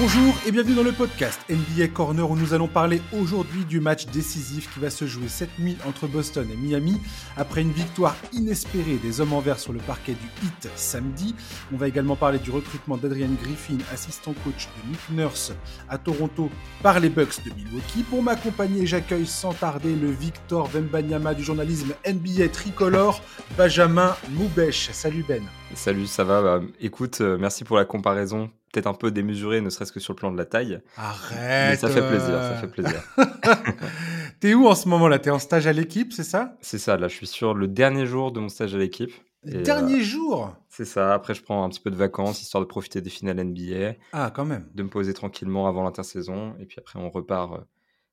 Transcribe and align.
Bonjour 0.00 0.32
et 0.46 0.52
bienvenue 0.52 0.76
dans 0.76 0.84
le 0.84 0.92
podcast 0.92 1.40
NBA 1.50 1.88
Corner 1.88 2.30
où 2.30 2.36
nous 2.36 2.54
allons 2.54 2.68
parler 2.68 3.02
aujourd'hui 3.12 3.64
du 3.64 3.80
match 3.80 4.06
décisif 4.06 4.72
qui 4.72 4.78
va 4.78 4.90
se 4.90 5.06
jouer 5.06 5.26
cette 5.26 5.58
nuit 5.58 5.76
entre 5.88 6.06
Boston 6.06 6.46
et 6.52 6.56
Miami. 6.56 7.00
Après 7.36 7.62
une 7.62 7.72
victoire 7.72 8.14
inespérée 8.32 8.98
des 9.02 9.20
hommes 9.20 9.32
en 9.32 9.40
vert 9.40 9.58
sur 9.58 9.72
le 9.72 9.80
parquet 9.80 10.12
du 10.12 10.46
Heat 10.46 10.70
samedi, 10.76 11.34
on 11.72 11.76
va 11.76 11.88
également 11.88 12.14
parler 12.14 12.38
du 12.38 12.52
recrutement 12.52 12.96
d'Adrian 12.96 13.32
Griffin, 13.42 13.78
assistant 13.92 14.34
coach 14.44 14.68
de 14.68 14.90
Nick 14.90 15.00
Nurse 15.10 15.52
à 15.88 15.98
Toronto 15.98 16.48
par 16.80 17.00
les 17.00 17.08
Bucks 17.08 17.44
de 17.44 17.52
Milwaukee. 17.52 18.04
Pour 18.08 18.22
m'accompagner, 18.22 18.86
j'accueille 18.86 19.26
sans 19.26 19.52
tarder 19.52 19.96
le 19.96 20.12
Victor 20.12 20.68
Vembanyama 20.68 21.34
du 21.34 21.42
journalisme 21.42 21.92
NBA 22.06 22.50
tricolore, 22.50 23.20
Benjamin 23.56 24.14
Moubesh. 24.30 24.90
Salut 24.92 25.24
Ben. 25.26 25.42
Salut, 25.74 26.06
ça 26.06 26.22
va? 26.22 26.40
Bah, 26.40 26.60
Écoute, 26.80 27.20
euh, 27.20 27.36
merci 27.36 27.64
pour 27.64 27.76
la 27.76 27.84
comparaison 27.84 28.48
peut-être 28.78 28.86
un 28.86 28.94
peu 28.94 29.10
démesuré, 29.10 29.60
ne 29.60 29.70
serait-ce 29.70 29.92
que 29.92 29.98
sur 29.98 30.12
le 30.12 30.18
plan 30.18 30.30
de 30.30 30.36
la 30.36 30.44
taille. 30.44 30.80
Arrête 30.96 31.70
Mais 31.70 31.76
ça 31.76 31.88
fait 31.88 32.06
plaisir, 32.06 32.40
ça 32.40 32.54
fait 32.54 32.68
plaisir. 32.68 33.02
T'es 34.40 34.54
où 34.54 34.68
en 34.68 34.76
ce 34.76 34.88
moment 34.88 35.08
là? 35.08 35.18
T'es 35.18 35.30
en 35.30 35.40
stage 35.40 35.66
à 35.66 35.72
l'équipe, 35.72 36.12
c'est 36.12 36.24
ça? 36.24 36.56
C'est 36.60 36.78
ça, 36.78 36.96
là 36.96 37.08
je 37.08 37.14
suis 37.14 37.26
sur 37.26 37.54
le 37.54 37.66
dernier 37.66 38.06
jour 38.06 38.30
de 38.30 38.38
mon 38.38 38.48
stage 38.48 38.74
à 38.76 38.78
l'équipe. 38.78 39.10
Le 39.42 39.62
dernier 39.62 40.00
euh, 40.00 40.02
jour? 40.02 40.54
C'est 40.68 40.84
ça, 40.84 41.12
après 41.12 41.34
je 41.34 41.42
prends 41.42 41.64
un 41.64 41.68
petit 41.68 41.80
peu 41.80 41.90
de 41.90 41.96
vacances, 41.96 42.40
histoire 42.40 42.62
de 42.62 42.68
profiter 42.68 43.00
des 43.00 43.10
finales 43.10 43.42
NBA. 43.42 43.94
Ah, 44.12 44.30
quand 44.32 44.44
même. 44.44 44.68
De 44.74 44.84
me 44.84 44.88
poser 44.88 45.12
tranquillement 45.12 45.66
avant 45.66 45.82
l'intersaison, 45.82 46.54
et 46.60 46.66
puis 46.66 46.78
après 46.78 47.00
on 47.00 47.10
repart 47.10 47.54
euh, 47.54 47.64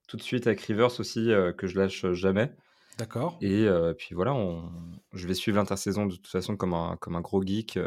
tout 0.08 0.18
de 0.18 0.24
suite 0.24 0.48
avec 0.48 0.62
Rivers 0.62 1.00
aussi, 1.00 1.32
euh, 1.32 1.52
que 1.54 1.68
je 1.68 1.78
lâche 1.78 2.12
jamais. 2.14 2.52
D'accord. 2.98 3.38
Et 3.42 3.68
puis 3.98 4.16
voilà, 4.16 4.34
on... 4.34 4.72
je 5.14 5.28
vais 5.28 5.34
suivre 5.34 5.58
l'intersaison 5.58 6.06
de 6.06 6.16
toute 6.16 6.28
façon 6.28 6.56
comme 6.56 6.74
un, 6.74 6.96
comme 7.02 7.18
un 7.18 7.22
gros 7.22 7.44
geek 7.44 7.78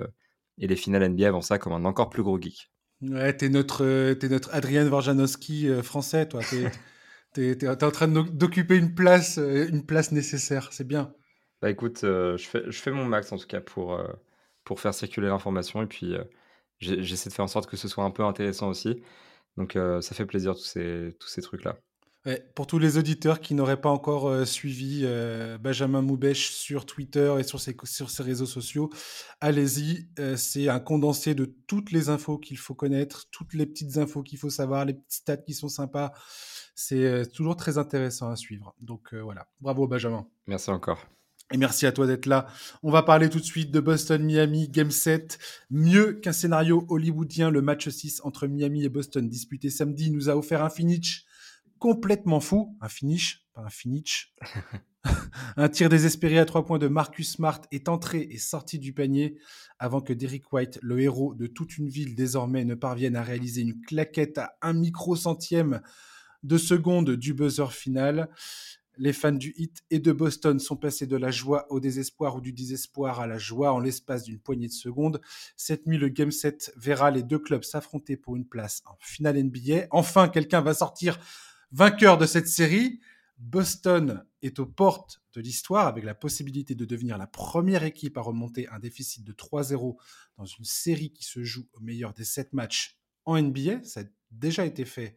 et 0.58 0.66
les 0.66 0.76
finales 0.76 1.08
NBA 1.08 1.28
avant 1.28 1.40
ça 1.40 1.58
comme 1.58 1.72
un 1.72 1.84
encore 1.84 2.10
plus 2.10 2.22
gros 2.22 2.40
geek. 2.40 2.70
Ouais, 3.00 3.36
t'es 3.36 3.48
notre, 3.48 3.84
euh, 3.84 4.14
es 4.20 4.28
notre 4.28 4.52
Adrien 4.52 4.86
Warjanowski 4.88 5.68
euh, 5.68 5.82
français, 5.82 6.26
toi. 6.28 6.40
T'es 7.32 7.50
es, 7.62 7.84
en 7.84 7.90
train 7.90 8.08
d'occuper 8.08 8.76
une 8.76 8.94
place, 8.94 9.38
euh, 9.38 9.68
une 9.68 9.86
place 9.86 10.10
nécessaire. 10.10 10.72
C'est 10.72 10.86
bien. 10.86 11.14
Bah 11.62 11.70
écoute, 11.70 12.00
je, 12.02 12.36
fais, 12.38 12.62
je 12.66 12.78
fais 12.78 12.92
mon 12.92 13.04
max 13.04 13.32
en 13.32 13.36
tout 13.36 13.46
cas 13.46 13.60
pour, 13.60 14.00
pour 14.62 14.78
faire 14.78 14.94
circuler 14.94 15.26
l'information 15.26 15.82
et 15.82 15.86
puis 15.86 16.14
j'essaie 16.78 17.30
de 17.30 17.34
faire 17.34 17.44
en 17.44 17.48
sorte 17.48 17.68
que 17.68 17.76
ce 17.76 17.88
soit 17.88 18.04
un 18.04 18.12
peu 18.12 18.22
intéressant 18.22 18.68
aussi. 18.68 19.02
Donc 19.56 19.76
ça 20.00 20.14
fait 20.14 20.24
plaisir 20.24 20.54
tous 20.54 20.62
ces, 20.62 21.16
tous 21.18 21.26
ces 21.26 21.42
trucs-là 21.42 21.76
pour 22.54 22.66
tous 22.66 22.78
les 22.78 22.98
auditeurs 22.98 23.40
qui 23.40 23.54
n'auraient 23.54 23.80
pas 23.80 23.90
encore 23.90 24.28
euh, 24.28 24.44
suivi 24.44 25.02
euh, 25.04 25.56
Benjamin 25.58 26.02
Moubèche 26.02 26.50
sur 26.50 26.84
Twitter 26.84 27.34
et 27.38 27.42
sur 27.42 27.60
ses, 27.60 27.76
sur 27.84 28.10
ses 28.10 28.22
réseaux 28.22 28.46
sociaux, 28.46 28.90
allez-y. 29.40 30.08
Euh, 30.18 30.36
c'est 30.36 30.68
un 30.68 30.80
condensé 30.80 31.34
de 31.34 31.44
toutes 31.66 31.92
les 31.92 32.08
infos 32.08 32.38
qu'il 32.38 32.58
faut 32.58 32.74
connaître, 32.74 33.28
toutes 33.30 33.54
les 33.54 33.66
petites 33.66 33.96
infos 33.98 34.22
qu'il 34.22 34.38
faut 34.38 34.50
savoir, 34.50 34.84
les 34.84 34.94
petites 34.94 35.12
stats 35.12 35.36
qui 35.38 35.54
sont 35.54 35.68
sympas. 35.68 36.12
C'est 36.74 37.28
toujours 37.32 37.56
très 37.56 37.76
intéressant 37.76 38.30
à 38.30 38.36
suivre. 38.36 38.72
Donc 38.80 39.12
voilà, 39.12 39.48
bravo 39.60 39.88
Benjamin. 39.88 40.28
Merci 40.46 40.70
encore. 40.70 41.08
Et 41.52 41.56
merci 41.56 41.86
à 41.86 41.92
toi 41.92 42.06
d'être 42.06 42.26
là. 42.26 42.46
On 42.84 42.92
va 42.92 43.02
parler 43.02 43.28
tout 43.28 43.40
de 43.40 43.44
suite 43.44 43.72
de 43.72 43.80
Boston-Miami, 43.80 44.68
Game 44.68 44.92
7. 44.92 45.38
Mieux 45.70 46.12
qu'un 46.12 46.32
scénario 46.32 46.86
hollywoodien, 46.88 47.50
le 47.50 47.62
match 47.62 47.88
6 47.88 48.20
entre 48.22 48.46
Miami 48.46 48.84
et 48.84 48.88
Boston 48.88 49.28
disputé 49.28 49.70
samedi 49.70 50.12
nous 50.12 50.28
a 50.28 50.36
offert 50.36 50.62
un 50.62 50.70
finish 50.70 51.24
complètement 51.78 52.40
fou, 52.40 52.76
un 52.80 52.88
finish, 52.88 53.46
pas 53.54 53.62
un 53.62 53.70
finish. 53.70 54.34
un 55.56 55.68
tir 55.68 55.88
désespéré 55.88 56.38
à 56.38 56.44
trois 56.44 56.64
points 56.64 56.78
de 56.78 56.88
Marcus 56.88 57.32
Smart 57.32 57.60
est 57.70 57.88
entré 57.88 58.28
et 58.30 58.38
sorti 58.38 58.78
du 58.78 58.92
panier 58.92 59.38
avant 59.78 60.00
que 60.00 60.12
Derrick 60.12 60.52
White, 60.52 60.78
le 60.82 61.00
héros 61.00 61.34
de 61.34 61.46
toute 61.46 61.78
une 61.78 61.88
ville 61.88 62.14
désormais, 62.14 62.64
ne 62.64 62.74
parvienne 62.74 63.16
à 63.16 63.22
réaliser 63.22 63.62
une 63.62 63.80
claquette 63.80 64.38
à 64.38 64.56
un 64.62 64.72
micro-centième 64.72 65.80
de 66.42 66.58
seconde 66.58 67.10
du 67.16 67.34
buzzer 67.34 67.72
final. 67.72 68.28
Les 69.00 69.12
fans 69.12 69.30
du 69.30 69.54
Hit 69.56 69.84
et 69.90 70.00
de 70.00 70.10
Boston 70.10 70.58
sont 70.58 70.76
passés 70.76 71.06
de 71.06 71.16
la 71.16 71.30
joie 71.30 71.66
au 71.70 71.78
désespoir 71.78 72.34
ou 72.34 72.40
du 72.40 72.52
désespoir 72.52 73.20
à 73.20 73.28
la 73.28 73.38
joie 73.38 73.72
en 73.72 73.78
l'espace 73.78 74.24
d'une 74.24 74.40
poignée 74.40 74.66
de 74.66 74.72
secondes. 74.72 75.20
Cette 75.56 75.86
nuit, 75.86 75.98
le 75.98 76.08
Game 76.08 76.32
7 76.32 76.72
verra 76.76 77.12
les 77.12 77.22
deux 77.22 77.38
clubs 77.38 77.62
s'affronter 77.62 78.16
pour 78.16 78.34
une 78.34 78.44
place 78.44 78.82
en 78.86 78.96
finale 78.98 79.40
NBA. 79.40 79.86
Enfin, 79.92 80.28
quelqu'un 80.28 80.62
va 80.62 80.74
sortir 80.74 81.20
Vainqueur 81.70 82.18
de 82.18 82.26
cette 82.26 82.48
série, 82.48 83.00
Boston 83.38 84.24
est 84.42 84.58
aux 84.58 84.66
portes 84.66 85.20
de 85.34 85.40
l'histoire 85.40 85.86
avec 85.86 86.04
la 86.04 86.14
possibilité 86.14 86.74
de 86.74 86.84
devenir 86.84 87.18
la 87.18 87.26
première 87.26 87.84
équipe 87.84 88.16
à 88.18 88.20
remonter 88.20 88.68
un 88.68 88.78
déficit 88.78 89.24
de 89.24 89.32
3-0 89.32 89.96
dans 90.36 90.44
une 90.44 90.64
série 90.64 91.12
qui 91.12 91.24
se 91.24 91.44
joue 91.44 91.66
au 91.72 91.80
meilleur 91.80 92.12
des 92.14 92.24
sept 92.24 92.52
matchs 92.52 92.98
en 93.24 93.40
NBA. 93.40 93.84
Ça 93.84 94.00
a 94.00 94.04
déjà 94.30 94.64
été 94.64 94.84
fait 94.84 95.14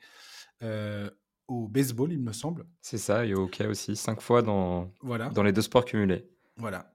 euh, 0.61 1.09
au 1.47 1.67
baseball, 1.67 2.11
il 2.11 2.19
me 2.19 2.33
semble. 2.33 2.65
C'est 2.81 2.97
ça, 2.97 3.25
et 3.25 3.33
au 3.33 3.43
hockey 3.43 3.65
aussi, 3.65 3.95
cinq 3.95 4.21
fois 4.21 4.41
dans, 4.41 4.93
voilà. 5.01 5.29
dans 5.29 5.43
les 5.43 5.51
deux 5.51 5.61
sports 5.61 5.85
cumulés. 5.85 6.29
Voilà. 6.57 6.93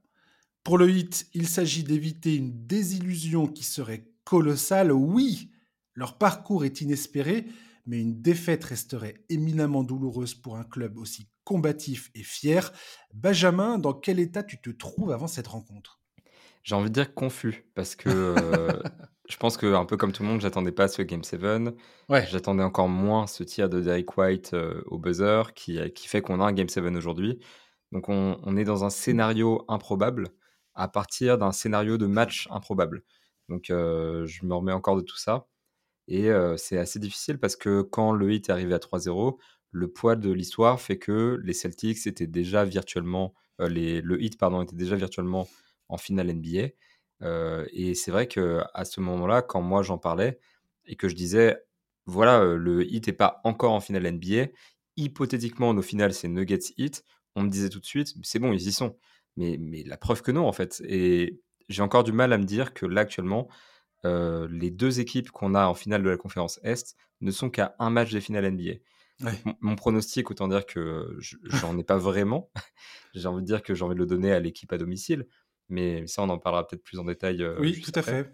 Pour 0.63 0.79
le 0.79 0.91
hit, 0.91 1.29
il 1.35 1.47
s'agit 1.47 1.85
d'éviter 1.85 2.37
une 2.37 2.67
désillusion 2.67 3.47
qui 3.47 3.65
serait 3.65 4.09
colossale. 4.25 4.93
Oui, 4.93 5.51
leur 5.95 6.19
parcours 6.19 6.65
est 6.65 6.81
inespéré, 6.81 7.47
mais 7.87 8.01
une 8.01 8.21
défaite 8.21 8.65
resterait 8.65 9.25
éminemment 9.29 9.85
douloureuse 9.85 10.35
pour 10.35 10.57
un 10.57 10.65
club 10.65 10.99
aussi 10.99 11.29
combatif 11.45 12.11
et 12.15 12.23
fier. 12.23 12.73
Benjamin, 13.15 13.79
dans 13.79 13.95
quel 13.95 14.19
état 14.19 14.43
tu 14.43 14.61
te 14.61 14.71
trouves 14.71 15.13
avant 15.13 15.29
cette 15.29 15.47
rencontre? 15.47 16.01
J'ai 16.63 16.75
envie 16.75 16.89
de 16.89 16.95
dire 16.95 17.15
confus, 17.15 17.71
parce 17.75 17.95
que 17.95 18.09
euh, 18.11 18.83
je 19.29 19.37
pense 19.37 19.57
que, 19.57 19.73
un 19.75 19.85
peu 19.85 19.97
comme 19.97 20.13
tout 20.13 20.25
le 20.25 20.29
monde, 20.29 20.41
j'attendais 20.41 20.73
pas 20.73 20.89
ce 20.89 21.03
Game 21.03 21.23
7. 21.23 21.41
Ouais. 22.09 22.27
J'attendais 22.29 22.65
encore 22.65 22.89
moins 22.89 23.29
ce 23.29 23.45
tir 23.45 23.69
de 23.69 23.81
Derek 23.81 24.17
White 24.17 24.55
euh, 24.55 24.83
au 24.87 24.99
buzzer 24.99 25.55
qui, 25.55 25.79
qui 25.93 26.09
fait 26.09 26.23
qu'on 26.23 26.41
a 26.41 26.45
un 26.45 26.53
Game 26.53 26.69
7 26.69 26.85
aujourd'hui. 26.97 27.39
Donc 27.93 28.09
on, 28.09 28.41
on, 28.43 28.57
est 28.57 28.65
dans 28.65 28.85
un 28.85 28.91
scénario 28.91 29.65
improbable 29.69 30.31
à 30.75 30.89
partir 30.89 31.39
d'un 31.39 31.53
scénario 31.53 31.99
de 31.99 32.07
match 32.07 32.49
improbable. 32.51 33.05
Donc 33.49 33.71
euh, 33.71 34.27
je 34.27 34.45
me 34.45 34.55
remets 34.55 34.73
encore 34.73 34.97
de 34.97 35.03
tout 35.03 35.17
ça. 35.17 35.47
Et 36.09 36.31
c'est 36.57 36.79
assez 36.79 36.99
difficile 36.99 37.39
parce 37.39 37.57
que 37.57 37.83
quand 37.83 38.13
le 38.13 38.33
hit 38.33 38.49
est 38.49 38.53
arrivé 38.53 38.75
à 38.75 38.79
3-0, 38.79 39.39
le 39.73 39.89
poids 39.89 40.17
de 40.17 40.31
l'histoire 40.31 40.81
fait 40.81 40.99
que 40.99 41.41
les 41.43 41.53
Celtics 41.53 42.07
étaient 42.07 42.27
déjà 42.27 42.65
virtuellement, 42.65 43.35
les, 43.59 44.01
le 44.01 44.23
hit 44.23 44.39
pardon 44.39 44.63
était 44.63 44.77
déjà 44.77 44.97
virtuellement 44.97 45.49
en 45.89 45.99
finale 45.99 46.33
NBA. 46.33 46.69
et 47.73 47.95
c'est 47.95 48.11
vrai 48.11 48.29
que 48.29 48.61
à 48.73 48.85
ce 48.85 49.01
moment-là, 49.01 49.43
quand 49.43 49.63
moi 49.63 49.83
j'en 49.83 49.99
parlais 49.99 50.39
et 50.85 50.97
que 50.97 51.09
je 51.09 51.17
disais, 51.17 51.57
voilà, 52.07 52.45
le 52.45 52.85
hit 52.85 53.09
n'est 53.09 53.13
pas 53.13 53.41
encore 53.43 53.73
en 53.73 53.81
finale 53.81 54.07
NBA, 54.07 54.47
hypothétiquement 54.97 55.75
nos 55.75 55.83
finales 55.83 56.15
c'est 56.15 56.29
Nuggets 56.29 56.73
hit, 56.77 57.05
on 57.35 57.43
me 57.43 57.51
disait 57.51 57.69
tout 57.69 57.81
de 57.81 57.85
suite, 57.85 58.15
c'est 58.23 58.39
bon, 58.39 58.53
ils 58.53 58.67
y 58.69 58.73
sont. 58.73 58.97
Mais, 59.37 59.59
mais 59.61 59.83
la 59.85 59.99
preuve 59.99 60.23
que 60.23 60.33
non 60.33 60.47
en 60.47 60.53
fait. 60.53 60.83
Et 60.87 61.41
j'ai 61.69 61.83
encore 61.83 62.05
du 62.05 62.13
mal 62.13 62.33
à 62.33 62.39
me 62.39 62.45
dire 62.45 62.73
que 62.73 62.87
là 62.87 63.03
actuellement, 63.03 63.49
euh, 64.07 64.49
les 64.51 64.71
deux 64.71 65.01
équipes 65.01 65.31
qu'on 65.31 65.55
a 65.55 65.67
en 65.67 65.75
finale 65.75 66.03
de 66.03 66.09
la 66.09 66.17
conférence 66.17 66.61
Est 66.63 66.97
ne 67.21 67.31
sont 67.31 67.51
qu'à 67.51 67.75
un 67.79 67.91
match 67.91 68.13
des 68.13 68.21
finales 68.21 68.51
NBA. 68.51 68.75
Mon, 69.63 69.77
pronostic, 69.77 70.31
autant 70.31 70.49
dire 70.49 70.67
que 70.67 71.19
j'en 71.45 71.77
ai 71.79 71.85
pas 71.85 71.97
vraiment. 71.97 72.51
j'ai 73.15 73.27
envie 73.27 73.43
de 73.43 73.47
dire 73.47 73.63
que 73.63 73.75
j'ai 73.75 73.85
envie 73.85 73.95
de 73.95 74.01
le 74.01 74.07
donner 74.07 74.33
à 74.33 74.41
l'équipe 74.41 74.73
à 74.73 74.79
domicile, 74.79 75.27
mais 75.69 76.07
ça, 76.07 76.23
on 76.23 76.29
en 76.29 76.39
parlera 76.39 76.67
peut-être 76.67 76.85
plus 76.85 76.99
en 76.99 77.05
détail. 77.05 77.43
Euh, 77.43 77.57
oui, 77.59 77.81
tout 77.81 77.93
à 77.95 78.03
fait. 78.03 78.31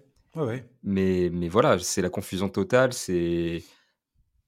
Mais, 0.82 1.30
mais 1.32 1.48
voilà, 1.48 1.78
c'est 1.78 2.02
la 2.02 2.10
confusion 2.10 2.48
totale. 2.48 2.92
C'est 2.92 3.62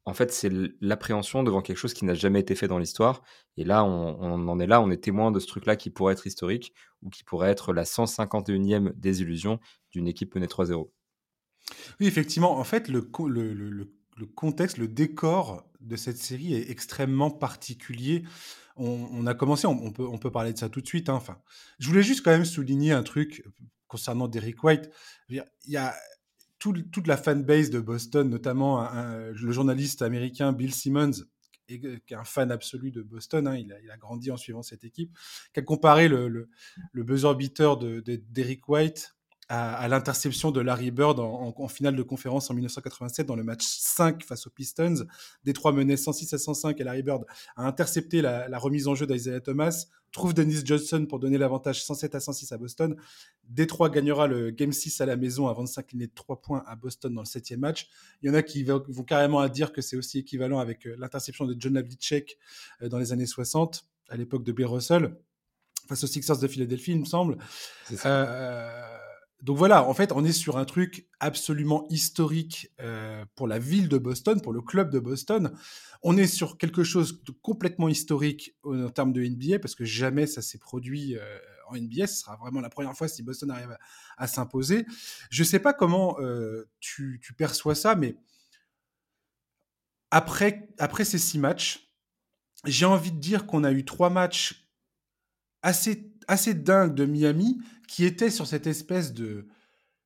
en 0.07 0.13
fait, 0.13 0.33
c'est 0.33 0.51
l'appréhension 0.81 1.43
devant 1.43 1.63
quelque 1.63 1.79
chose 1.79 1.95
qui 1.95 2.05
n'a 2.05 2.15
jamais 2.15 2.41
été 2.41 2.55
fait 2.55 2.69
dans 2.69 2.79
l'histoire. 2.79 3.23
Et 3.57 3.65
là, 3.65 3.85
on, 3.85 4.19
on, 4.21 4.49
en 4.49 4.59
est 4.61 4.67
là, 4.67 4.83
on 4.83 4.91
est 4.91 5.03
témoin 5.03 5.31
de 5.31 5.41
ce 5.41 5.47
truc-là 5.47 5.77
qui 5.77 5.89
pourrait 5.91 6.13
être 6.13 6.27
historique 6.27 6.75
ou 7.03 7.09
qui 7.09 7.25
pourrait 7.25 7.51
être 7.51 7.73
la 7.73 7.85
151e 7.85 8.93
désillusion 8.97 9.61
d'une 9.93 10.07
équipe 10.07 10.35
menée 10.35 10.47
3-0. 10.47 10.91
Oui, 12.01 12.07
effectivement. 12.07 12.59
En 12.59 12.65
fait, 12.65 12.89
le, 12.89 13.03
contexte, 14.35 14.79
le 14.79 14.89
décor 14.89 15.69
de 15.81 15.97
cette 15.97 16.19
série 16.19 16.55
est 16.55 16.71
extrêmement 16.71 17.31
particulier. 17.31 18.25
On, 18.77 19.27
a 19.27 19.35
commencé, 19.35 19.67
on, 19.67 19.93
peut, 19.93 20.31
parler 20.31 20.53
de 20.53 20.59
ça 20.59 20.69
tout 20.69 20.81
de 20.81 20.87
suite. 20.87 21.09
Hein. 21.09 21.15
Enfin, 21.15 21.39
je 21.79 21.89
voulais 21.89 22.03
juste 22.03 22.25
quand 22.25 22.33
même 22.33 22.45
souligner 22.45 22.93
un 22.93 23.03
truc 23.03 23.45
concernant 23.87 24.27
Derrick 24.27 24.63
White. 24.65 24.91
Il 25.29 25.45
y 25.67 25.77
a 25.77 25.95
tout, 26.59 26.73
toute 26.73 27.07
la 27.07 27.17
fanbase 27.17 27.71
de 27.71 27.81
Boston, 27.81 28.29
notamment 28.29 28.89
le 28.93 29.53
journaliste 29.53 30.03
américain 30.03 30.53
Bill 30.53 30.75
Simmons, 30.75 31.25
qui 31.67 31.75
est 31.75 32.15
un 32.15 32.25
fan 32.25 32.51
absolu 32.51 32.91
de 32.91 33.03
Boston, 33.03 33.47
hein, 33.47 33.57
il, 33.57 33.73
a, 33.73 33.97
grandi 33.97 34.31
en 34.31 34.37
suivant 34.37 34.63
cette 34.63 34.85
équipe, 34.85 35.17
qui 35.53 35.61
a 35.61 35.63
comparé 35.63 36.09
le, 36.09 36.29
le, 36.29 36.49
le 36.93 37.03
buzzer 37.03 37.35
beater 37.35 37.77
de, 37.77 38.01
de, 38.01 38.59
White 38.69 39.14
à, 39.49 39.87
l'interception 39.89 40.51
de 40.51 40.61
Larry 40.61 40.91
Bird 40.91 41.19
en, 41.21 41.69
finale 41.69 41.97
de 41.97 42.03
conférence 42.03 42.51
en 42.51 42.55
1987 42.55 43.27
dans 43.27 43.37
le 43.37 43.45
match 43.45 43.65
5 43.65 44.25
face 44.25 44.47
aux 44.47 44.51
Pistons. 44.51 45.07
Détroit 45.45 45.73
menait 45.73 45.97
106 45.97 46.33
à 46.33 46.39
105 46.39 46.81
et 46.81 46.85
Larry 46.85 47.03
Bird 47.03 47.25
a 47.57 47.67
intercepté 47.67 48.23
la, 48.23 48.59
remise 48.59 48.89
en 48.89 48.95
jeu 48.95 49.07
d'Isaiah 49.07 49.41
Thomas, 49.41 49.87
trouve 50.13 50.33
Dennis 50.33 50.63
Johnson 50.65 51.07
pour 51.09 51.19
donner 51.19 51.39
l'avantage 51.39 51.85
107 51.85 52.15
à 52.15 52.21
106 52.21 52.53
à 52.53 52.59
Boston. 52.59 52.97
Détroit 53.49 53.91
gagnera 53.91 54.27
le 54.27 54.51
Game 54.51 54.73
6 54.73 55.01
à 55.01 55.07
la 55.07 55.17
maison 55.17 55.49
avant 55.49 55.65
de 55.65 55.69
s'incliner 55.69 56.07
de 56.07 56.15
3 56.15 56.41
points 56.41 56.63
à 56.67 56.77
Boston 56.77 57.13
dans 57.13 57.23
le 57.23 57.27
septième 57.27 57.61
match. 57.61 57.89
Il 58.23 58.29
y 58.29 58.31
en 58.31 58.35
a 58.35 58.43
qui 58.43 58.63
vont, 58.65 58.81
carrément 59.07 59.41
à 59.41 59.49
dire 59.49 59.73
que 59.73 59.83
c'est 59.83 59.97
aussi 59.97 60.21
équivalent 60.21 60.59
avec 60.59 60.87
euh, 60.87 60.95
l'interception 60.99 61.45
de 61.45 61.57
John 61.59 61.77
Havlicek 61.77 62.39
euh, 62.83 62.89
dans 62.89 62.99
les 62.99 63.13
années 63.13 63.27
60, 63.27 63.85
à 64.09 64.17
l'époque 64.17 64.45
de 64.45 64.53
Bill 64.53 64.67
Russell, 64.67 65.17
face 65.89 66.05
aux 66.05 66.07
Sixers 66.07 66.39
de 66.39 66.49
Philadelphie, 66.49 66.93
il 66.93 67.01
me 67.01 67.05
semble. 67.05 67.37
Euh, 68.07 68.99
donc 69.45 69.59
voilà, 69.59 69.87
en 69.87 69.93
fait, 69.93 70.11
on 70.13 70.25
est 70.25 70.33
sur 70.33 70.57
un 70.57 70.65
truc 70.65 71.07
absolument 71.21 71.87
historique 71.91 72.71
euh, 72.81 73.27
pour 73.35 73.47
la 73.47 73.59
ville 73.59 73.91
de 73.91 73.99
Boston, 73.99 74.41
pour 74.41 74.55
le 74.55 74.63
club 74.63 74.89
de 74.89 74.99
Boston. 74.99 75.55
On 76.03 76.17
est 76.17 76.27
sur 76.27 76.57
quelque 76.57 76.83
chose 76.83 77.23
de 77.25 77.31
complètement 77.31 77.91
historique 77.91 78.57
en 78.65 78.89
termes 78.89 79.13
de 79.13 79.23
NBA, 79.23 79.59
parce 79.59 79.75
que 79.75 79.85
jamais 79.85 80.27
ça 80.27 80.41
s'est 80.41 80.57
produit 80.57 81.19
euh, 81.19 81.39
en 81.69 81.77
NBA. 81.77 82.07
Ce 82.07 82.23
sera 82.23 82.37
vraiment 82.37 82.63
la 82.63 82.71
première 82.71 82.97
fois 82.97 83.07
si 83.07 83.23
Boston 83.23 83.51
arrive 83.51 83.77
à, 84.17 84.27
s'imposer. 84.27 84.87
Je 85.29 85.43
ne 85.43 85.47
sais 85.47 85.61
pas 85.61 85.75
comment 85.75 86.19
euh, 86.21 86.65
tu, 86.81 87.21
perçois 87.37 87.75
ça, 87.75 87.97
mais 87.97 88.17
après, 90.11 90.71
après 90.79 91.05
ces 91.05 91.19
six 91.19 91.39
matchs, 91.39 91.93
j'ai 92.65 92.87
envie 92.87 93.13
de 93.13 93.21
dire 93.21 93.45
qu'on 93.45 93.63
a 93.63 93.73
eu 93.73 93.85
trois 93.85 94.09
matchs 94.09 94.71
assez, 95.61 96.14
assez 96.29 96.55
dingues 96.55 96.95
de 96.95 97.05
Miami 97.05 97.59
qui 97.89 98.05
était 98.05 98.31
sur 98.31 98.47
cette 98.47 98.67
espèce 98.67 99.13
de, 99.13 99.47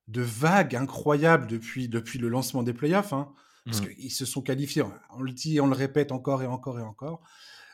de 0.07 0.21
vague 0.21 0.75
incroyable 0.75 1.47
depuis, 1.47 1.87
depuis 1.87 2.19
le 2.19 2.29
lancement 2.29 2.63
des 2.63 2.73
playoffs, 2.73 3.13
hein, 3.13 3.33
parce 3.65 3.81
mmh. 3.81 3.95
qu'ils 3.95 4.11
se 4.11 4.25
sont 4.25 4.41
qualifiés, 4.41 4.83
on 5.11 5.21
le 5.21 5.31
dit, 5.31 5.59
on 5.61 5.67
le 5.67 5.75
répète 5.75 6.11
encore 6.11 6.43
et 6.43 6.47
encore 6.47 6.79
et 6.79 6.83
encore, 6.83 7.21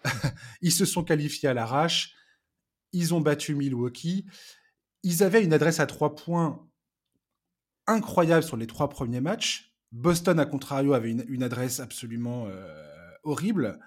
ils 0.62 0.72
se 0.72 0.86
sont 0.86 1.04
qualifiés 1.04 1.50
à 1.50 1.54
l'arrache, 1.54 2.14
ils 2.92 3.14
ont 3.14 3.22
battu 3.22 3.56
Milwaukee, 3.56 4.26
ils 5.04 5.24
avaient 5.24 5.44
une 5.44 5.54
adresse 5.54 5.80
à 5.80 5.86
trois 5.86 6.16
points 6.16 6.68
incroyable 7.88 8.44
sur 8.44 8.58
les 8.58 8.68
trois 8.68 8.90
premiers 8.90 9.22
matchs. 9.22 9.74
Boston, 9.92 10.40
à 10.40 10.46
contrario, 10.46 10.94
avait 10.94 11.12
une, 11.12 11.44
adresse 11.44 11.80
absolument 11.80 12.48
euh, 12.48 13.12
horrible. 13.24 13.80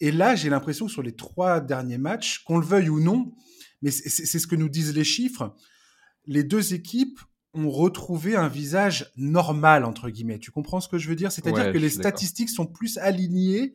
Et 0.00 0.10
là, 0.12 0.34
j'ai 0.34 0.50
l'impression 0.50 0.86
que 0.86 0.92
sur 0.92 1.02
les 1.02 1.14
trois 1.14 1.60
derniers 1.60 1.98
matchs, 1.98 2.42
qu'on 2.44 2.58
le 2.58 2.66
veuille 2.66 2.88
ou 2.88 3.00
non, 3.00 3.34
mais 3.82 3.90
c'est 3.90 4.38
ce 4.38 4.46
que 4.46 4.56
nous 4.56 4.68
disent 4.68 4.94
les 4.94 5.04
chiffres. 5.04 5.54
Les 6.26 6.42
deux 6.42 6.74
équipes 6.74 7.20
ont 7.54 7.70
retrouvé 7.70 8.36
un 8.36 8.48
visage 8.48 9.10
normal, 9.16 9.84
entre 9.84 10.08
guillemets. 10.10 10.38
Tu 10.38 10.50
comprends 10.50 10.80
ce 10.80 10.88
que 10.88 10.98
je 10.98 11.08
veux 11.08 11.16
dire? 11.16 11.32
C'est-à-dire 11.32 11.72
que 11.72 11.78
les 11.78 11.90
statistiques 11.90 12.50
sont 12.50 12.66
plus 12.66 12.98
alignées 12.98 13.74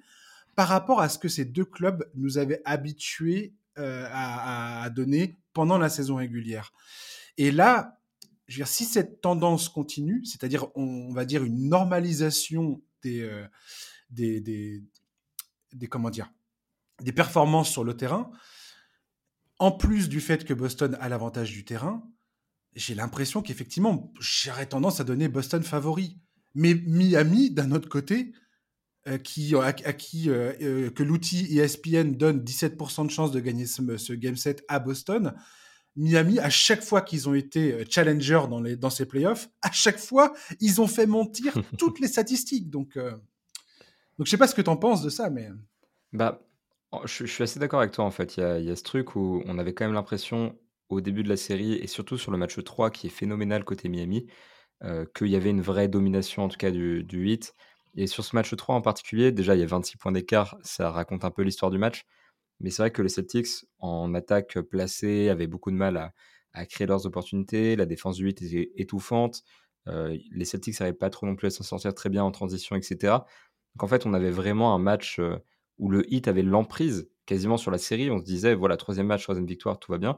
par 0.55 0.67
rapport 0.67 1.01
à 1.01 1.09
ce 1.09 1.19
que 1.19 1.27
ces 1.27 1.45
deux 1.45 1.65
clubs 1.65 2.09
nous 2.15 2.37
avaient 2.37 2.61
habitués 2.65 3.53
euh, 3.77 4.07
à, 4.11 4.89
donner 4.89 5.35
pendant 5.53 5.77
la 5.77 5.89
saison 5.89 6.15
régulière. 6.15 6.71
Et 7.37 7.51
là, 7.51 7.99
je 8.47 8.55
veux 8.55 8.59
dire, 8.59 8.67
si 8.67 8.85
cette 8.85 9.21
tendance 9.21 9.67
continue, 9.67 10.23
c'est-à-dire, 10.23 10.67
on, 10.75 11.11
va 11.11 11.25
dire, 11.25 11.43
une 11.43 11.67
normalisation 11.67 12.81
des, 13.01 13.21
euh, 13.21 13.45
des, 14.11 14.39
des, 14.39 14.81
des, 15.75 15.87
comment 15.87 16.09
dire, 16.09 16.31
des 17.01 17.11
performances 17.11 17.69
sur 17.69 17.83
le 17.83 17.95
terrain, 17.95 18.31
en 19.59 19.71
plus 19.71 20.09
du 20.09 20.21
fait 20.21 20.43
que 20.45 20.53
Boston 20.53 20.97
a 20.99 21.09
l'avantage 21.09 21.51
du 21.51 21.63
terrain, 21.63 22.03
j'ai 22.75 22.95
l'impression 22.95 23.41
qu'effectivement, 23.41 24.13
j'aurais 24.19 24.65
tendance 24.65 24.99
à 24.99 25.03
donner 25.03 25.27
Boston 25.27 25.63
favori. 25.63 26.19
Mais 26.53 26.73
Miami, 26.73 27.51
d'un 27.51 27.71
autre 27.71 27.89
côté, 27.89 28.33
euh, 29.07 29.17
qui, 29.17 29.55
à, 29.55 29.71
qui 29.71 30.29
euh, 30.29 30.53
euh, 30.61 30.89
que 30.89 31.03
l'outil 31.03 31.57
ESPN 31.57 32.15
donne 32.15 32.43
17% 32.43 33.05
de 33.05 33.11
chance 33.11 33.31
de 33.31 33.39
gagner 33.39 33.65
ce, 33.65 34.13
game 34.13 34.35
set 34.35 34.63
à 34.67 34.79
Boston, 34.79 35.33
Miami, 35.95 36.39
à 36.39 36.49
chaque 36.49 36.83
fois 36.83 37.01
qu'ils 37.01 37.29
ont 37.29 37.33
été 37.33 37.85
challenger 37.89 38.41
dans, 38.49 38.59
les, 38.59 38.75
dans 38.75 38.89
ces 38.89 39.05
playoffs, 39.05 39.47
à 39.61 39.71
chaque 39.71 39.99
fois, 39.99 40.33
ils 40.59 40.81
ont 40.81 40.87
fait 40.87 41.05
mentir 41.05 41.53
toutes 41.77 41.99
les 41.99 42.07
statistiques. 42.07 42.69
Donc, 42.69 42.97
donc 44.17 44.27
je 44.27 44.31
sais 44.31 44.37
pas 44.37 44.47
ce 44.47 44.55
que 44.55 44.61
tu 44.61 44.69
en 44.69 44.77
penses 44.77 45.01
de 45.01 45.09
ça, 45.09 45.29
mais... 45.29 45.49
Bah, 46.13 46.41
je 47.05 47.25
suis 47.25 47.43
assez 47.43 47.59
d'accord 47.59 47.79
avec 47.81 47.91
toi, 47.91 48.05
en 48.05 48.11
fait. 48.11 48.37
Il 48.37 48.63
y 48.63 48.71
a 48.71 48.75
ce 48.75 48.83
truc 48.83 49.15
où 49.15 49.43
on 49.45 49.57
avait 49.57 49.73
quand 49.73 49.85
même 49.85 49.93
l'impression, 49.93 50.57
au 50.89 51.01
début 51.01 51.23
de 51.23 51.29
la 51.29 51.37
série 51.37 51.73
et 51.73 51.87
surtout 51.87 52.17
sur 52.17 52.31
le 52.31 52.37
match 52.37 52.63
3 52.63 52.91
qui 52.91 53.07
est 53.07 53.09
phénoménal 53.09 53.63
côté 53.63 53.89
Miami, 53.89 54.27
euh, 54.83 55.05
qu'il 55.15 55.27
y 55.27 55.35
avait 55.35 55.49
une 55.49 55.61
vraie 55.61 55.87
domination, 55.87 56.43
en 56.43 56.47
tout 56.47 56.57
cas 56.57 56.71
du 56.71 57.03
du 57.03 57.27
et 57.97 58.07
sur 58.07 58.25
ce 58.25 58.35
match 58.35 58.55
3 58.55 58.75
en 58.75 58.81
particulier, 58.81 59.31
déjà, 59.31 59.55
il 59.55 59.61
y 59.61 59.63
a 59.63 59.67
26 59.67 59.97
points 59.97 60.11
d'écart, 60.11 60.57
ça 60.63 60.91
raconte 60.91 61.23
un 61.23 61.31
peu 61.31 61.43
l'histoire 61.43 61.71
du 61.71 61.77
match. 61.77 62.05
Mais 62.59 62.69
c'est 62.69 62.81
vrai 62.83 62.91
que 62.91 63.01
les 63.01 63.09
Celtics, 63.09 63.65
en 63.79 64.13
attaque 64.13 64.59
placée, 64.61 65.29
avaient 65.29 65.47
beaucoup 65.47 65.71
de 65.71 65.75
mal 65.77 66.13
à 66.53 66.65
créer 66.65 66.87
leurs 66.87 67.05
opportunités. 67.05 67.75
La 67.75 67.85
défense 67.85 68.17
du 68.17 68.25
8 68.25 68.41
était 68.41 68.71
étouffante. 68.75 69.43
Euh, 69.87 70.17
les 70.31 70.45
Celtics 70.45 70.79
n'arrivaient 70.79 70.97
pas 70.97 71.09
trop 71.09 71.25
non 71.25 71.35
plus 71.35 71.47
à 71.47 71.49
s'en 71.51 71.63
sortir 71.63 71.93
très 71.93 72.09
bien 72.09 72.23
en 72.23 72.31
transition 72.31 72.75
etc. 72.75 73.17
Donc 73.75 73.83
en 73.83 73.87
fait, 73.87 74.05
on 74.05 74.13
avait 74.13 74.31
vraiment 74.31 74.73
un 74.73 74.79
match, 74.79 75.19
où 75.77 75.89
le 75.89 76.11
hit 76.13 76.27
avait 76.27 76.43
l'emprise 76.43 77.09
quasiment 77.25 77.57
sur 77.57 77.71
la 77.71 77.77
série. 77.77 78.09
On 78.09 78.19
se 78.19 78.23
disait, 78.23 78.55
voilà, 78.55 78.77
troisième 78.77 79.07
match, 79.07 79.23
troisième 79.23 79.45
victoire, 79.45 79.79
tout 79.79 79.91
va 79.91 79.97
bien. 79.97 80.17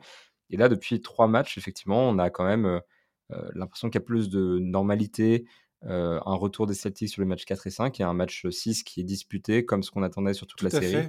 Et 0.49 0.57
là, 0.57 0.69
depuis 0.69 1.01
trois 1.01 1.27
matchs, 1.27 1.57
effectivement, 1.57 2.07
on 2.07 2.19
a 2.19 2.29
quand 2.29 2.45
même 2.45 2.65
euh, 2.65 3.49
l'impression 3.53 3.89
qu'il 3.89 3.99
y 3.99 4.03
a 4.03 4.05
plus 4.05 4.29
de 4.29 4.59
normalité, 4.59 5.45
euh, 5.85 6.19
un 6.25 6.35
retour 6.35 6.67
des 6.67 6.73
Celtics 6.73 7.09
sur 7.09 7.21
les 7.21 7.27
matchs 7.27 7.45
4 7.45 7.67
et 7.67 7.69
5 7.69 7.99
et 7.99 8.03
un 8.03 8.13
match 8.13 8.47
6 8.47 8.83
qui 8.83 9.01
est 9.01 9.03
disputé 9.03 9.65
comme 9.65 9.83
ce 9.83 9.91
qu'on 9.91 10.03
attendait 10.03 10.33
sur 10.33 10.47
toute 10.47 10.61
la 10.61 10.69
série. 10.69 11.07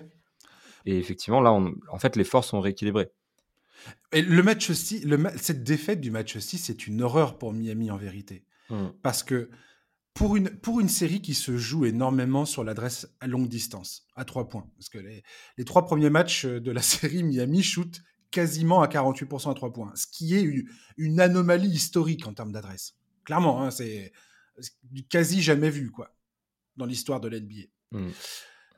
Et 0.87 0.99
effectivement, 0.99 1.41
là, 1.41 1.53
en 1.53 1.99
fait, 1.99 2.17
les 2.17 2.25
forces 2.25 2.49
sont 2.49 2.61
rééquilibrées. 2.61 3.11
Et 4.13 4.23
le 4.23 4.43
match 4.43 4.73
6, 4.73 5.05
le 5.05 5.19
cette 5.37 5.63
défaite 5.63 6.01
du 6.01 6.11
match 6.11 6.37
6, 6.37 6.59
c'est 6.59 6.87
une 6.87 7.03
horreur 7.03 7.39
pour 7.39 7.53
Miami 7.53 7.91
en 7.91 7.97
vérité. 7.97 8.45
Mmh. 8.71 8.87
Parce 9.03 9.23
que 9.23 9.51
pour 10.15 10.37
une, 10.37 10.51
pour 10.51 10.81
une 10.81 10.89
série 10.89 11.23
qui 11.23 11.35
se 11.35 11.57
joue 11.57 11.85
énormément 11.85 12.45
sur 12.45 12.65
l'adresse 12.65 13.09
à 13.21 13.27
longue 13.27 13.49
distance, 13.49 14.07
à 14.17 14.25
trois 14.25 14.49
points. 14.49 14.69
Parce 14.77 14.89
que 14.89 14.99
les, 14.99 15.23
les 15.57 15.65
trois 15.65 15.85
premiers 15.85 16.11
matchs 16.11 16.45
de 16.45 16.71
la 16.71 16.83
série, 16.83 17.23
Miami 17.23 17.63
shoot 17.63 18.01
quasiment 18.31 18.83
à 18.83 18.89
48% 18.89 19.51
à 19.51 19.55
trois 19.55 19.73
points, 19.73 19.93
ce 19.95 20.07
qui 20.07 20.35
est 20.35 20.65
une, 20.97 21.21
anomalie 21.21 21.71
historique 21.71 22.27
en 22.27 22.35
termes 22.35 22.53
d'adresse. 22.53 22.95
Clairement, 23.25 23.63
hein, 23.63 23.71
c'est 23.71 24.13
quasi 25.09 25.43
jamais 25.43 25.71
vu 25.71 25.91
quoi, 25.91 26.15
dans 26.77 26.87
l'histoire 26.87 27.21
de 27.21 27.29
l'NBA. 27.29 27.69
Mmh. 27.93 28.09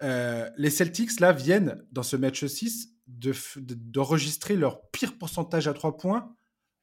Euh, 0.02 0.50
les 0.56 0.70
Celtics, 0.70 1.20
là, 1.20 1.32
viennent, 1.32 1.82
dans 1.92 2.02
ce 2.02 2.16
match 2.16 2.44
6, 2.44 2.94
d'enregistrer 3.06 4.54
de, 4.54 4.60
leur 4.60 4.88
pire 4.90 5.18
pourcentage 5.18 5.66
à 5.66 5.74
trois 5.74 5.96
points 5.96 6.34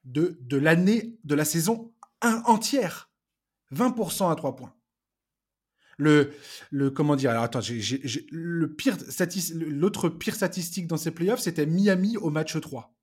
de, 0.04 0.38
de 0.42 0.58
l'année, 0.58 1.18
de 1.24 1.36
la 1.36 1.46
saison 1.46 1.94
entière. 2.22 3.12
20% 3.74 4.32
à 4.32 4.36
3 4.36 4.56
points. 4.56 4.74
Le, 6.00 6.32
le 6.70 6.92
comment 6.92 7.16
dire 7.16 7.32
alors 7.32 7.42
attends 7.42 7.60
le 7.60 8.66
pire 8.68 8.98
l'autre 9.56 10.10
pire 10.10 10.36
statistique 10.36 10.86
dans 10.86 10.96
ces 10.96 11.10
playoffs 11.10 11.40
c'était 11.40 11.66
Miami 11.66 12.18
au 12.18 12.30
match 12.30 12.56
3 12.56 12.96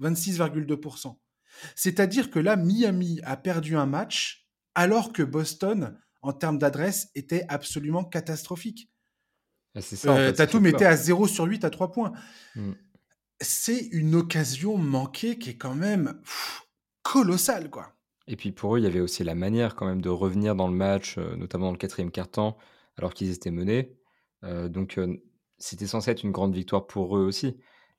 26,2% 0.00 1.18
c'est-à-dire 1.74 2.30
que 2.30 2.38
là 2.38 2.56
Miami 2.56 3.20
a 3.24 3.36
perdu 3.36 3.76
un 3.76 3.84
match 3.84 4.48
alors 4.74 5.12
que 5.12 5.22
Boston 5.22 5.98
en 6.22 6.32
termes 6.32 6.58
d'adresse 6.58 7.10
était 7.14 7.44
absolument 7.48 8.04
catastrophique. 8.04 8.90
Ah, 9.74 9.80
c'est 9.80 9.96
ça 9.96 10.16
euh, 10.16 10.32
Tatum 10.32 10.66
était 10.66 10.86
à 10.86 10.96
0 10.96 11.26
sur 11.26 11.44
8 11.44 11.64
à 11.64 11.70
3 11.70 11.92
points. 11.92 12.12
Hmm. 12.54 12.72
c'est 13.40 13.88
une 13.92 14.14
occasion 14.14 14.78
manquée 14.78 15.38
qui 15.38 15.50
est 15.50 15.56
quand 15.56 15.74
même 15.74 16.20
colossale 17.02 17.70
quoi 17.70 17.96
et 18.26 18.36
puis 18.36 18.52
pour 18.52 18.74
eux, 18.74 18.78
il 18.78 18.84
y 18.84 18.86
avait 18.86 19.00
aussi 19.00 19.24
la 19.24 19.34
manière 19.34 19.74
quand 19.74 19.86
même 19.86 20.00
de 20.00 20.08
revenir 20.08 20.54
dans 20.54 20.68
le 20.68 20.74
match, 20.74 21.18
euh, 21.18 21.36
notamment 21.36 21.66
dans 21.66 21.72
le 21.72 21.78
quatrième 21.78 22.10
quart-temps, 22.10 22.56
alors 22.96 23.12
qu'ils 23.12 23.30
étaient 23.30 23.50
menés. 23.50 23.96
Euh, 24.44 24.68
donc 24.68 24.98
euh, 24.98 25.22
c'était 25.58 25.86
censé 25.86 26.10
être 26.10 26.22
une 26.22 26.32
grande 26.32 26.54
victoire 26.54 26.86
pour 26.86 27.16
eux 27.16 27.24
aussi. 27.24 27.56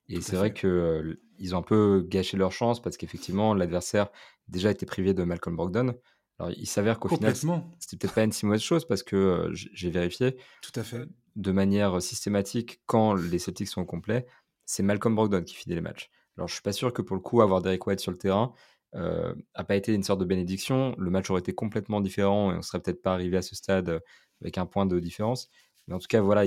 Et 0.08 0.22
c'est 0.22 0.36
vrai 0.36 0.54
qu'ils 0.54 1.56
ont 1.56 1.58
un 1.58 1.64
peu 1.64 2.06
gâché 2.08 2.38
leur 2.38 2.52
chance 2.52 2.80
parce 2.80 2.96
qu'effectivement, 2.96 3.56
l'adversaire 3.56 4.10
déjà 4.48 4.70
était 4.70 4.86
privé 4.86 5.16
de 5.16 5.24
Malcolm 5.24 5.56
Brogdon. 5.56 5.96
Alors 6.38 6.54
il 6.56 6.68
s'avère 6.68 7.00
qu'au 7.00 7.08
final, 7.08 7.34
c'était 7.80 7.98
peut-être 7.98 8.14
pas 8.14 8.24
une 8.24 8.32
si 8.32 8.46
mauvaise 8.46 8.62
chose 8.62 8.86
parce 8.86 9.02
que 9.02 9.50
j'ai 9.52 9.90
vérifié. 9.90 10.36
Tout 10.62 10.80
à 10.80 10.84
fait. 10.84 11.08
De 11.36 11.52
manière 11.52 12.04
systématique, 12.04 12.82
quand 12.86 13.16
les 13.16 13.40
Celtics 13.40 13.68
sont 13.68 13.84
complets, 13.84 14.28
c'est 14.66 14.84
Malcolm 14.84 15.16
Brogdon 15.16 15.44
qui 15.44 15.56
finit 15.56 15.74
les 15.74 15.82
matchs. 15.82 16.12
Alors 16.38 16.48
je 16.48 16.54
suis 16.54 16.62
pas 16.62 16.74
sûr 16.74 16.94
que 16.94 17.02
pour 17.02 17.16
le 17.16 17.22
coup, 17.22 17.42
avoir 17.42 17.64
Derek 17.64 17.88
White 17.88 18.00
sur 18.00 18.12
le 18.12 18.18
terrain, 18.18 18.54
euh, 18.96 19.36
a 19.54 19.64
pas 19.64 19.76
été 19.76 19.94
une 19.94 20.04
sorte 20.04 20.20
de 20.20 20.26
bénédiction. 20.26 20.96
Le 20.98 21.12
match 21.12 21.30
aurait 21.30 21.42
été 21.42 21.54
complètement 21.54 22.02
différent 22.02 22.52
et 22.54 22.56
on 22.56 22.62
serait 22.62 22.80
peut-être 22.82 23.02
pas 23.02 23.14
arrivé 23.14 23.38
à 23.38 23.42
ce 23.42 23.56
stade 23.56 23.90
euh, 23.90 24.00
avec 24.42 24.58
un 24.58 24.66
point 24.66 24.86
de 24.86 25.00
différence. 25.00 25.50
Mais 25.88 25.96
en 25.96 26.00
tout 26.00 26.08
cas, 26.08 26.22
voilà, 26.22 26.44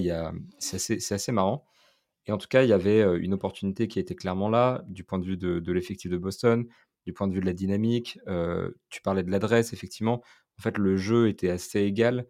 c'est 0.58 0.76
assez, 0.76 1.14
assez, 1.14 1.32
marrant. 1.32 1.66
Et 2.26 2.32
en 2.32 2.38
tout 2.38 2.48
cas, 2.48 2.62
il 2.64 2.68
y 2.68 2.72
avait 2.72 3.02
euh, 3.02 3.18
une 3.20 3.34
opportunité 3.34 3.88
qui 3.88 3.98
était 3.98 4.14
clairement 4.14 4.48
là, 4.48 4.84
du 4.88 5.04
point 5.04 5.18
de 5.18 5.24
vue 5.26 5.36
de, 5.36 5.72
l'effectif 5.72 6.10
de 6.10 6.16
Boston. 6.18 6.66
du 7.06 7.12
point 7.12 7.28
de 7.28 7.34
vue 7.34 7.40
de 7.40 7.46
la 7.46 7.52
dynamique. 7.52 8.18
tu 8.90 9.02
parlais 9.02 9.22
de 9.22 9.30
l'adresse, 9.30 9.72
effectivement. 9.72 10.22
En 10.58 10.62
fait, 10.62 10.78
le 10.78 10.96
jeu 10.96 11.28
était 11.28 11.50
assez 11.50 11.80
égal 11.80 12.26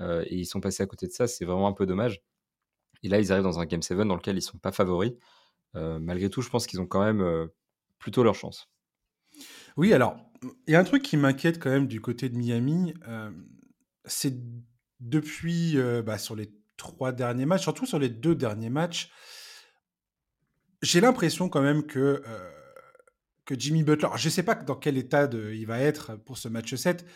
et 0.00 0.36
ils 0.36 0.46
sont 0.46 0.60
passés 0.60 0.82
à 0.82 0.86
côté 0.86 1.06
de 1.06 1.12
ça. 1.12 1.26
C'est 1.26 1.44
vraiment 1.44 1.68
un 1.68 1.72
peu 1.72 1.86
dommage. 1.86 2.22
Et 3.02 3.08
là, 3.08 3.20
ils 3.20 3.32
arrivent 3.32 3.44
dans 3.44 3.60
un 3.60 3.66
Game 3.66 3.82
7 3.82 3.98
dans 3.98 4.16
lequel 4.16 4.34
ils 4.34 4.38
ne 4.38 4.42
sont 4.42 4.58
pas 4.58 4.72
favoris. 4.72 5.12
malgré 5.74 6.30
tout, 6.30 6.42
je 6.42 6.50
pense 6.50 6.66
qu'ils 6.66 6.80
ont 6.80 6.86
quand 6.86 7.04
même 7.04 7.48
plutôt 7.98 8.22
leur 8.22 8.34
chance. 8.34 8.68
Oui, 9.78 9.92
alors, 9.92 10.18
il 10.66 10.72
y 10.72 10.74
a 10.74 10.80
un 10.80 10.84
truc 10.84 11.02
qui 11.04 11.16
m'inquiète 11.16 11.60
quand 11.60 11.70
même 11.70 11.86
du 11.86 12.00
côté 12.00 12.28
de 12.28 12.36
Miami. 12.36 12.94
c'est 14.04 14.34
depuis, 14.98 15.76
bah, 16.04 16.18
sur 16.18 16.34
les 16.34 16.52
trois 16.76 17.12
derniers 17.12 17.46
matchs, 17.46 17.62
surtout 17.62 17.86
sur 17.86 18.00
les 18.00 18.08
deux 18.08 18.34
derniers 18.34 18.70
matchs, 18.70 19.12
j'ai 20.82 21.00
l'impression 21.00 21.48
quand 21.48 21.62
même 21.62 21.86
que, 21.86 22.20
que 23.44 23.54
Jimmy 23.56 23.84
Butler, 23.84 24.08
je 24.16 24.26
ne 24.26 24.30
sais 24.30 24.42
pas 24.42 24.56
dans 24.56 24.74
quel 24.74 24.98
état 24.98 25.30
il 25.32 25.64
va 25.66 25.78
être 25.78 26.16
pour 26.16 26.38
ce 26.38 26.48
match 26.48 26.74
7, 26.74 27.06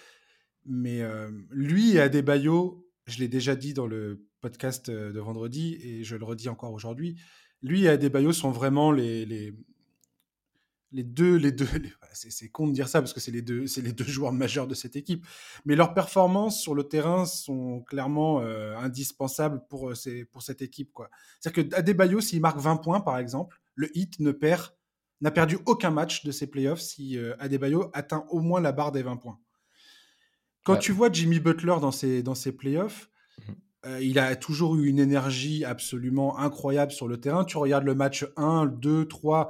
mais 0.64 1.02
lui 1.50 1.97
et 1.97 2.00
Adebayo, 2.00 2.88
je 3.07 3.19
l'ai 3.19 3.28
déjà 3.28 3.57
dit 3.57 3.75
dans 3.75 3.88
le 3.88 4.25
podcast 4.40 4.88
de 4.88 5.19
vendredi 5.19 5.81
et 5.83 6.04
je 6.04 6.14
le 6.14 6.25
redis 6.25 6.49
encore 6.49 6.73
aujourd'hui, 6.73 7.21
lui 7.61 7.87
et 7.87 7.88
Adebayo 7.88 8.33
sont 8.33 8.52
vraiment 8.52 8.92
les, 8.92 9.52
les 10.92 11.02
deux, 11.02 11.37
les 11.37 11.52
deux, 11.52 11.68
c'est 12.12 12.49
con 12.49 12.66
de 12.66 12.72
dire 12.72 12.88
ça 12.88 13.00
parce 13.00 13.12
que 13.12 13.20
c'est 13.20 13.30
les 13.30 13.42
deux, 13.42 13.66
c'est 13.66 13.80
les 13.80 13.92
deux 13.92 14.04
joueurs 14.04 14.32
majeurs 14.32 14.66
de 14.66 14.75
cette 14.75 14.96
équipe. 14.96 15.26
Mais 15.64 15.75
leurs 15.75 15.94
performances 15.94 16.61
sur 16.61 16.75
le 16.75 16.84
terrain 16.84 17.25
sont 17.25 17.82
clairement 17.82 18.40
euh, 18.40 18.76
indispensables 18.76 19.62
pour 19.68 19.90
euh, 19.90 19.94
pour 20.30 20.42
cette 20.42 20.62
équipe, 20.62 20.92
quoi. 20.92 21.11
C'est-à-dire 21.40 21.70
que 21.70 21.76
Adebayo, 21.76 22.20
s'il 22.20 22.40
marque 22.40 22.58
20 22.58 22.76
points, 22.76 23.00
par 23.00 23.18
exemple, 23.18 23.61
le 23.75 23.96
Heat 23.96 24.20
ne 24.20 24.32
perd, 24.32 24.75
n'a 25.20 25.30
perdu 25.30 25.58
aucun 25.66 25.90
match 25.90 26.25
de 26.25 26.32
ses 26.32 26.46
playoffs 26.46 26.80
si 26.80 27.16
euh, 27.16 27.34
Adebayo 27.38 27.90
atteint 27.94 28.26
au 28.30 28.40
moins 28.40 28.61
la 28.61 28.72
barre 28.72 28.92
des 28.92 29.02
20 29.02 29.16
points. 29.16 29.38
Quand 30.64 30.76
tu 30.76 30.92
vois 30.92 31.11
Jimmy 31.11 31.40
Butler 31.40 31.75
dans 31.80 31.90
ses, 31.90 32.22
dans 32.22 32.37
ses 32.37 32.52
playoffs, 32.52 33.11
mmh. 33.38 33.99
il 34.00 34.20
a 34.20 34.37
toujours 34.37 34.76
eu 34.76 34.87
une 34.87 35.00
énergie 35.00 35.64
absolument 35.64 36.38
incroyable 36.38 36.92
sur 36.92 37.08
le 37.08 37.18
terrain. 37.18 37.44
Tu 37.44 37.56
regardes 37.56 37.82
le 37.82 37.96
match 37.96 38.25
1, 38.37 38.66
2, 38.66 39.08
3 39.08 39.49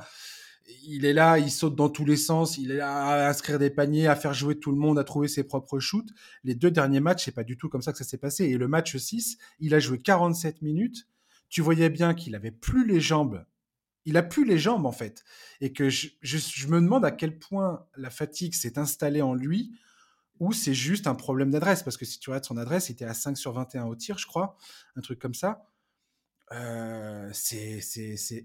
il 0.85 1.05
est 1.05 1.13
là, 1.13 1.39
il 1.39 1.51
saute 1.51 1.77
dans 1.77 1.89
tous 1.89 2.05
les 2.05 2.17
sens, 2.17 2.59
il 2.59 2.71
est 2.71 2.77
là 2.77 3.05
à 3.07 3.29
inscrire 3.29 3.59
des 3.59 3.71
paniers, 3.71 4.07
à 4.07 4.17
faire 4.17 4.35
jouer 4.35 4.59
tout 4.59 4.71
le 4.71 4.77
monde, 4.77 4.99
à 4.99 5.05
trouver 5.05 5.29
ses 5.29 5.45
propres 5.45 5.79
shoots. 5.79 6.11
Les 6.45 6.55
deux 6.55 6.71
derniers 6.71 7.01
matchs, 7.01 7.25
c'est 7.25 7.33
pas 7.33 7.45
du 7.45 7.57
tout 7.57 7.69
comme 7.69 7.83
ça 7.83 7.93
que 7.93 7.99
ça 7.99 8.05
s'est 8.05 8.19
passé. 8.19 8.45
Et 8.45 8.57
le 8.57 8.69
match 8.69 8.97
6, 8.97 9.39
il 9.61 9.75
a 9.75 9.81
joué 9.81 9.99
47 9.99 10.63
minutes. 10.63 11.09
Tu 11.49 11.61
voyais 11.61 11.91
bien 11.91 12.15
qu'il 12.15 12.35
avait 12.35 12.51
plus 12.51 12.87
les 12.87 13.01
jambes. 13.01 13.45
Il 14.05 14.17
a 14.17 14.23
plus 14.23 14.45
les 14.45 14.59
jambes, 14.59 14.87
en 14.87 14.93
fait. 14.93 15.25
Et 15.61 15.73
que 15.73 15.89
je, 15.89 16.09
me 16.69 16.81
demande 16.81 17.05
à 17.05 17.11
quel 17.11 17.39
point 17.39 17.87
la 17.97 18.11
fatigue 18.11 18.55
s'est 18.55 18.79
installée 18.79 19.23
en 19.23 19.35
lui 19.35 19.73
ou 20.41 20.53
c'est 20.53 20.75
juste 20.75 21.07
un 21.07 21.15
problème 21.15 21.51
d'adresse. 21.51 21.83
Parce 21.83 21.97
que 21.97 22.05
si 22.05 22.19
tu 22.19 22.31
regardes 22.31 22.45
son 22.45 22.57
adresse, 22.57 22.89
il 22.89 22.93
était 22.93 23.05
à 23.05 23.15
5 23.15 23.37
sur 23.37 23.53
21 23.53 23.85
au 23.85 23.95
tir, 23.95 24.19
je 24.19 24.27
crois. 24.27 24.57
Un 24.97 25.01
truc 25.01 25.19
comme 25.19 25.35
ça. 25.35 25.69
Euh, 26.55 27.31
c'est 27.33 27.81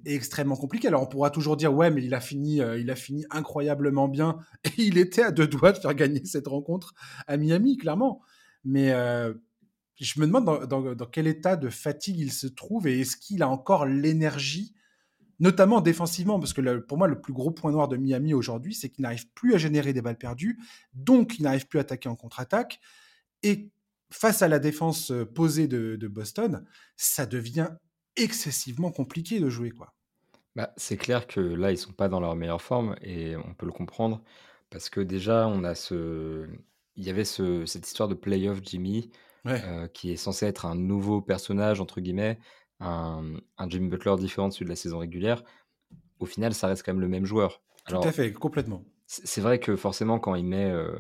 extrêmement 0.06 0.56
compliqué. 0.56 0.88
Alors 0.88 1.04
on 1.04 1.08
pourra 1.08 1.30
toujours 1.30 1.58
dire 1.58 1.74
ouais, 1.74 1.92
mais 1.92 2.04
il 2.04 2.14
a 2.14 2.22
fini, 2.22 2.62
euh, 2.62 2.82
incroyablement 3.30 4.08
bien 4.08 4.38
et 4.64 4.70
il 4.78 4.98
était 4.98 5.24
à 5.24 5.32
deux 5.32 5.48
doigts 5.48 5.72
de 5.72 5.78
faire 5.78 5.94
gagner 5.94 6.24
cette 6.26 6.48
rencontre 6.48 6.94
à 7.28 7.38
Miami, 7.38 7.78
clairement. 7.78 8.22
Mais 8.64 8.92
euh, 8.92 9.34
je 10.00 10.20
me 10.20 10.28
demande 10.28 10.66
dans, 10.68 11.06
quel 11.08 11.28
état 11.28 11.56
de 11.56 11.70
fatigue 11.70 12.20
il 12.20 12.32
se 12.32 12.48
trouve 12.48 12.88
et 12.88 13.02
est-ce 13.02 13.18
qu'il 13.18 13.44
a 13.44 13.50
encore 13.50 13.86
l'énergie, 13.86 14.74
notamment 15.40 15.82
défensivement, 15.82 16.40
parce 16.40 16.54
que 16.54 16.78
pour 16.78 16.98
moi 16.98 17.08
le 17.08 17.20
plus 17.20 17.34
gros 17.34 17.52
point 17.52 17.72
noir 17.72 17.88
de 17.88 17.98
Miami 17.98 18.34
aujourd'hui, 18.34 18.74
c'est 18.74 18.90
qu'il 18.90 19.04
n'arrive 19.04 19.30
plus 19.34 19.54
à 19.54 19.58
générer 19.58 19.94
des 19.94 20.02
balles 20.02 20.18
perdues, 20.18 20.60
donc 20.94 21.40
il 21.40 21.44
n'arrive 21.44 21.68
plus 21.68 21.80
à 21.80 21.82
attaquer 21.82 22.10
en 22.10 22.16
contre-attaque 22.16 22.80
et 23.44 23.72
face 24.12 24.42
à 24.42 24.48
la 24.48 24.60
défense 24.60 25.12
posée 25.36 25.68
de 25.68 26.08
Boston, 26.08 26.66
ça 26.96 27.26
devient 27.26 27.70
excessivement 28.18 28.92
compliqué 28.92 29.40
de 29.40 29.50
jouer, 29.50 29.72
quoi. 29.72 29.94
Bah, 30.56 30.74
c'est 30.76 30.98
clair 30.98 31.28
que 31.28 31.40
là, 31.40 31.72
ils 31.72 31.78
sont 31.78 31.94
pas 31.94 32.10
dans 32.10 32.20
leur 32.20 32.36
meilleure 32.36 32.62
forme 32.62 32.96
et 33.02 33.36
on 33.36 33.54
peut 33.54 33.68
le 33.68 33.72
comprendre 33.72 34.24
parce 34.72 34.90
que 34.90 35.00
déjà, 35.00 35.48
on 35.48 35.64
a 35.64 35.76
ce 35.76 36.48
il 36.96 37.06
y 37.06 37.12
avait 37.12 37.26
ce 37.26 37.66
cette 37.68 37.86
histoire 37.86 38.10
de 38.10 38.16
playoff 38.16 38.60
Jimmy, 38.64 39.12
euh, 39.46 39.88
qui 39.88 40.12
est 40.12 40.16
censé 40.16 40.48
être 40.48 40.66
un 40.66 40.76
«nouveau 40.76 41.22
personnage» 41.22 41.80
entre 41.80 42.02
guillemets, 42.02 42.40
un 42.80 43.36
un 43.60 43.70
Jimmy 43.70 43.88
Butler 43.88 44.16
différent 44.18 44.48
de 44.48 44.54
celui 44.54 44.66
de 44.66 44.70
la 44.72 44.76
saison 44.76 44.98
régulière. 44.98 45.44
Au 46.20 46.26
final, 46.26 46.56
ça 46.56 46.66
reste 46.68 46.84
quand 46.84 46.94
même 46.94 47.02
le 47.02 47.08
même 47.08 47.26
joueur. 47.26 47.62
Tout 47.88 47.98
à 47.98 48.12
fait, 48.12 48.34
complètement. 48.34 48.84
c'est 49.06 49.42
vrai 49.42 49.60
que 49.60 49.76
forcément 49.76 50.20
quand 50.20 50.34
il 50.34 50.44
met, 50.44 50.72
euh, 50.72 50.98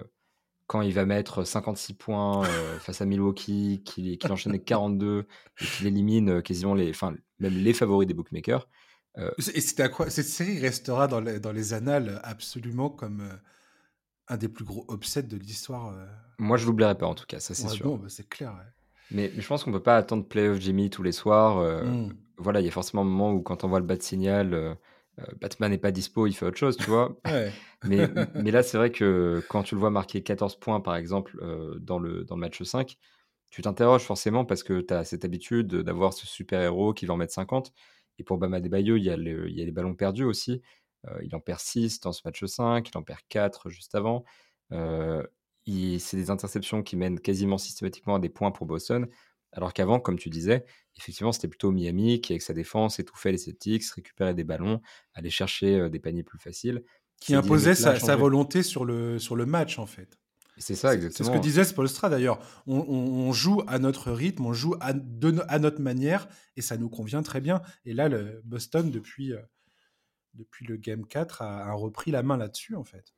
quand 0.67 0.81
il 0.81 0.93
va 0.93 1.05
mettre 1.05 1.43
56 1.43 1.93
points 1.93 2.45
euh, 2.45 2.79
face 2.79 3.01
à 3.01 3.05
Milwaukee, 3.05 3.81
qu'il 3.83 4.17
qu 4.17 4.27
enchaîne 4.27 4.59
42 4.59 5.25
et 5.59 5.65
qu'il 5.65 5.87
élimine 5.87 6.29
euh, 6.29 6.41
quasiment 6.41 6.75
les, 6.75 6.89
enfin, 6.89 7.15
même 7.39 7.53
les 7.53 7.73
favoris 7.73 8.07
des 8.07 8.13
bookmakers. 8.13 8.67
Euh, 9.17 9.31
et 9.37 9.61
c'était 9.61 9.83
à 9.83 9.89
quoi 9.89 10.09
Cette 10.09 10.27
série 10.27 10.59
restera 10.59 11.07
dans 11.07 11.21
les, 11.21 11.39
dans 11.39 11.51
les 11.51 11.73
annales 11.73 12.19
absolument 12.23 12.89
comme 12.89 13.27
un 14.27 14.37
des 14.37 14.47
plus 14.47 14.65
gros 14.65 14.85
upsets 14.91 15.23
de 15.23 15.37
l'histoire. 15.37 15.95
Moi, 16.37 16.57
je 16.57 16.67
l'oublierai 16.67 16.95
pas 16.95 17.07
en 17.07 17.15
tout 17.15 17.25
cas, 17.25 17.39
ça 17.39 17.55
c'est 17.55 17.69
sûr. 17.69 17.97
Bah, 17.97 18.09
c'est 18.09 18.29
clair. 18.29 18.53
Mais, 19.09 19.31
je 19.35 19.47
pense 19.47 19.63
qu'on 19.63 19.71
peut 19.71 19.81
pas 19.81 19.97
attendre 19.97 20.27
Playoff 20.27 20.59
Jimmy 20.59 20.91
tous 20.91 21.01
les 21.01 21.13
soirs. 21.13 21.83
Mmh. 21.83 22.13
Voilà, 22.37 22.59
il 22.59 22.65
y 22.65 22.69
a 22.69 22.71
forcément 22.71 23.01
un 23.01 23.05
moment 23.05 23.31
où 23.31 23.41
quand 23.41 23.63
on 23.63 23.69
voit 23.69 23.79
le 23.79 23.85
bas 23.85 23.95
de 23.95 24.03
signal 24.03 24.77
Batman 25.41 25.71
n'est 25.71 25.77
pas 25.77 25.91
dispo, 25.91 26.27
il 26.27 26.33
fait 26.33 26.45
autre 26.45 26.57
chose, 26.57 26.77
tu 26.77 26.89
vois. 26.89 27.17
mais, 27.83 28.07
mais 28.35 28.51
là, 28.51 28.63
c'est 28.63 28.77
vrai 28.77 28.91
que 28.91 29.43
quand 29.49 29.63
tu 29.63 29.75
le 29.75 29.79
vois 29.79 29.89
marquer 29.89 30.23
14 30.23 30.59
points, 30.59 30.79
par 30.79 30.95
exemple, 30.95 31.37
euh, 31.41 31.77
dans, 31.79 31.99
le, 31.99 32.23
dans 32.23 32.35
le 32.35 32.41
match 32.41 32.61
5, 32.61 32.97
tu 33.49 33.61
t'interroges 33.61 34.03
forcément 34.03 34.45
parce 34.45 34.63
que 34.63 34.81
tu 34.81 34.93
as 34.93 35.03
cette 35.05 35.25
habitude 35.25 35.67
d'avoir 35.67 36.13
ce 36.13 36.27
super-héros 36.27 36.93
qui 36.93 37.05
va 37.05 37.13
en 37.13 37.17
mettre 37.17 37.33
50. 37.33 37.71
Et 38.19 38.23
pour 38.23 38.37
Bama 38.37 38.59
Debayo, 38.59 38.97
il 38.97 39.03
y, 39.03 39.09
a 39.09 39.15
il 39.15 39.57
y 39.57 39.61
a 39.61 39.65
les 39.65 39.71
ballons 39.71 39.95
perdus 39.95 40.25
aussi. 40.25 40.61
Euh, 41.07 41.19
il 41.23 41.35
en 41.35 41.39
perd 41.39 41.59
6 41.59 41.99
dans 42.01 42.11
ce 42.11 42.21
match 42.25 42.43
5, 42.43 42.89
il 42.89 42.97
en 42.97 43.03
perd 43.03 43.19
4 43.29 43.69
juste 43.69 43.95
avant. 43.95 44.25
c'est 44.69 46.17
des 46.17 46.29
interceptions 46.29 46.83
qui 46.83 46.95
mènent 46.95 47.19
quasiment 47.19 47.57
systématiquement 47.57 48.15
à 48.15 48.19
des 48.19 48.29
points 48.29 48.51
pour 48.51 48.65
Boston. 48.65 49.07
Alors 49.57 49.73
qu'avant, 49.73 49.99
comme 49.99 50.19
tu 50.19 50.29
disais, 50.29 50.65
effectivement, 50.97 51.31
c'était 51.31 51.47
plutôt 51.47 51.71
Miami 51.71 52.21
qui, 52.21 52.33
avec 52.33 52.43
sa 52.43 52.53
défense, 52.53 52.99
étouffait 52.99 53.31
les 53.31 53.39
Celtics, 53.39 53.83
récupérait 53.89 54.35
des 54.35 54.43
ballons, 54.43 54.81
allait 55.15 55.31
chercher 55.31 55.89
des 55.89 55.97
paniers 55.97 56.21
plus 56.21 56.37
faciles. 56.37 56.83
Qui 57.19 57.33
imposait 57.33 57.73
sa, 57.73 58.15
volonté 58.15 58.61
sur 58.61 58.85
le, 58.85 59.17
sur 59.17 59.35
le 59.35 59.47
match, 59.47 59.79
en 59.79 59.87
fait. 59.87 60.19
C'est 60.59 60.75
ça, 60.75 60.93
exactement. 60.93 61.29
C'est 61.29 61.33
ce 61.33 61.37
que 61.37 61.41
disait 61.41 61.63
Spolstra 61.63 62.07
d'ailleurs. 62.07 62.39
On, 62.67 63.33
joue 63.33 63.63
à 63.65 63.79
notre 63.79 64.11
rythme, 64.11 64.45
on 64.45 64.53
joue 64.53 64.75
à, 64.79 64.93
à, 65.47 65.59
notre 65.59 65.81
manière, 65.81 66.27
et 66.55 66.61
ça 66.61 66.77
nous 66.77 66.89
convient 66.89 67.23
très 67.23 67.41
bien. 67.41 67.63
Et 67.83 67.95
là, 67.95 68.09
le 68.09 68.41
Boston, 68.43 68.91
depuis, 68.91 69.33
depuis 70.35 70.67
le 70.67 70.77
Game 70.77 71.07
4, 71.07 71.41
a, 71.41 71.73
repris 71.73 72.11
la 72.11 72.21
main 72.21 72.37
là-dessus, 72.37 72.75
en 72.75 72.83
fait. 72.83 73.15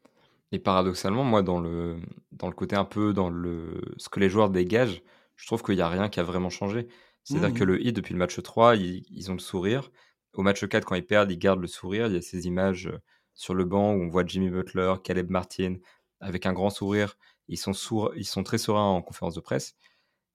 Et 0.53 0.60
paradoxalement, 0.60 1.25
moi, 1.25 1.43
dans 1.43 1.60
le, 1.60 2.00
dans 2.31 2.48
le 2.48 2.53
côté 2.53 2.77
un 2.77 2.86
peu, 2.86 3.13
dans 3.13 3.29
le, 3.29 3.81
ce 3.98 4.08
que 4.08 4.22
les 4.22 4.29
joueurs 4.29 4.50
dégagent, 4.50 5.03
je 5.39 5.48
trouve 5.48 5.63
qu'il 5.63 5.75
n'y 5.75 5.81
a 5.81 5.88
rien 5.88 6.10
qui 6.10 6.19
a 6.19 6.24
vraiment 6.24 6.50
changé. 6.50 6.88
C'est-à-dire 7.24 7.53
que 7.53 7.63
mmh. 7.63 7.67
le 7.67 7.86
Heat, 7.86 7.96
depuis 7.96 8.13
le 8.13 8.19
match 8.19 8.41
3, 8.41 8.75
ils, 8.75 9.31
ont 9.31 9.34
le 9.34 9.39
sourire. 9.39 9.89
Au 10.34 10.41
match 10.41 10.67
4, 10.67 10.84
quand 10.84 10.96
ils 10.96 11.05
perdent, 11.05 11.31
ils 11.31 11.39
gardent 11.39 11.62
le 11.62 11.67
sourire. 11.67 12.08
Il 12.08 12.13
y 12.13 12.17
a 12.17 12.22
ces 12.22 12.46
images 12.46 12.88
euh, 12.88 13.00
sur 13.36 13.53
le 13.53 13.63
banc 13.63 13.93
où 13.93 14.01
on 14.01 14.10
voit 14.10 14.25
Jimmy 14.25 14.50
Butler, 14.50 14.96
Caleb 15.01 15.29
Martin, 15.29 15.77
avec 16.19 16.46
un 16.46 16.51
grand 16.51 16.69
sourire. 16.69 17.17
Ils 17.48 17.58
sont, 17.58 17.72
ils 18.17 18.25
sont 18.25 18.43
très 18.43 18.58
sereins 18.58 18.84
en 18.84 19.01
conférence 19.01 19.34
de 19.34 19.39
presse. 19.39 19.75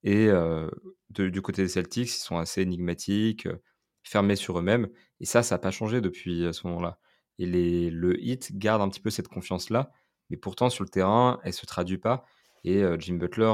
Et 0.03 0.27
euh, 0.27 0.69
du 1.09 1.41
côté 1.41 1.61
des 1.61 1.69
Celtics, 1.69 2.09
ils 2.09 2.19
sont 2.21 2.37
assez 2.37 2.61
énigmatiques, 2.61 3.45
euh, 3.45 3.61
fermés 4.01 4.35
sur 4.35 4.57
eux-mêmes. 4.57 4.89
Et 5.19 5.25
ça, 5.25 5.43
ça 5.43 5.55
n'a 5.55 5.59
pas 5.59 5.71
changé 5.71 6.01
depuis 6.01 6.47
ce 6.51 6.65
moment-là. 6.67 6.97
Et 7.37 7.45
les, 7.45 7.91
le 7.91 8.19
Heat 8.19 8.57
garde 8.57 8.81
un 8.81 8.89
petit 8.89 9.01
peu 9.01 9.11
cette 9.11 9.27
confiance-là. 9.27 9.91
Mais 10.31 10.37
pourtant, 10.37 10.71
sur 10.71 10.83
le 10.83 10.89
terrain, 10.89 11.39
elle 11.43 11.49
ne 11.49 11.53
se 11.53 11.67
traduit 11.67 11.99
pas. 11.99 12.25
Et 12.63 12.83
Jim 12.99 13.15
Butler, 13.15 13.53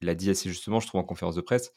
il 0.00 0.08
a 0.08 0.14
dit 0.14 0.30
assez 0.30 0.48
justement, 0.48 0.80
je 0.80 0.86
trouve, 0.86 1.00
en 1.00 1.04
conférence 1.04 1.34
de 1.34 1.40
presse, 1.40 1.72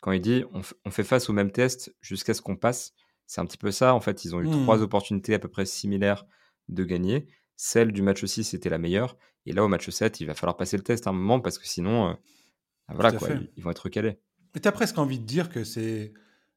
quand 0.00 0.12
il 0.12 0.20
dit 0.20 0.44
on, 0.52 0.90
fait 0.90 1.04
face 1.04 1.30
au 1.30 1.32
même 1.32 1.50
test 1.50 1.94
jusqu'à 2.00 2.34
ce 2.34 2.42
qu'on 2.42 2.56
passe. 2.56 2.92
C'est 3.26 3.40
un 3.40 3.46
petit 3.46 3.56
peu 3.56 3.70
ça. 3.70 3.94
En 3.94 4.00
fait, 4.00 4.24
ils 4.24 4.34
ont 4.34 4.40
eu 4.42 4.50
trois 4.50 4.76
mmh. 4.76 4.82
opportunités 4.82 5.34
à 5.34 5.38
peu 5.38 5.48
près 5.48 5.64
similaires 5.64 6.26
de 6.68 6.84
gagner. 6.84 7.26
Celle 7.56 7.92
du 7.92 8.02
match 8.02 8.24
6 8.24 8.44
c'était 8.44 8.68
la 8.68 8.78
meilleure. 8.78 9.16
Et 9.46 9.52
là, 9.52 9.64
au 9.64 9.68
match 9.68 9.88
7, 9.88 10.20
il 10.20 10.26
va 10.26 10.34
falloir 10.34 10.56
passer 10.56 10.76
le 10.76 10.82
test 10.82 11.06
à 11.06 11.10
un 11.10 11.14
moment 11.14 11.40
parce 11.40 11.58
que 11.58 11.66
sinon, 11.66 12.10
euh, 12.10 12.12
bah 12.88 12.94
voilà, 12.96 13.12
quoi, 13.12 13.28
ils, 13.56 13.62
vont 13.62 13.70
être 13.70 13.78
recalés. 13.84 14.18
Mais 14.54 14.60
tu 14.60 14.68
as 14.68 14.72
presque 14.72 14.98
envie 14.98 15.18
de 15.18 15.24
dire 15.24 15.48
que 15.48 15.64
c'est. 15.64 16.12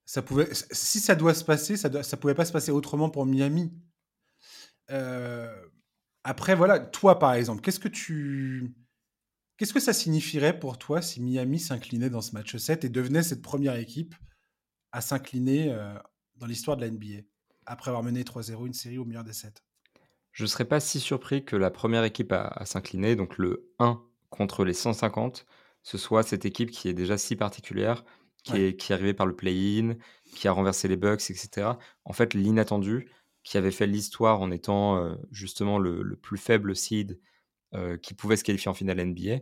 Ça 0.06 0.22
pouvait, 0.22 0.48
si 0.52 1.00
ça 1.00 1.16
doit 1.16 1.34
se 1.34 1.44
passer, 1.44 1.76
ça 1.76 1.90
ne 1.90 2.02
ça 2.02 2.16
pouvait 2.16 2.36
pas 2.36 2.46
se 2.46 2.54
passer 2.54 2.72
autrement 2.72 3.10
pour 3.10 3.26
Miami. 3.26 3.74
Euh, 4.90 5.54
après, 6.24 6.56
voilà, 6.56 6.80
toi 6.80 7.20
par 7.20 7.34
exemple, 7.34 7.62
qu'est-ce 7.62 7.80
que 7.80 7.90
tu 7.90 8.74
Qu'est-ce 9.58 9.74
que 9.74 9.80
ça 9.80 9.94
signifierait 9.94 10.60
pour 10.60 10.78
toi 10.78 11.02
si 11.02 11.20
Miami 11.20 11.60
s'inclinait 11.60 12.12
dans 12.12 12.22
ce 12.22 12.34
match 12.34 12.56
7 12.56 12.86
et 12.86 12.90
devenait 12.90 13.24
cette 13.24 13.42
première 13.42 13.76
équipe 13.76 14.14
à 14.92 15.02
s'incliner 15.02 15.72
euh, 15.72 15.94
dans 16.36 16.46
l'histoire 16.46 16.78
de 16.78 16.86
la 16.86 16.92
NBA 16.92 17.24
après 17.66 17.90
avoir 17.90 18.04
mené 18.04 18.24
3-0 18.24 18.68
une 18.68 18.74
série 18.74 19.00
au 19.00 19.06
meilleur 19.06 19.24
des 19.24 19.34
7 19.34 19.64
Je 20.32 20.44
ne 20.44 20.48
serais 20.48 20.66
pas 20.66 20.80
si 20.80 21.00
surpris 21.00 21.44
que 21.44 21.56
la 21.56 21.72
première 21.72 22.04
équipe 22.04 22.32
à, 22.32 22.66
s'incliner, 22.66 23.16
donc 23.16 23.38
le 23.40 23.72
1 23.80 24.00
contre 24.30 24.64
les 24.64 24.74
150, 24.74 25.48
ce 25.82 25.98
soit 25.98 26.22
cette 26.22 26.46
équipe 26.46 26.70
qui 26.70 26.88
est 26.88 26.94
déjà 26.94 27.18
si 27.18 27.36
particulière, 27.36 28.06
qui, 28.44 28.58
est, 28.58 28.76
qui 28.76 28.92
est 28.92 28.96
arrivée 28.96 29.14
par 29.14 29.26
le 29.26 29.36
play-in, 29.36 29.96
qui 30.36 30.48
a 30.48 30.52
renversé 30.52 30.88
les 30.88 30.98
Bucks, 30.98 31.30
etc. 31.30 31.72
En 32.06 32.14
fait, 32.14 32.34
l'inattendu, 32.34 33.10
qui 33.44 33.58
avait 33.58 33.72
fait 33.72 33.88
l'histoire 33.88 34.42
en 34.42 34.52
étant 34.52 34.98
euh, 34.98 35.16
justement 35.32 35.80
le, 35.80 36.16
plus 36.22 36.38
faible 36.38 36.76
seed 36.76 37.20
euh, 37.74 37.98
qui 37.98 38.14
pouvait 38.14 38.38
se 38.38 38.44
qualifier 38.44 38.70
en 38.70 38.74
finale 38.74 39.04
NBA, 39.04 39.40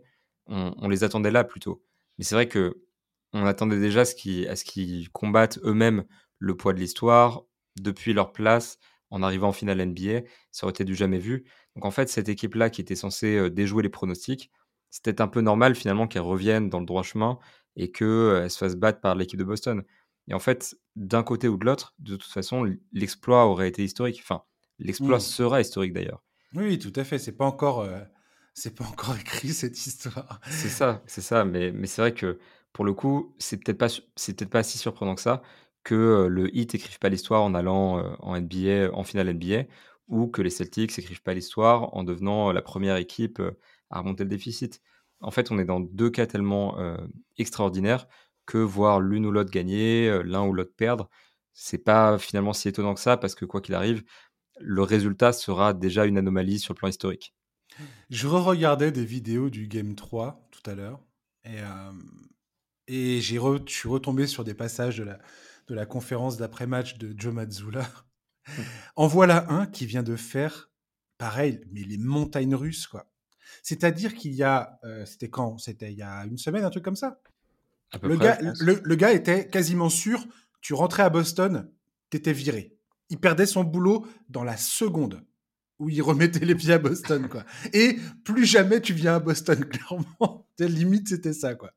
on, 0.48 0.88
les 0.88 1.04
attendait 1.04 1.32
là 1.32 1.44
plutôt. 1.44 1.84
Mais 2.18 2.24
c'est 2.24 2.36
vrai 2.36 2.48
que 2.48 2.84
on 3.34 3.46
attendait 3.46 3.80
déjà 3.80 4.02
à 4.02 4.06
ce 4.06 4.64
qu'ils 4.64 5.10
combattent 5.12 5.60
eux-mêmes 5.64 6.06
le 6.40 6.56
poids 6.56 6.74
de 6.74 6.80
l'histoire 6.80 7.44
depuis 7.80 8.14
leur 8.14 8.32
place 8.32 8.78
en 9.10 9.24
arrivant 9.24 9.50
en 9.50 9.54
finale 9.54 9.86
NBA. 9.86 10.22
Ça 10.52 10.66
aurait 10.66 10.72
été 10.72 10.86
du 10.86 10.96
jamais 10.96 11.20
vu. 11.20 11.46
Donc 11.76 11.86
en 11.86 11.92
fait, 11.92 12.10
cette 12.10 12.30
équipe-là 12.30 12.70
qui 12.70 12.82
était 12.82 12.96
censée 12.96 13.36
euh, 13.36 13.50
déjouer 13.50 13.84
les 13.84 13.90
pronostics, 13.90 14.52
c'était 14.90 15.22
un 15.22 15.28
peu 15.28 15.42
normal 15.42 15.76
finalement 15.76 16.08
qu'elle 16.08 16.22
revienne 16.22 16.70
dans 16.70 16.80
le 16.80 16.86
droit 16.86 17.04
chemin 17.04 17.38
et 17.76 17.92
qu'elle 17.92 18.08
euh, 18.08 18.50
se 18.50 18.58
fasse 18.58 18.76
battre 18.76 19.02
par 19.02 19.16
l'équipe 19.16 19.40
de 19.40 19.44
Boston. 19.44 19.84
Et 20.28 20.34
en 20.34 20.40
fait, 20.40 20.76
d'un 20.96 21.24
côté 21.24 21.48
ou 21.48 21.58
de 21.58 21.66
l'autre, 21.66 21.94
de 22.00 22.16
toute 22.16 22.32
façon, 22.32 22.66
l'exploit 22.94 23.46
aurait 23.46 23.68
été 23.68 23.84
historique. 23.84 24.20
Enfin, 24.22 24.44
l'exploit 24.80 25.18
mmh. 25.18 25.22
sera 25.22 25.62
historique 25.62 25.94
d'ailleurs. 25.94 26.24
Oui, 26.54 26.80
tout 26.80 26.94
à 26.96 27.04
fait. 27.04 27.20
C'est 27.20 27.36
pas 27.36 27.46
encore, 27.46 27.82
euh, 27.82 28.00
c'est 28.56 28.74
pas 28.74 28.86
encore 28.86 29.16
écrit 29.22 29.54
cette 29.54 29.86
histoire. 29.86 30.40
C'est 30.50 30.70
ça, 30.70 31.04
c'est 31.06 31.22
ça. 31.22 31.46
Mais, 31.46 31.72
c'est 31.86 32.02
vrai 32.02 32.14
que 32.14 32.40
pour 32.74 32.86
le 32.86 32.94
coup, 32.94 33.36
c'est 33.38 33.58
peut-être 33.58 33.78
pas, 33.78 33.90
c'est 34.16 34.36
peut-être 34.36 34.50
pas 34.50 34.64
si 34.64 34.80
surprenant 34.80 35.14
que 35.16 35.22
ça 35.22 35.44
que 35.84 36.26
le 36.28 36.56
Heat 36.58 36.74
n'écrive 36.74 36.98
pas 36.98 37.10
l'histoire 37.10 37.44
en 37.44 37.54
allant 37.54 38.18
en 38.20 38.36
NBA, 38.36 38.92
en 38.94 39.04
finale 39.04 39.30
NBA, 39.30 39.66
ou 40.08 40.26
que 40.28 40.42
les 40.42 40.50
Celtics 40.50 40.98
n'écrivent 40.98 41.22
pas 41.22 41.36
l'histoire 41.36 41.96
en 41.96 42.04
devenant 42.04 42.52
la 42.52 42.64
première 42.64 42.96
équipe 42.96 43.40
à 43.92 44.00
remonter 44.00 44.24
le 44.24 44.30
déficit. 44.30 44.82
En 45.22 45.30
fait, 45.30 45.52
on 45.52 45.60
est 45.60 45.66
dans 45.66 45.80
deux 45.80 46.10
cas 46.10 46.26
tellement 46.26 46.76
extraordinaires 47.38 48.08
que 48.48 48.58
voir 48.58 49.00
l'une 49.00 49.28
ou 49.28 49.32
l'autre 49.32 49.52
gagner, 49.52 50.24
l'un 50.24 50.44
ou 50.48 50.54
l'autre 50.54 50.74
perdre, 50.76 51.08
c'est 51.54 51.84
pas 51.84 52.18
finalement 52.18 52.54
si 52.54 52.68
étonnant 52.68 52.96
que 52.96 53.00
ça, 53.00 53.16
parce 53.18 53.36
que 53.36 53.46
quoi 53.46 53.62
qu'il 53.62 53.76
arrive, 53.76 54.04
le 54.60 54.82
résultat 54.82 55.34
sera 55.34 55.74
déjà 55.76 56.06
une 56.06 56.18
anomalie 56.18 56.58
sur 56.58 56.74
le 56.74 56.80
plan 56.80 56.88
historique. 56.88 57.35
Je 58.10 58.28
re-regardais 58.28 58.92
des 58.92 59.06
vidéos 59.06 59.50
du 59.50 59.68
Game 59.68 59.96
3 59.96 60.48
tout 60.52 60.70
à 60.70 60.76
l'heure, 60.76 61.02
et, 61.44 61.60
et 62.88 63.22
j'ai 63.22 63.36
je 63.38 63.72
suis 63.72 63.90
retombé 63.90 64.28
sur 64.28 64.44
des 64.44 64.54
passages 64.54 64.98
de 64.98 65.04
la, 65.04 65.20
de 65.68 65.76
la 65.76 65.86
conférence 65.86 66.38
d'après-match 66.38 66.98
de 66.98 67.14
Joe 67.18 67.34
Mazzulla. 67.34 67.88
en 68.96 69.08
voilà 69.08 69.50
un 69.52 69.66
qui 69.66 69.86
vient 69.86 70.04
de 70.04 70.16
faire 70.16 70.70
pareil, 71.18 71.62
mais 71.72 71.82
les 71.82 71.98
montagnes 71.98 72.56
russes, 72.56 72.88
quoi. 72.88 73.08
C'est-à-dire 73.64 74.14
qu'il 74.16 74.34
y 74.34 74.44
a, 74.44 74.80
euh, 74.84 75.06
c'était 75.06 75.30
quand? 75.30 75.58
C'était 75.58 75.92
il 75.92 75.98
y 75.98 76.04
a 76.04 76.26
une 76.26 76.38
semaine, 76.38 76.64
un 76.64 76.70
truc 76.70 76.84
comme 76.84 76.96
ça. 76.96 77.20
Le, 78.02 78.18
gars, 78.18 78.38
le, 78.60 78.96
gars 78.96 79.14
était 79.14 79.48
quasiment 79.48 79.90
sûr, 79.90 80.26
tu 80.60 80.74
rentrais 80.74 81.04
à 81.04 81.10
Boston, 81.10 81.72
t'étais 82.10 82.34
viré. 82.34 82.78
Il 83.10 83.20
perdait 83.20 83.46
son 83.46 83.64
boulot 83.64 84.06
dans 84.28 84.44
la 84.44 84.58
seconde 84.58 85.24
où 85.80 85.90
il 85.90 86.02
remettait 86.02 86.46
les 86.46 86.56
pieds 86.56 86.74
à 86.74 86.78
Boston, 86.78 87.28
quoi. 87.28 87.46
Et 87.74 87.98
plus 88.24 88.46
jamais 88.46 88.82
tu 88.82 88.94
viens 88.94 89.16
à 89.16 89.20
Boston, 89.20 89.66
clairement. 89.70 90.48
Limite, 90.60 91.10
c'était 91.10 91.34
ça, 91.34 91.56
quoi. 91.56 91.72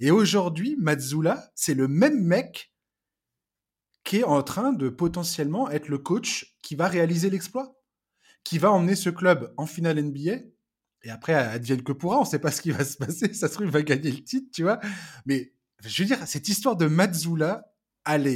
Et 0.00 0.10
aujourd'hui, 0.10 0.76
Mazzula, 0.78 1.50
c'est 1.54 1.74
le 1.74 1.88
même 1.88 2.22
mec 2.22 2.72
qui 4.04 4.18
est 4.18 4.24
en 4.24 4.42
train 4.42 4.72
de 4.72 4.88
potentiellement 4.88 5.70
être 5.70 5.88
le 5.88 5.98
coach 5.98 6.56
qui 6.62 6.74
va 6.74 6.88
réaliser 6.88 7.30
l'exploit, 7.30 7.80
qui 8.44 8.58
va 8.58 8.70
emmener 8.70 8.94
ce 8.94 9.10
club 9.10 9.52
en 9.56 9.66
finale 9.66 10.00
NBA. 10.02 10.36
Et 11.02 11.10
après, 11.10 11.34
advienne 11.34 11.82
que 11.82 11.92
pourra, 11.92 12.18
on 12.18 12.22
ne 12.22 12.26
sait 12.26 12.38
pas 12.38 12.50
ce 12.50 12.62
qui 12.62 12.70
va 12.70 12.84
se 12.84 12.96
passer. 12.96 13.32
Ça 13.34 13.48
se 13.48 13.54
trouve, 13.54 13.66
il 13.66 13.72
va 13.72 13.82
gagner 13.82 14.10
le 14.10 14.22
titre, 14.22 14.50
tu 14.52 14.62
vois. 14.62 14.78
Mais 15.26 15.54
je 15.84 16.02
veux 16.02 16.06
dire, 16.06 16.26
cette 16.26 16.48
histoire 16.48 16.76
de 16.76 16.86
Mazzula, 16.86 17.64
elle 18.06 18.26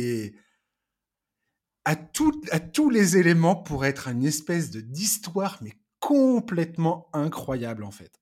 à, 1.88 1.96
tout, 1.96 2.38
à 2.50 2.60
tous 2.60 2.90
les 2.90 3.16
éléments 3.16 3.56
pour 3.56 3.86
être 3.86 4.08
une 4.08 4.22
espèce 4.22 4.70
de 4.70 4.82
d'histoire, 4.82 5.56
mais 5.62 5.72
complètement 6.00 7.08
incroyable, 7.14 7.82
en 7.82 7.90
fait. 7.90 8.12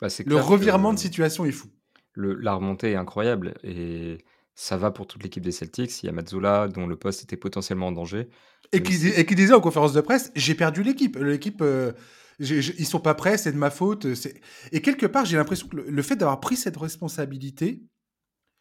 Bah, 0.00 0.08
le 0.24 0.36
revirement 0.36 0.94
de 0.94 0.98
situation 0.98 1.44
est 1.44 1.52
fou. 1.52 1.68
Le, 2.14 2.32
la 2.32 2.54
remontée 2.54 2.92
est 2.92 2.96
incroyable. 2.96 3.52
Et 3.62 4.24
ça 4.54 4.78
va 4.78 4.90
pour 4.90 5.06
toute 5.06 5.22
l'équipe 5.22 5.42
des 5.42 5.52
Celtics. 5.52 6.02
Il 6.02 6.06
y 6.06 6.08
a 6.08 6.12
Mazzula, 6.12 6.66
dont 6.68 6.86
le 6.86 6.96
poste 6.96 7.22
était 7.22 7.36
potentiellement 7.36 7.88
en 7.88 7.92
danger. 7.92 8.30
Et 8.72 8.82
qui, 8.82 9.34
disait 9.34 9.52
en 9.52 9.60
conférence 9.60 9.92
de 9.92 10.00
presse 10.00 10.32
J'ai 10.34 10.54
perdu 10.54 10.82
l'équipe. 10.82 11.18
L'équipe, 11.18 11.60
euh, 11.60 11.92
ils 12.38 12.86
sont 12.86 13.00
pas 13.00 13.14
prêts, 13.14 13.36
c'est 13.36 13.52
de 13.52 13.58
ma 13.58 13.68
faute. 13.68 14.06
Et 14.72 14.80
quelque 14.80 15.04
part, 15.04 15.26
j'ai 15.26 15.36
l'impression 15.36 15.68
que 15.68 15.76
le, 15.76 16.02
fait 16.02 16.16
d'avoir 16.16 16.40
pris 16.40 16.56
cette 16.56 16.78
responsabilité, 16.78 17.82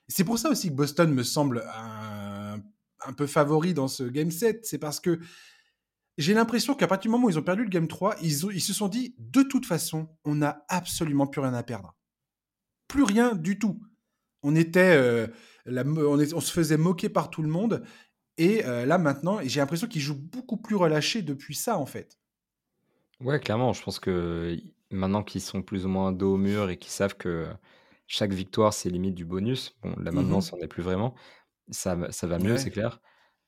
c'est 0.09 0.25
pour 0.25 0.37
ça 0.37 0.49
aussi 0.49 0.67
que 0.67 0.73
Boston 0.73 1.13
me 1.13 1.23
semble 1.23 1.63
un, 1.73 2.00
un 3.05 3.13
peu 3.13 3.27
favori 3.27 3.73
dans 3.73 3.87
ce 3.87 4.03
game 4.03 4.31
7. 4.31 4.65
C'est 4.65 4.77
parce 4.77 4.99
que 4.99 5.19
j'ai 6.17 6.33
l'impression 6.33 6.75
qu'à 6.75 6.87
partir 6.87 7.09
du 7.09 7.11
moment 7.11 7.27
où 7.27 7.29
ils 7.29 7.39
ont 7.39 7.43
perdu 7.43 7.63
le 7.63 7.69
game 7.69 7.87
3, 7.87 8.15
ils, 8.21 8.45
ils 8.53 8.61
se 8.61 8.73
sont 8.73 8.87
dit 8.87 9.15
de 9.17 9.43
toute 9.43 9.65
façon, 9.65 10.09
on 10.25 10.35
n'a 10.35 10.65
absolument 10.69 11.27
plus 11.27 11.41
rien 11.41 11.53
à 11.53 11.63
perdre. 11.63 11.95
Plus 12.87 13.03
rien 13.03 13.35
du 13.35 13.57
tout. 13.57 13.81
On 14.43 14.55
était. 14.55 14.95
Euh, 14.95 15.27
on, 15.67 16.41
se 16.41 16.51
faisait 16.51 16.77
moquer 16.77 17.09
par 17.09 17.29
tout 17.29 17.41
le 17.41 17.49
monde. 17.49 17.83
Et 18.37 18.65
euh, 18.65 18.85
là, 18.85 18.97
maintenant, 18.97 19.39
j'ai 19.43 19.59
l'impression 19.59 19.87
qu'ils 19.87 20.01
jouent 20.01 20.19
beaucoup 20.19 20.57
plus 20.57 20.75
relâchés 20.75 21.21
depuis 21.21 21.55
ça, 21.55 21.77
en 21.77 21.85
fait. 21.85 22.17
Ouais, 23.19 23.39
clairement. 23.39 23.71
Je 23.73 23.83
pense 23.83 23.99
que 23.99 24.57
maintenant 24.89 25.23
qu'ils 25.23 25.41
sont 25.41 25.61
plus 25.61 25.85
ou 25.85 25.89
moins 25.89 26.11
dos 26.11 26.33
au 26.33 26.37
mur 26.37 26.69
et 26.69 26.77
qu'ils 26.77 26.91
savent 26.91 27.15
que 27.15 27.47
chaque 28.07 28.33
victoire, 28.33 28.73
c'est 28.73 28.89
limite 28.89 29.15
du 29.15 29.25
bonus. 29.25 29.77
Bon, 29.83 29.93
là, 29.97 30.11
maintenant, 30.11 30.39
mmh 30.39 30.41
ça 30.41 30.57
n'en 30.57 30.63
est 30.63 30.67
plus 30.67 30.83
vraiment. 30.83 31.15
Ça, 31.69 31.97
ça 32.11 32.27
va 32.27 32.39
mieux, 32.39 32.57
c'est 32.57 32.71
clair. 32.71 32.99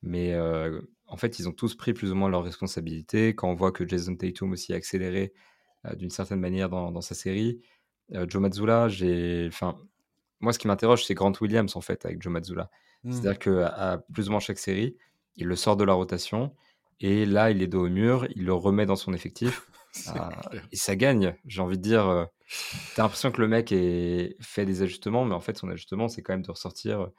Mais 0.02 0.34
euh, 0.34 0.82
en 1.08 1.18
fait, 1.18 1.40
ils 1.40 1.48
ont 1.48 1.54
tous 1.54 1.76
pris 1.76 1.94
plus 1.94 2.12
ou 2.12 2.16
moins 2.16 2.30
leurs 2.30 2.44
responsabilités. 2.44 3.36
Quand 3.36 3.50
on 3.50 3.56
voit 3.56 3.72
que 3.72 3.88
Jason 3.88 4.16
Tatum 4.16 4.52
aussi 4.52 4.74
a 4.74 4.76
accéléré 4.76 5.34
euh, 5.86 5.96
d'une 5.96 6.10
certaine 6.10 6.40
manière 6.40 6.70
dans, 6.70 6.92
dans 6.92 7.02
sa 7.02 7.16
série, 7.16 7.62
Joe 8.12 8.42
Mazzulla, 8.42 8.90
j'ai, 8.90 9.48
enfin, 9.48 9.78
moi, 10.42 10.52
ce 10.52 10.60
qui 10.60 10.68
m'interroge, 10.68 11.06
c'est 11.06 11.14
Grant 11.14 11.32
Williams, 11.40 11.76
en 11.76 11.82
fait, 11.82 12.06
avec 12.06 12.22
Joe 12.22 12.32
Mazzulla. 12.32 12.70
Mmh. 13.04 13.12
C'est-à-dire 13.12 13.40
qu'à 13.40 14.04
plus 14.14 14.28
ou 14.28 14.32
moins 14.32 14.42
chaque 14.42 14.60
série, 14.60 14.98
il 15.38 15.48
le 15.48 15.56
sort 15.56 15.78
de 15.78 15.86
la 15.86 15.94
rotation. 15.94 16.54
Et 17.00 17.26
là, 17.26 17.50
il 17.50 17.62
est 17.64 17.68
dos 17.68 17.86
au 17.86 17.90
mur, 17.90 18.28
il 18.36 18.46
le 18.46 18.54
remet 18.54 18.86
dans 18.86 18.96
son 18.96 19.14
effectif. 19.14 19.70
Ah, 20.08 20.32
et 20.72 20.76
ça 20.76 20.96
gagne. 20.96 21.36
J'ai 21.46 21.62
envie 21.62 21.78
de 21.78 21.84
dire, 21.84 22.28
t'as 22.96 23.04
l'impression 23.04 23.32
que 23.32 23.40
le 23.40 23.48
mec 23.48 23.72
est 23.72 24.36
fait 24.42 24.66
des 24.66 24.82
ajustements, 24.82 25.24
mais 25.24 25.36
en 25.36 25.40
fait, 25.40 25.56
son 25.56 25.70
ajustement, 25.70 26.08
c'est 26.08 26.24
quand 26.24 26.34
même 26.34 26.42
de 26.42 26.50
ressortir 26.50 27.12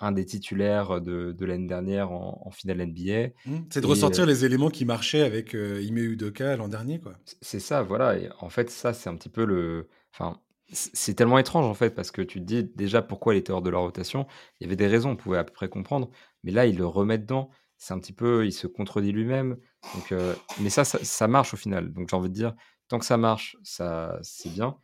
un 0.00 0.12
des 0.12 0.24
titulaires 0.24 1.00
de, 1.00 1.32
de 1.32 1.46
l'année 1.46 1.66
dernière 1.66 2.12
en, 2.12 2.50
finale 2.50 2.86
NBA. 2.86 3.28
Mmh. 3.46 3.56
C'est 3.70 3.80
de 3.80 3.86
ressortir 3.86 4.24
euh, 4.24 4.26
les 4.26 4.44
éléments 4.44 4.70
qui 4.70 4.84
marchaient 4.84 5.22
avec 5.22 5.54
euh, 5.54 5.82
Ime 5.82 5.98
Udoka 5.98 6.56
l'an 6.56 6.68
dernier, 6.68 7.00
quoi. 7.00 7.14
C'est 7.40 7.60
ça, 7.60 7.82
voilà. 7.82 8.18
Et 8.18 8.28
en 8.40 8.50
fait, 8.50 8.70
ça, 8.70 8.92
c'est 8.92 9.08
un 9.08 9.16
petit 9.16 9.28
peu 9.28 9.44
le. 9.44 9.88
Enfin, 10.12 10.40
c'est 10.72 11.14
tellement 11.14 11.38
étrange 11.38 11.64
en 11.64 11.74
fait 11.74 11.90
parce 11.90 12.10
que 12.10 12.22
tu 12.22 12.40
te 12.40 12.44
dis 12.44 12.64
déjà 12.64 13.00
pourquoi 13.00 13.34
il 13.34 13.38
était 13.38 13.52
hors 13.52 13.62
de 13.62 13.70
la 13.70 13.78
rotation. 13.78 14.26
Il 14.60 14.64
y 14.64 14.66
avait 14.66 14.76
des 14.76 14.88
raisons, 14.88 15.10
on 15.10 15.16
pouvait 15.16 15.38
à 15.38 15.44
peu 15.44 15.52
près 15.52 15.68
comprendre, 15.68 16.10
mais 16.42 16.50
là 16.50 16.66
il 16.66 16.76
le 16.76 16.86
remet 16.86 17.18
dedans. 17.18 17.50
C'est 17.78 17.94
un 17.94 17.98
petit 18.00 18.12
peu, 18.12 18.46
il 18.46 18.52
se 18.52 18.66
contredit 18.66 19.12
lui-même. 19.12 19.58
Donc, 19.94 20.10
euh, 20.10 20.34
mais 20.60 20.70
ça, 20.70 20.84
ça, 20.84 21.28
marche 21.28 21.54
au 21.54 21.56
final. 21.56 21.92
Donc 21.92 22.08
j'ai 22.08 22.16
envie 22.16 22.30
de 22.30 22.34
dire, 22.34 22.54
tant 22.88 22.98
que 22.98 23.04
ça 23.04 23.16
marche, 23.16 23.56
ça 23.62 24.18
c'est 24.22 24.48
bien. 24.52 24.76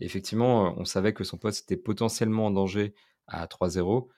effectivement, 0.00 0.74
on 0.78 0.84
savait 0.84 1.12
que 1.12 1.24
son 1.24 1.36
poste 1.38 1.70
était 1.70 1.80
potentiellement 1.80 2.46
en 2.46 2.50
danger 2.50 2.94
à 3.28 3.46
3-0, 3.46 3.80
euh, 3.80 4.08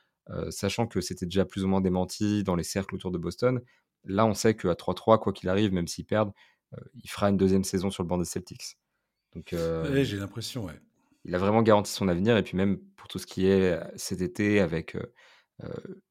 sachant 0.51 0.87
que 0.87 1.01
c'était 1.01 1.27
déjà 1.27 1.45
plus 1.45 1.65
ou 1.65 1.69
moins 1.69 1.81
démenti 1.81 2.45
dans 2.45 2.55
les 2.55 2.63
cercles 2.63 2.95
autour 2.95 3.11
de 3.11 3.19
Boston. 3.19 3.61
Là, 4.05 4.27
on 4.27 4.35
sait 4.35 4.55
qu'à 4.55 4.75
3-3, 4.75 5.19
quoi 5.19 5.33
qu'il 5.33 5.49
arrive, 5.49 5.73
même 5.73 5.89
s'il 5.89 6.07
perd, 6.07 6.31
euh, 6.75 6.81
il 7.03 7.11
fera 7.11 7.29
une 7.29 7.37
deuxième 7.37 7.65
saison 7.65 7.91
sur 7.91 8.03
le 8.03 8.09
banc 8.09 8.19
des 8.19 8.25
Celtics. 8.25 8.79
Donc, 9.35 9.53
j'ai 9.53 10.17
l'impression, 10.17 10.65
ouais 10.65 10.81
il 11.25 11.35
a 11.35 11.39
vraiment 11.39 11.63
garanti 11.63 11.93
son 11.93 12.09
avenir. 12.09 12.37
Et 12.37 12.43
puis 12.43 12.57
même 12.57 12.79
pour 12.97 13.09
tout 13.09 13.19
ce 13.19 13.27
qui 13.27 13.47
est 13.47 13.79
cet 13.97 14.21
été 14.21 14.61
avec 14.61 14.97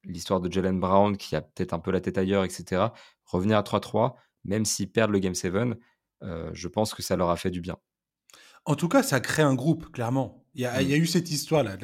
l'histoire 0.04 0.40
de 0.40 0.50
Jalen 0.50 0.78
Brown 0.78 1.16
qui 1.16 1.34
a 1.34 1.40
peut-être 1.40 1.72
un 1.72 1.80
peu 1.80 1.90
la 1.90 2.00
tête 2.00 2.18
ailleurs, 2.18 2.44
etc. 2.44 2.86
Revenir 3.24 3.58
à 3.58 3.62
3-3, 3.62 4.14
même 4.44 4.64
s'ils 4.64 4.90
perdent 4.90 5.10
le 5.10 5.18
Game 5.18 5.34
7, 5.34 5.52
je 6.22 6.68
pense 6.68 6.94
que 6.94 7.02
ça 7.02 7.16
leur 7.16 7.30
a 7.30 7.36
fait 7.36 7.50
du 7.50 7.60
bien. 7.60 7.76
En 8.64 8.74
tout 8.74 8.88
cas, 8.88 9.02
ça 9.02 9.20
crée 9.20 9.42
un 9.42 9.54
groupe, 9.54 9.90
clairement. 9.90 10.44
Il 10.54 10.62
y 10.62 10.66
a, 10.66 10.82
mmh. 10.82 11.02
eu 11.02 11.06
cette 11.06 11.30
histoire-là, 11.30 11.76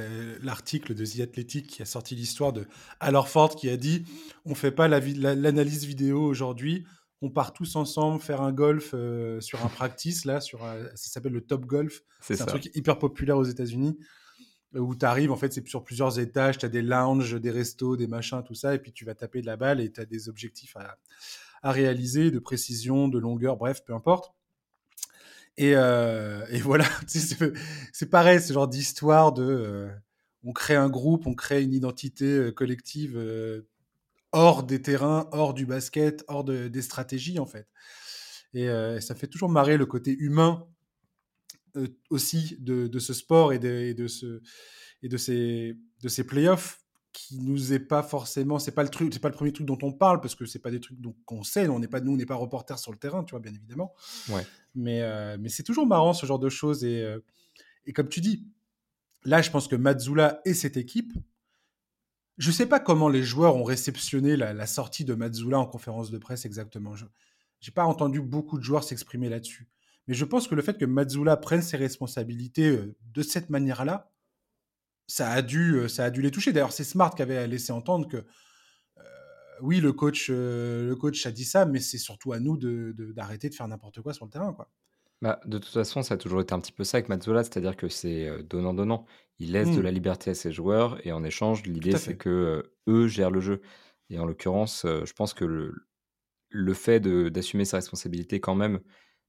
l'article 0.42 0.94
de 0.94 1.04
The 1.04 1.20
Athletic 1.20 1.68
qui 1.68 1.82
a 1.82 1.84
sorti 1.84 2.16
l'histoire 2.16 2.52
de 2.52 2.66
Al 2.98 3.16
Ford 3.24 3.54
qui 3.54 3.70
a 3.70 3.76
dit 3.76 4.04
on 4.44 4.50
ne 4.50 4.54
fait 4.54 4.72
pas 4.72 4.88
l'analyse 4.88 5.84
vidéo 5.84 6.20
aujourd'hui, 6.20 6.84
on 7.22 7.30
part 7.30 7.52
tous 7.52 7.76
ensemble 7.76 8.20
faire 8.20 8.42
un 8.42 8.52
golf 8.52 8.90
euh, 8.92 9.40
sur 9.40 9.64
un 9.64 9.68
practice, 9.68 10.24
là, 10.24 10.40
sur, 10.40 10.60
ça 10.60 11.10
s'appelle 11.10 11.32
le 11.32 11.42
Top 11.42 11.64
Golf. 11.64 12.02
C'est 12.20 12.40
un 12.40 12.46
truc 12.46 12.68
hyper 12.74 12.98
populaire 12.98 13.38
aux 13.38 13.44
États-Unis 13.44 13.96
où 14.74 14.94
tu 14.94 15.06
arrives, 15.06 15.30
en 15.30 15.36
fait, 15.36 15.52
c'est 15.52 15.66
sur 15.66 15.84
plusieurs 15.84 16.18
étages, 16.18 16.58
tu 16.58 16.66
as 16.66 16.68
des 16.68 16.82
lounges, 16.82 17.40
des 17.40 17.50
restos, 17.50 17.96
des 17.96 18.06
machins, 18.06 18.42
tout 18.44 18.54
ça, 18.54 18.74
et 18.74 18.78
puis 18.78 18.92
tu 18.92 19.04
vas 19.04 19.14
taper 19.14 19.40
de 19.40 19.46
la 19.46 19.56
balle 19.56 19.80
et 19.80 19.90
tu 19.90 20.00
as 20.00 20.04
des 20.04 20.28
objectifs 20.28 20.76
à, 20.76 20.98
à 21.62 21.72
réaliser, 21.72 22.30
de 22.30 22.38
précision, 22.38 23.08
de 23.08 23.18
longueur, 23.18 23.56
bref, 23.56 23.82
peu 23.84 23.94
importe. 23.94 24.32
Et, 25.58 25.70
et 25.70 26.60
voilà, 26.60 26.84
c'est 27.06 28.10
pareil, 28.10 28.40
ce 28.40 28.52
genre 28.52 28.68
d'histoire 28.68 29.32
de 29.32 29.88
on 30.44 30.52
crée 30.52 30.76
un 30.76 30.88
groupe, 30.88 31.26
on 31.26 31.34
crée 31.34 31.62
une 31.62 31.72
identité 31.72 32.52
collective 32.54 33.18
hors 34.32 34.62
des 34.62 34.82
terrains, 34.82 35.28
hors 35.32 35.54
du 35.54 35.66
basket, 35.66 36.24
hors 36.28 36.44
des 36.44 36.82
stratégies 36.82 37.38
en 37.38 37.46
fait. 37.46 37.66
Et 38.52 38.68
ça 39.00 39.14
fait 39.14 39.26
toujours 39.28 39.48
marrer 39.48 39.76
le 39.76 39.86
côté 39.86 40.14
humain 40.18 40.66
aussi 42.10 42.56
de, 42.58 42.98
ce 42.98 43.12
sport 43.12 43.52
et 43.52 43.58
de, 43.58 43.92
de, 43.92 44.08
ce, 44.08 44.40
et 45.02 45.08
de 45.08 45.16
ces, 45.16 45.76
de 46.02 46.08
ces 46.08 46.24
playoffs 46.24 46.80
qui 47.16 47.38
nous 47.38 47.72
est 47.72 47.78
pas 47.80 48.02
forcément 48.02 48.58
c'est 48.58 48.72
pas 48.72 48.82
le 48.82 48.90
truc 48.90 49.12
c'est 49.12 49.20
pas 49.20 49.28
le 49.30 49.34
premier 49.34 49.52
truc 49.52 49.66
dont 49.66 49.78
on 49.82 49.92
parle 49.92 50.20
parce 50.20 50.34
que 50.34 50.44
c'est 50.44 50.58
pas 50.58 50.70
des 50.70 50.80
trucs 50.80 50.98
qu'on 51.24 51.42
sait 51.42 51.66
on 51.68 51.78
n'est 51.78 51.88
pas 51.88 52.00
nous 52.00 52.12
on 52.12 52.16
n'est 52.16 52.26
pas 52.26 52.34
reporter 52.34 52.78
sur 52.78 52.92
le 52.92 52.98
terrain 52.98 53.24
tu 53.24 53.30
vois 53.30 53.40
bien 53.40 53.54
évidemment 53.54 53.94
ouais. 54.28 54.46
mais 54.74 55.00
mais 55.38 55.48
c'est 55.48 55.62
toujours 55.62 55.86
marrant 55.86 56.12
ce 56.12 56.26
genre 56.26 56.38
de 56.38 56.50
choses 56.50 56.84
et 56.84 57.06
et 57.86 57.92
comme 57.92 58.08
tu 58.08 58.20
dis 58.20 58.46
là 59.24 59.40
je 59.40 59.50
pense 59.50 59.66
que 59.66 59.76
Mazzula 59.76 60.40
et 60.44 60.52
cette 60.52 60.76
équipe 60.76 61.14
je 62.38 62.50
sais 62.50 62.66
pas 62.66 62.80
comment 62.80 63.08
les 63.08 63.22
joueurs 63.22 63.56
ont 63.56 63.64
réceptionné 63.64 64.36
la, 64.36 64.66
sortie 64.66 65.04
de 65.04 65.14
Mazzula 65.14 65.58
en 65.58 65.66
conférence 65.66 66.10
de 66.10 66.18
presse 66.18 66.44
exactement. 66.44 66.94
Je 66.94 67.04
n'ai 67.04 67.72
pas 67.74 67.84
entendu 67.84 68.20
beaucoup 68.20 68.58
de 68.58 68.62
joueurs 68.62 68.84
s'exprimer 68.84 69.28
là-dessus. 69.28 69.68
Mais 70.06 70.14
je 70.14 70.24
pense 70.24 70.46
que 70.46 70.54
le 70.54 70.62
fait 70.62 70.78
que 70.78 70.84
Mazzula 70.84 71.36
prenne 71.36 71.62
ses 71.62 71.76
responsabilités 71.76 72.68
euh, 72.68 72.94
de 73.12 73.22
cette 73.22 73.50
manière-là, 73.50 74.12
ça 75.06 75.30
a 75.30 75.42
dû, 75.42 75.76
euh, 75.76 75.88
ça 75.88 76.04
a 76.04 76.10
dû 76.10 76.22
les 76.22 76.30
toucher. 76.30 76.52
D'ailleurs, 76.52 76.72
c'est 76.72 76.84
Smart 76.84 77.14
qui 77.14 77.22
avait 77.22 77.46
laissé 77.46 77.72
entendre 77.72 78.08
que 78.08 78.16
euh, 78.16 79.02
oui, 79.60 79.80
le 79.80 79.92
coach, 79.92 80.28
le 80.30 80.94
coach 80.94 81.24
a 81.26 81.30
dit 81.30 81.44
ça, 81.44 81.66
mais 81.66 81.80
c'est 81.80 81.98
surtout 81.98 82.32
à 82.32 82.40
nous 82.40 82.56
d'arrêter 82.56 83.48
de, 83.48 83.52
de, 83.52 83.56
faire 83.56 83.68
n'importe 83.68 84.00
quoi 84.02 84.12
sur 84.12 84.24
le 84.24 84.30
terrain, 84.30 84.52
quoi. 84.52 84.68
Bah, 85.22 85.40
de 85.46 85.56
toute 85.56 85.72
façon, 85.72 86.02
ça 86.02 86.14
a 86.14 86.16
toujours 86.18 86.42
été 86.42 86.52
un 86.52 86.60
petit 86.60 86.72
peu 86.72 86.84
ça 86.84 86.98
avec 86.98 87.08
Mazzola, 87.08 87.42
c'est-à-dire 87.42 87.74
que 87.74 87.88
c'est 87.88 88.42
donnant-donnant. 88.42 89.06
Il 89.38 89.52
laisse 89.52 89.70
de 89.70 89.80
mmh. 89.80 89.84
la 89.84 89.90
liberté 89.90 90.30
à 90.30 90.34
ses 90.34 90.52
joueurs 90.52 90.98
et 91.06 91.12
en 91.12 91.24
échange, 91.24 91.62
l'idée 91.62 91.96
c'est 91.96 92.18
que 92.18 92.70
eux 92.86 93.08
gèrent 93.08 93.30
le 93.30 93.40
jeu. 93.40 93.62
Et 94.10 94.18
en 94.18 94.26
l'occurrence, 94.26 94.82
je 94.84 95.12
pense 95.14 95.32
que 95.32 95.46
le, 95.46 95.74
le 96.50 96.74
fait 96.74 97.00
d'assumer 97.00 97.64
sa 97.64 97.78
responsabilité 97.78 98.40
quand 98.40 98.54
même, 98.54 98.80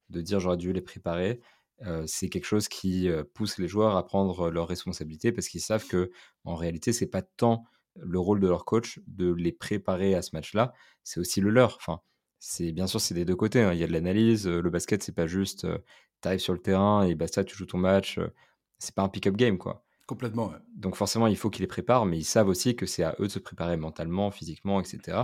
de 0.09 0.21
dire 0.21 0.41
j'aurais 0.41 0.57
dû 0.57 0.73
les 0.73 0.81
préparer, 0.81 1.41
c'est 2.05 2.29
quelque 2.29 2.45
chose 2.45 2.67
qui 2.67 3.09
pousse 3.33 3.57
les 3.59 3.67
joueurs 3.67 3.95
à 3.95 4.05
prendre 4.05 4.49
leurs 4.49 4.67
responsabilités 4.67 5.31
parce 5.31 5.47
qu'ils 5.47 5.61
savent 5.61 5.85
que 5.87 6.11
en 6.43 6.55
réalité, 6.55 6.93
c'est 6.93 7.07
pas 7.07 7.21
tant 7.21 7.65
le 7.95 8.19
rôle 8.19 8.39
de 8.39 8.47
leur 8.47 8.65
coach 8.65 8.99
de 9.07 9.31
les 9.31 9.51
préparer 9.51 10.15
à 10.15 10.21
ce 10.21 10.31
match-là, 10.33 10.73
c'est 11.03 11.19
aussi 11.19 11.41
le 11.41 11.49
leur. 11.49 11.75
Enfin, 11.75 12.01
c'est 12.39 12.71
bien 12.71 12.87
sûr, 12.87 13.01
c'est 13.01 13.13
des 13.13 13.25
deux 13.25 13.35
côtés. 13.35 13.61
Hein. 13.61 13.73
Il 13.73 13.79
y 13.79 13.83
a 13.83 13.87
de 13.87 13.93
l'analyse. 13.93 14.47
Le 14.47 14.69
basket, 14.69 15.03
c'est 15.03 15.15
pas 15.15 15.27
juste 15.27 15.67
tu 16.21 16.27
arrives 16.27 16.39
sur 16.39 16.53
le 16.53 16.59
terrain 16.59 17.03
et 17.03 17.15
basta, 17.15 17.43
tu 17.43 17.55
joues 17.55 17.65
ton 17.65 17.77
match. 17.77 18.19
c'est 18.79 18.95
pas 18.95 19.03
un 19.03 19.09
pick-up 19.09 19.35
game, 19.35 19.57
quoi. 19.57 19.83
Complètement. 20.05 20.53
Donc 20.75 20.95
forcément, 20.95 21.27
il 21.27 21.37
faut 21.37 21.49
qu'ils 21.49 21.63
les 21.63 21.67
préparent, 21.67 22.05
mais 22.05 22.17
ils 22.17 22.23
savent 22.23 22.47
aussi 22.47 22.75
que 22.75 22.85
c'est 22.85 23.03
à 23.03 23.15
eux 23.19 23.27
de 23.27 23.31
se 23.31 23.39
préparer 23.39 23.77
mentalement, 23.77 24.31
physiquement, 24.31 24.79
etc. 24.79 25.17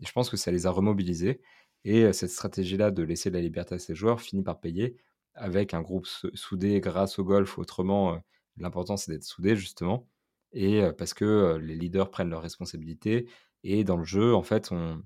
Et 0.00 0.06
je 0.06 0.12
pense 0.12 0.28
que 0.28 0.36
ça 0.36 0.50
les 0.50 0.66
a 0.66 0.70
remobilisés. 0.70 1.40
Et 1.84 2.12
cette 2.12 2.30
stratégie-là 2.30 2.90
de 2.90 3.02
laisser 3.02 3.30
de 3.30 3.36
la 3.36 3.42
liberté 3.42 3.74
à 3.76 3.78
ses 3.78 3.94
joueurs 3.94 4.20
finit 4.20 4.42
par 4.42 4.60
payer 4.60 4.96
avec 5.34 5.74
un 5.74 5.82
groupe 5.82 6.06
soudé 6.06 6.80
grâce 6.80 7.18
au 7.18 7.24
golf. 7.24 7.58
Autrement, 7.58 8.18
l'important, 8.56 8.96
c'est 8.96 9.12
d'être 9.12 9.24
soudé, 9.24 9.56
justement. 9.56 10.06
Et 10.52 10.82
parce 10.98 11.14
que 11.14 11.58
les 11.60 11.74
leaders 11.74 12.10
prennent 12.10 12.30
leurs 12.30 12.42
responsabilités. 12.42 13.28
Et 13.64 13.84
dans 13.84 13.96
le 13.96 14.04
jeu, 14.04 14.34
en 14.34 14.42
fait, 14.42 14.70
on, 14.72 15.02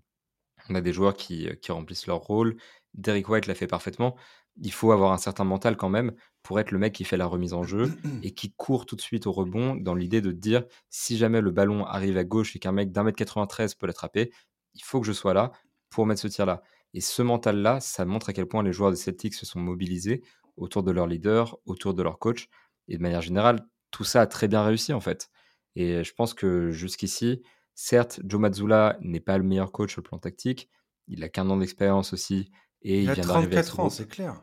on 0.69 0.75
a 0.75 0.81
des 0.81 0.93
joueurs 0.93 1.15
qui, 1.15 1.49
qui 1.61 1.73
remplissent 1.73 2.07
leur 2.07 2.19
rôle. 2.19 2.57
Derek 2.95 3.29
White 3.29 3.47
l'a 3.47 3.55
fait 3.55 3.67
parfaitement. 3.67 4.17
Il 4.61 4.73
faut 4.73 4.93
avoir 4.93 5.13
un 5.13 5.19
certain 5.19 5.45
mental 5.45 5.77
quand 5.77 5.89
même 5.89 6.13
pour 6.43 6.59
être 6.59 6.73
le 6.73 6.79
mec 6.79 6.95
qui 6.95 7.05
fait 7.05 7.17
la 7.17 7.27
remise 7.27 7.55
en 7.55 7.63
jeu 7.63 7.93
et 8.23 8.33
qui 8.33 8.53
court 8.53 8.87
tout 8.87 8.97
de 8.97 9.01
suite 9.01 9.27
au 9.27 9.33
rebond 9.33 9.77
dans 9.77 9.95
l'idée 9.95 10.21
de 10.21 10.33
dire 10.33 10.65
si 10.91 11.17
jamais 11.17 11.41
le 11.41 11.51
ballon 11.51 11.85
arrive 11.85 12.17
à 12.17 12.25
gauche 12.25 12.57
et 12.57 12.59
qu'un 12.59 12.73
mec 12.73 12.93
d'un 12.93 13.05
mètre 13.05 13.17
93 13.17 13.75
peut 13.75 13.87
l'attraper, 13.87 14.33
il 14.75 14.83
faut 14.83 15.01
que 15.01 15.07
je 15.07 15.13
sois 15.13 15.35
là 15.35 15.53
pour 15.91 16.07
mettre 16.07 16.21
ce 16.21 16.29
tir-là. 16.29 16.63
Et 16.99 17.01
ce 17.01 17.23
mental-là, 17.23 17.79
ça 17.79 18.05
montre 18.05 18.31
à 18.31 18.33
quel 18.33 18.47
point 18.47 18.65
les 18.65 18.73
joueurs 18.73 18.91
des 18.91 18.97
Celtics 18.97 19.35
se 19.35 19.47
sont 19.47 19.61
mobilisés 19.61 20.25
autour 20.57 20.83
de 20.83 20.91
leur 20.91 21.07
leader, 21.07 21.57
autour 21.65 21.95
de 21.95 22.03
leur 22.03 22.19
coach. 22.19 22.49
Et 22.89 22.97
de 22.97 23.01
manière 23.01 23.23
générale, 23.23 23.65
tout 23.93 24.03
ça 24.03 24.21
a 24.21 24.27
très 24.27 24.49
bien 24.49 24.65
réussi 24.65 24.93
en 24.93 24.99
fait. 24.99 25.31
Et 25.77 26.03
je 26.03 26.13
pense 26.13 26.35
que 26.35 26.73
jusqu'ici, 26.73 27.41
Certes, 27.77 28.19
Joe 28.25 28.41
Mazzulla 28.41 28.99
n'est 29.01 29.21
pas 29.21 29.39
le 29.39 29.45
meilleur 29.45 29.71
coach 29.71 29.93
sur 29.93 30.01
le 30.01 30.09
plan 30.09 30.19
tactique. 30.19 30.69
Il 31.07 31.23
a 31.23 31.29
qu'un 31.29 31.49
an 31.51 31.59
d'expérience 31.59 32.13
aussi. 32.13 32.51
Et 32.83 33.05
il, 33.05 33.11
a 33.11 33.15
34 33.15 33.79
ans, 33.79 33.91
c'est 33.91 34.09
clair. 34.09 34.43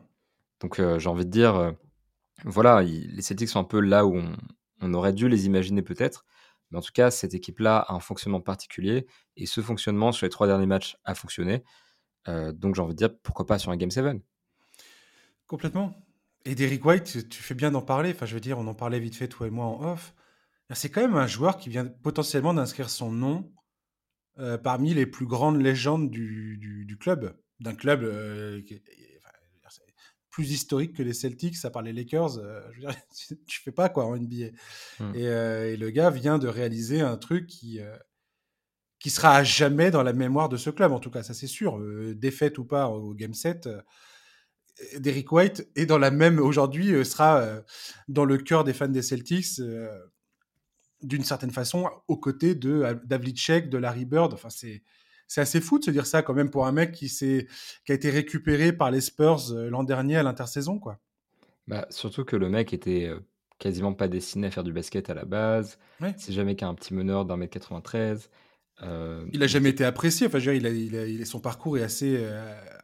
Donc 0.60 0.80
euh, 0.80 0.98
j'ai 0.98 1.10
envie 1.10 1.26
de 1.26 1.30
dire, 1.30 1.56
euh, 1.56 1.72
voilà, 2.46 2.80
les 2.80 3.20
Celtics 3.20 3.50
sont 3.50 3.60
un 3.60 3.64
peu 3.64 3.80
là 3.80 4.06
où 4.06 4.18
on, 4.80 4.94
aurait 4.94 5.12
dû 5.12 5.28
les 5.28 5.44
imaginer 5.44 5.82
peut-être. 5.82 6.24
Mais 6.70 6.78
en 6.78 6.80
tout 6.80 6.92
cas, 6.94 7.10
cette 7.10 7.34
équipe-là 7.34 7.80
a 7.80 7.92
un 7.92 8.00
fonctionnement 8.00 8.40
particulier. 8.40 9.06
Et 9.36 9.44
ce 9.44 9.60
fonctionnement 9.60 10.10
sur 10.10 10.24
les 10.24 10.30
trois 10.30 10.46
derniers 10.46 10.64
matchs 10.64 10.96
a 11.04 11.14
fonctionné. 11.14 11.62
Euh, 12.28 12.52
donc 12.52 12.74
j'ai 12.74 12.82
envie 12.82 12.94
de 12.94 12.98
dire, 12.98 13.16
pourquoi 13.22 13.46
pas 13.46 13.58
sur 13.58 13.70
un 13.70 13.76
Game 13.76 13.90
7 13.90 14.16
Complètement. 15.46 15.94
Et 16.44 16.54
Derrick 16.54 16.84
White, 16.84 17.28
tu 17.28 17.42
fais 17.42 17.54
bien 17.54 17.70
d'en 17.70 17.82
parler. 17.82 18.10
Enfin, 18.10 18.26
je 18.26 18.34
veux 18.34 18.40
dire, 18.40 18.58
on 18.58 18.66
en 18.66 18.74
parlait 18.74 19.00
vite 19.00 19.16
fait, 19.16 19.28
toi 19.28 19.46
et 19.46 19.50
moi, 19.50 19.66
en 19.66 19.92
off. 19.92 20.14
C'est 20.74 20.90
quand 20.90 21.00
même 21.00 21.16
un 21.16 21.26
joueur 21.26 21.58
qui 21.58 21.68
vient 21.68 21.86
potentiellement 21.86 22.54
d'inscrire 22.54 22.90
son 22.90 23.12
nom 23.12 23.52
euh, 24.38 24.58
parmi 24.58 24.94
les 24.94 25.06
plus 25.06 25.26
grandes 25.26 25.60
légendes 25.60 26.10
du, 26.10 26.58
du, 26.58 26.98
club, 26.98 27.36
d'un 27.60 27.74
club 27.74 28.02
euh, 28.02 28.60
plus 30.28 30.50
historique 30.50 30.94
que 30.94 31.02
les 31.02 31.14
Celtics, 31.14 31.64
à 31.64 31.70
part 31.70 31.82
les 31.82 31.92
Lakers. 31.92 32.38
Euh, 32.38 32.60
je 32.72 32.80
veux 32.80 32.86
dire, 32.86 32.96
tu 33.46 33.60
fais 33.60 33.72
pas 33.72 33.88
quoi 33.88 34.04
en 34.04 34.16
NBA. 34.16 34.46
Et, 35.14 35.22
et, 35.22 35.76
le 35.76 35.90
gars 35.90 36.10
vient 36.10 36.38
de 36.38 36.48
réaliser 36.48 37.00
un 37.00 37.16
truc 37.16 37.46
qui 37.46 37.80
qui 39.06 39.10
sera 39.10 39.36
à 39.36 39.44
jamais 39.44 39.92
dans 39.92 40.02
la 40.02 40.12
mémoire 40.12 40.48
de 40.48 40.56
ce 40.56 40.70
club, 40.70 40.90
en 40.90 40.98
tout 40.98 41.10
cas, 41.10 41.22
ça 41.22 41.32
c'est 41.32 41.46
sûr. 41.46 41.80
défaite 42.16 42.58
ou 42.58 42.64
pas 42.64 42.88
au 42.88 43.14
Game 43.14 43.34
7, 43.34 43.68
Derrick 44.98 45.30
White 45.30 45.68
est 45.76 45.86
dans 45.86 45.98
la 45.98 46.10
même 46.10 46.38
aujourd'hui, 46.38 47.04
sera 47.04 47.62
dans 48.08 48.24
le 48.24 48.36
cœur 48.38 48.64
des 48.64 48.72
fans 48.72 48.88
des 48.88 49.02
Celtics 49.02 49.60
d'une 51.02 51.24
certaine 51.24 51.50
façon 51.50 51.88
aux 52.08 52.16
côtés 52.16 52.54
de 52.54 52.82
euh, 52.82 52.94
Davlicek, 53.04 53.68
de 53.68 53.78
Larry 53.78 54.04
Bird. 54.04 54.32
Enfin, 54.34 54.50
c'est 54.50 54.82
c'est 55.28 55.40
assez 55.40 55.60
fou 55.60 55.80
de 55.80 55.84
se 55.84 55.90
dire 55.90 56.06
ça 56.06 56.22
quand 56.22 56.34
même 56.34 56.50
pour 56.50 56.66
un 56.66 56.72
mec 56.72 56.92
qui, 56.92 57.08
qui 57.08 57.46
a 57.92 57.94
été 57.94 58.10
récupéré 58.10 58.72
par 58.72 58.92
les 58.92 59.00
Spurs 59.00 59.50
euh, 59.50 59.68
l'an 59.70 59.82
dernier 59.82 60.16
à 60.16 60.22
l'intersaison. 60.22 60.78
quoi. 60.78 61.00
Bah, 61.66 61.86
surtout 61.90 62.24
que 62.24 62.36
le 62.36 62.48
mec 62.48 62.72
était 62.72 63.06
euh, 63.06 63.18
quasiment 63.58 63.92
pas 63.92 64.06
destiné 64.06 64.46
à 64.46 64.50
faire 64.52 64.62
du 64.62 64.72
basket 64.72 65.10
à 65.10 65.14
la 65.14 65.24
base. 65.24 65.78
C'est 66.16 66.32
jamais 66.32 66.54
qu'un 66.54 66.72
petit 66.74 66.94
meneur 66.94 67.24
d'un 67.24 67.36
mètre 67.36 67.52
93. 67.52 68.30
Il 68.82 69.42
a 69.42 69.46
jamais 69.46 69.70
été 69.70 69.84
apprécié. 69.84 70.26
Enfin, 70.26 70.38
je 70.38 70.50
veux 70.50 70.58
dire, 70.58 70.72
il 70.72 70.96
a, 70.96 71.06
il 71.06 71.22
a, 71.22 71.24
son 71.24 71.40
parcours 71.40 71.78
est 71.78 71.82
assez, 71.82 72.24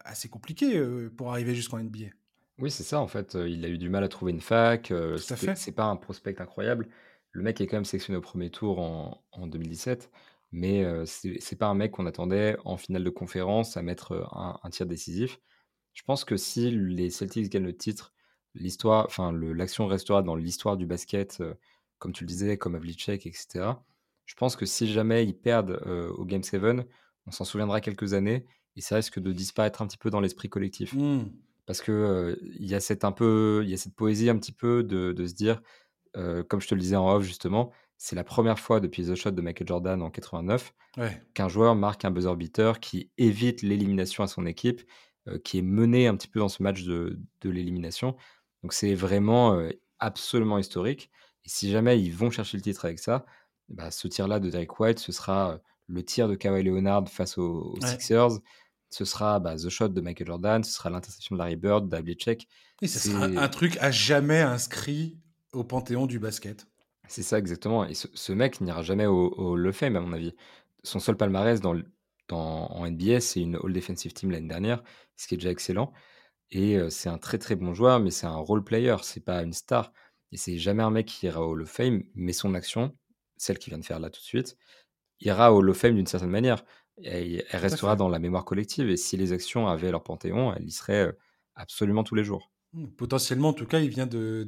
assez 0.05 0.29
compliqué 0.29 0.81
pour 1.17 1.31
arriver 1.31 1.55
jusqu'en 1.55 1.79
NBA. 1.79 2.07
Oui, 2.59 2.71
c'est 2.71 2.83
ça 2.83 3.01
en 3.01 3.09
fait. 3.09 3.35
Il 3.35 3.65
a 3.65 3.69
eu 3.69 3.79
du 3.79 3.89
mal 3.89 4.05
à 4.05 4.09
trouver 4.09 4.33
une 4.33 4.41
fac. 4.41 4.93
c'est 5.17 5.73
pas 5.73 5.85
un 5.85 5.97
prospect 5.97 6.41
incroyable. 6.41 6.89
Le 7.33 7.43
mec 7.43 7.61
est 7.61 7.67
quand 7.67 7.77
même 7.77 7.85
sélectionné 7.85 8.19
au 8.19 8.21
premier 8.21 8.51
tour 8.51 8.79
en, 8.79 9.25
en 9.33 9.47
2017, 9.47 10.11
mais 10.53 10.85
c'est 11.07 11.57
pas 11.57 11.67
un 11.67 11.75
mec 11.75 11.93
qu'on 11.93 12.07
attendait 12.07 12.57
en 12.65 12.77
finale 12.77 13.05
de 13.05 13.11
conférence 13.11 13.77
à 13.77 13.83
mettre 13.83 14.29
un, 14.63 14.71
tir 14.71 14.87
décisif. 14.87 15.41
Je 15.95 16.03
pense 16.03 16.25
que 16.25 16.37
si 16.37 16.71
les 16.71 17.11
Celtics 17.11 17.51
gagnent 17.51 17.65
le 17.65 17.77
titre, 17.77 18.13
l'histoire, 18.55 19.07
enfin 19.07 19.33
l'action 19.33 19.87
restera 19.87 20.23
dans 20.23 20.37
l'histoire 20.37 20.77
du 20.77 20.87
basket, 20.87 21.43
comme 21.99 22.13
tu 22.13 22.25
le 22.25 22.29
disais, 22.29 22.59
comme 22.59 22.75
Havlicek, 22.75 23.27
etc. 23.27 23.71
Je 24.27 24.35
pense 24.35 24.57
que 24.57 24.67
si 24.67 24.87
jamais 24.87 25.25
ils 25.25 25.37
perdent 25.37 25.81
au 26.17 26.25
Game 26.25 26.43
7, 26.43 26.63
on 27.27 27.31
s'en 27.31 27.45
souviendra 27.45 27.81
quelques 27.81 28.15
années 28.15 28.47
et 28.77 28.81
ça 28.81 28.97
risque 28.97 29.21
de 29.21 29.33
disparaître 29.33 29.83
un 29.83 29.87
petit 29.87 29.99
peu 29.99 30.11
dans 30.11 30.21
l'esprit 30.21 30.49
collectif. 30.49 30.95
Mmh. 30.95 31.31
Parce 31.67 31.81
que 31.81 32.39
il 32.59 32.67
y 32.67 32.75
a 32.75 32.81
cette 32.81 33.05
un 33.05 33.13
peu, 33.13 33.63
il 33.65 33.71
y 33.71 33.75
a 33.75 33.77
cette 33.77 33.95
poésie 33.95 34.29
un 34.31 34.39
petit 34.39 34.53
peu 34.53 34.83
de, 34.83 35.13
de 35.13 35.27
se 35.27 35.35
dire 35.35 35.61
euh, 36.17 36.43
comme 36.43 36.61
je 36.61 36.69
te 36.69 36.75
le 36.75 36.81
disais 36.81 36.97
en 36.97 37.09
off 37.09 37.23
justement, 37.23 37.73
c'est 37.97 38.17
la 38.17 38.25
première 38.25 38.59
fois 38.59 38.81
depuis 38.81 39.07
The 39.07 39.15
Shot 39.15 39.31
de 39.31 39.43
Michael 39.43 39.69
Jordan 39.69 40.03
en 40.03 40.11
89 40.11 40.75
qu'un 41.33 41.49
joueur 41.49 41.75
marque 41.75 42.05
un 42.05 42.11
buzzer 42.11 42.37
beater 42.37 42.81
qui 42.81 43.11
évite 43.17 43.63
l'élimination 43.63 44.25
à 44.25 44.27
son 44.27 44.45
équipe, 44.45 44.83
qui 45.45 45.59
est 45.59 45.63
mené 45.63 46.07
un 46.07 46.17
petit 46.17 46.29
peu 46.29 46.41
dans 46.41 46.51
ce 46.51 46.63
match 46.63 46.83
de, 46.83 47.19
l'élimination. 47.45 48.17
Donc 48.63 48.75
c'est 48.75 48.95
vraiment 48.95 49.59
absolument 50.01 50.59
historique. 50.59 51.11
Et 51.47 51.49
si 51.49 51.71
jamais 51.71 51.99
ils 51.99 52.13
vont 52.13 52.31
chercher 52.31 52.59
le 52.59 52.63
titre 52.63 52.85
avec 52.85 52.99
ça, 52.99 53.25
bah, 53.73 53.91
ce 53.91 54.09
tir-là 54.09 54.41
de 54.41 54.51
Derek 54.51 54.79
White, 54.79 54.99
ce 54.99 55.13
sera 55.13 55.59
le 55.89 56.03
tir 56.05 56.29
de 56.29 56.35
Kawhi 56.35 56.63
Leonard 56.63 57.09
face 57.09 57.39
aux, 57.39 57.75
Sixers. 57.85 58.39
Ce 58.91 59.05
sera 59.05 59.41
bah, 59.41 59.57
The 59.57 59.69
Shot 59.69 59.89
de 59.89 60.01
Michael 60.01 60.27
Jordan, 60.27 60.65
ce 60.65 60.73
sera 60.73 60.91
l'interception 60.91 61.35
de 61.35 61.39
Larry 61.39 61.57
Bird, 61.57 61.89
d'Havlicek. 61.89 62.47
Et 62.83 62.89
ce 62.89 62.99
sera 62.99 63.25
un 63.25 63.49
truc 63.49 63.77
à 63.81 63.91
jamais 63.91 64.41
inscrit 64.41 65.19
au 65.53 65.65
panthéon 65.65 66.07
du 66.07 66.19
basket. 66.19 66.67
C'est 67.09 67.23
ça 67.23 67.39
exactement. 67.39 67.85
Et 67.85 67.95
ce, 67.95 68.33
mec 68.33 68.61
n'ira 68.61 68.83
jamais 68.83 69.07
au, 69.07 69.31
au 69.31 69.57
Le 69.57 69.73
Fame, 69.73 69.97
à 69.97 70.01
mon 70.01 70.13
avis. 70.13 70.35
Son 70.83 70.99
seul 70.99 71.17
palmarès 71.17 71.61
dans 71.61 71.75
en 72.31 72.91
NBA. 72.91 73.21
C'est 73.21 73.41
une 73.41 73.57
All 73.63 73.73
Defensive 73.73 74.13
Team 74.13 74.31
l'année 74.31 74.49
dernière, 74.49 74.83
ce 75.17 75.27
qui 75.27 75.35
est 75.35 75.39
déjà 75.39 75.51
excellent. 75.51 75.93
Et 76.51 76.79
c'est 76.91 77.09
un 77.09 77.19
très 77.19 77.39
très 77.39 77.57
bon 77.57 77.73
joueur, 77.73 78.01
mais 78.01 78.11
c'est 78.11 78.27
un 78.27 78.37
role 78.37 78.63
player, 78.63 78.97
c'est 79.03 79.25
pas 79.25 79.43
une 79.43 79.53
star. 79.53 79.93
Et 80.33 80.37
c'est 80.37 80.59
jamais 80.59 80.83
un 80.83 80.91
mec 80.91 81.07
qui 81.07 81.27
ira 81.27 81.43
au 81.43 81.53
Hall 81.53 81.63
of 81.63 81.71
Fame, 81.71 82.03
mais 82.15 82.33
son 82.33 82.55
action, 82.55 82.97
celle 83.43 83.59
qu'il 83.59 83.71
vient 83.71 83.79
de 83.79 83.85
faire 83.85 84.01
là 84.01 84.09
tout 84.09 84.21
de 84.21 84.25
suite, 84.25 84.57
ira 85.21 85.53
au 85.53 85.59
Hall 85.59 85.71
of 85.71 85.77
Fame 85.77 85.95
d'une 85.95 86.07
certaine 86.07 86.31
manière. 86.31 86.65
elle 87.03 87.45
restera 87.53 87.97
dans 87.97 88.09
la 88.09 88.19
mémoire 88.19 88.45
collective. 88.45 88.89
Et 88.89 88.97
si 88.97 89.17
les 89.17 89.33
actions 89.33 89.67
avaient 89.67 89.91
leur 89.91 90.03
panthéon, 90.03 90.55
elle 90.55 90.65
y 90.65 90.71
serait 90.71 91.17
absolument 91.55 92.05
tous 92.05 92.15
les 92.15 92.25
jours. 92.25 92.51
Mmh, 92.73 92.87
potentiellement, 92.97 93.49
en 93.49 93.53
tout 93.53 93.67
cas, 93.67 93.81
il 93.81 93.89
vient 93.89 94.07
de, 94.07 94.47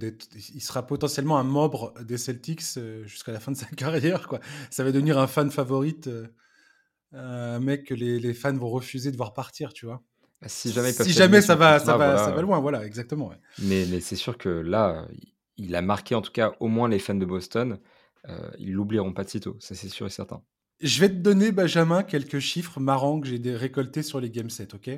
il 0.55 0.61
sera 0.61 0.87
potentiellement 0.87 1.39
un 1.39 1.45
membre 1.45 1.93
des 2.03 2.19
Celtics 2.19 2.79
jusqu'à 3.05 3.33
la 3.33 3.41
fin 3.41 3.53
de 3.53 3.57
sa 3.57 3.67
carrière. 3.77 4.29
Quoi. 4.29 4.41
Ça 4.71 4.85
va 4.85 4.93
devenir 4.93 5.19
un 5.19 5.27
fan 5.27 5.51
favorite, 5.51 6.09
un 7.13 7.59
mec 7.61 7.85
que 7.85 7.95
les, 7.95 8.19
les, 8.21 8.35
fans 8.35 8.57
vont 8.57 8.71
refuser 8.71 9.11
de 9.11 9.17
voir 9.17 9.35
partir, 9.35 9.73
tu 9.73 9.87
vois. 9.87 10.03
Bah, 10.41 10.49
si 10.49 10.73
jamais, 10.73 10.93
si 10.93 11.13
jamais 11.13 11.41
ça 11.41 11.55
va, 11.57 11.79
ça, 11.79 11.97
va, 11.97 12.19
ça 12.19 12.31
va 12.31 12.43
loin, 12.43 12.61
voilà, 12.61 12.85
exactement. 12.85 13.33
Mais, 13.59 13.87
mais 13.91 14.01
c'est 14.01 14.17
sûr 14.17 14.39
que 14.39 14.49
là, 14.49 15.09
il 15.57 15.75
a 15.75 15.83
marqué 15.83 16.15
en 16.15 16.23
tout 16.23 16.33
cas 16.33 16.53
au 16.61 16.69
moins 16.69 16.89
les 16.89 16.99
fans 16.99 17.15
de 17.15 17.27
Boston. 17.27 17.79
Euh, 18.29 18.51
ils 18.59 18.73
l'oublieront 18.73 19.13
pas 19.13 19.25
de 19.25 19.29
sitôt, 19.29 19.57
ça 19.61 19.75
c'est 19.75 19.89
sûr 19.89 20.07
et 20.07 20.11
certain. 20.11 20.43
Je 20.81 21.01
vais 21.01 21.09
te 21.09 21.15
donner, 21.15 21.53
Benjamin, 21.53 22.03
quelques 22.03 22.41
chiffres 22.41 22.81
marrants 22.81 23.21
que 23.21 23.29
j'ai 23.29 23.41
récoltés 23.55 24.03
sur 24.03 24.21
les 24.21 24.31
game 24.31 24.51
sets, 24.51 24.75
ok? 24.75 24.91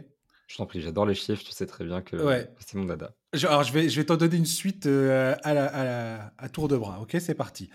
Je 0.47 0.57
t'en 0.57 0.67
prie, 0.67 0.81
j'adore 0.81 1.07
les 1.07 1.15
chiffres, 1.15 1.43
tu 1.45 1.51
sais 1.51 1.67
très 1.67 1.85
bien 1.85 2.03
que 2.03 2.17
c'est 2.61 2.79
mon 2.79 2.85
dada. 2.85 3.15
alors 3.45 3.65
je 3.65 3.73
vais, 3.73 3.89
je 3.89 4.01
vais 4.01 4.07
t'en 4.07 4.17
donner 4.17 4.37
une 4.37 4.47
suite 4.47 4.87
euh, 4.87 5.35
à, 5.43 5.55
la, 5.55 6.33
à, 6.39 6.49
tour 6.49 6.69
de 6.69 6.77
bras, 6.77 7.01
ok? 7.01 7.17
C'est 7.19 7.35
parti. 7.35 7.69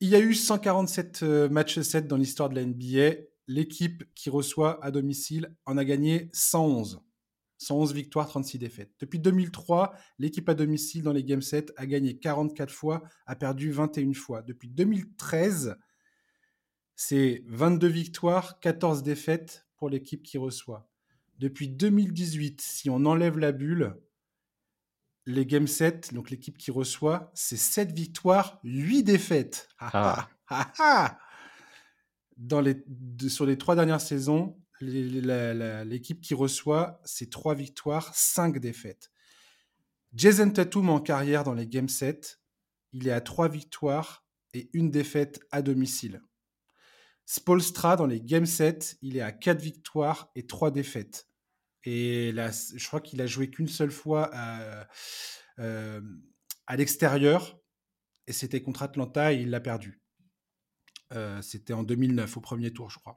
Il 0.00 0.08
y 0.08 0.14
a 0.14 0.18
eu 0.18 0.34
147 0.34 1.20
euh, 1.22 1.48
matchs 1.48 1.80
7 1.80 2.06
dans 2.06 2.16
l'histoire 2.16 2.48
de 2.48 2.54
la 2.54 2.64
NBA. 2.64 3.22
L'équipe 3.48 4.02
qui 4.14 4.28
reçoit 4.28 4.84
à 4.84 4.90
domicile 4.90 5.54
en 5.66 5.76
a 5.78 5.84
gagné 5.84 6.30
111. 6.32 7.00
111 7.58 7.94
victoires, 7.94 8.28
36 8.28 8.58
défaites. 8.58 8.92
Depuis 9.00 9.18
2003, 9.18 9.94
l'équipe 10.18 10.48
à 10.48 10.54
domicile 10.54 11.02
dans 11.02 11.12
les 11.12 11.24
Game 11.24 11.42
7 11.42 11.72
a 11.76 11.86
gagné 11.86 12.18
44 12.18 12.72
fois, 12.72 13.02
a 13.26 13.36
perdu 13.36 13.70
21 13.70 14.12
fois. 14.12 14.42
Depuis 14.42 14.68
2013, 14.68 15.76
c'est 16.94 17.42
22 17.46 17.86
victoires, 17.86 18.58
14 18.60 19.02
défaites 19.02 19.66
pour 19.76 19.90
l'équipe 19.90 20.22
qui 20.22 20.38
reçoit. 20.38 20.88
Depuis 21.38 21.68
2018, 21.68 22.60
si 22.60 22.88
on 22.90 23.04
enlève 23.04 23.38
la 23.38 23.52
bulle, 23.52 23.96
les 25.26 25.44
Game 25.44 25.66
7, 25.66 26.14
donc 26.14 26.30
l'équipe 26.30 26.56
qui 26.56 26.70
reçoit, 26.70 27.30
c'est 27.34 27.56
7 27.56 27.92
victoires, 27.92 28.60
8 28.64 29.02
défaites. 29.02 29.68
Ah. 30.48 31.18
Dans 32.36 32.60
les, 32.60 32.84
sur 33.26 33.46
les 33.46 33.58
trois 33.58 33.74
dernières 33.74 34.00
saisons, 34.00 34.56
l'équipe 34.80 36.20
qui 36.20 36.34
reçoit, 36.34 37.00
c'est 37.04 37.30
3 37.30 37.54
victoires, 37.54 38.14
5 38.14 38.58
défaites. 38.58 39.10
Jason 40.14 40.50
Tatum 40.50 40.88
en 40.90 41.00
carrière 41.00 41.44
dans 41.44 41.54
les 41.54 41.66
Game 41.66 41.88
7, 41.88 42.40
il 42.92 43.08
est 43.08 43.12
à 43.12 43.20
3 43.20 43.48
victoires 43.48 44.26
et 44.54 44.70
une 44.72 44.90
défaite 44.90 45.40
à 45.50 45.62
domicile. 45.62 46.22
Spolstra 47.26 47.96
dans 47.96 48.06
les 48.06 48.20
Game 48.20 48.46
7, 48.46 48.98
il 49.02 49.16
est 49.16 49.22
à 49.22 49.32
4 49.32 49.60
victoires 49.60 50.30
et 50.36 50.46
3 50.46 50.70
défaites. 50.70 51.28
Et 51.84 52.32
je 52.34 52.86
crois 52.86 53.00
qu'il 53.00 53.20
a 53.20 53.26
joué 53.26 53.50
qu'une 53.50 53.68
seule 53.68 53.90
fois 53.90 54.30
à, 54.32 54.88
euh, 55.58 56.00
à 56.66 56.76
l'extérieur, 56.76 57.58
et 58.26 58.32
c'était 58.32 58.62
contre 58.62 58.82
Atlanta 58.82 59.32
et 59.32 59.36
il 59.36 59.50
l'a 59.50 59.60
perdu. 59.60 60.00
Euh, 61.12 61.40
c'était 61.42 61.72
en 61.72 61.84
2009, 61.84 62.36
au 62.36 62.40
premier 62.40 62.72
tour, 62.72 62.90
je 62.90 62.98
crois. 62.98 63.14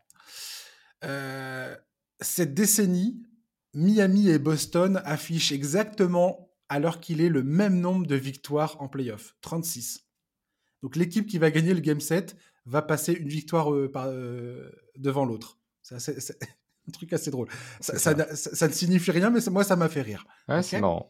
Euh, 1.03 1.75
cette 2.21 2.53
décennie, 2.53 3.23
Miami 3.73 4.29
et 4.29 4.39
Boston 4.39 5.01
affichent 5.05 5.51
exactement, 5.51 6.51
alors 6.67 6.99
qu'il 6.99 7.21
est, 7.21 7.29
le 7.29 7.43
même 7.43 7.79
nombre 7.79 8.05
de 8.05 8.15
victoires 8.15 8.81
en 8.81 8.87
playoff, 8.87 9.35
36. 9.41 10.05
Donc 10.83 10.95
l'équipe 10.95 11.25
qui 11.25 11.37
va 11.37 11.51
gagner 11.51 11.73
le 11.73 11.79
Game 11.79 11.99
7 11.99 12.35
va 12.65 12.81
passer 12.81 13.13
une 13.13 13.27
victoire 13.27 13.73
euh, 13.73 13.91
par, 13.91 14.07
euh, 14.07 14.71
devant 14.97 15.25
l'autre. 15.25 15.57
C'est 15.81 15.95
un 16.87 16.91
truc 16.91 17.13
assez 17.13 17.31
drôle. 17.31 17.47
Ça, 17.79 18.13
ne 18.13 18.73
signifie 18.73 19.11
rien, 19.11 19.29
mais 19.29 19.39
moi, 19.49 19.63
ça 19.63 19.75
m'a 19.75 19.89
fait 19.89 20.01
rire. 20.01 20.25
c'est 20.61 20.79
marrant. 20.79 21.09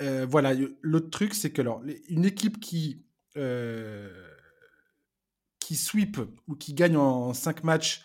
voilà, 0.00 0.54
l'autre 0.82 1.10
truc, 1.10 1.34
c'est 1.34 1.50
que 1.50 1.62
alors, 1.62 1.82
une 2.08 2.24
équipe 2.24 2.60
qui 2.60 3.04
qui 5.68 5.76
sweep 5.76 6.16
ou 6.46 6.54
qui 6.54 6.72
gagne 6.72 6.96
en 6.96 7.34
5 7.34 7.62
matchs 7.62 8.02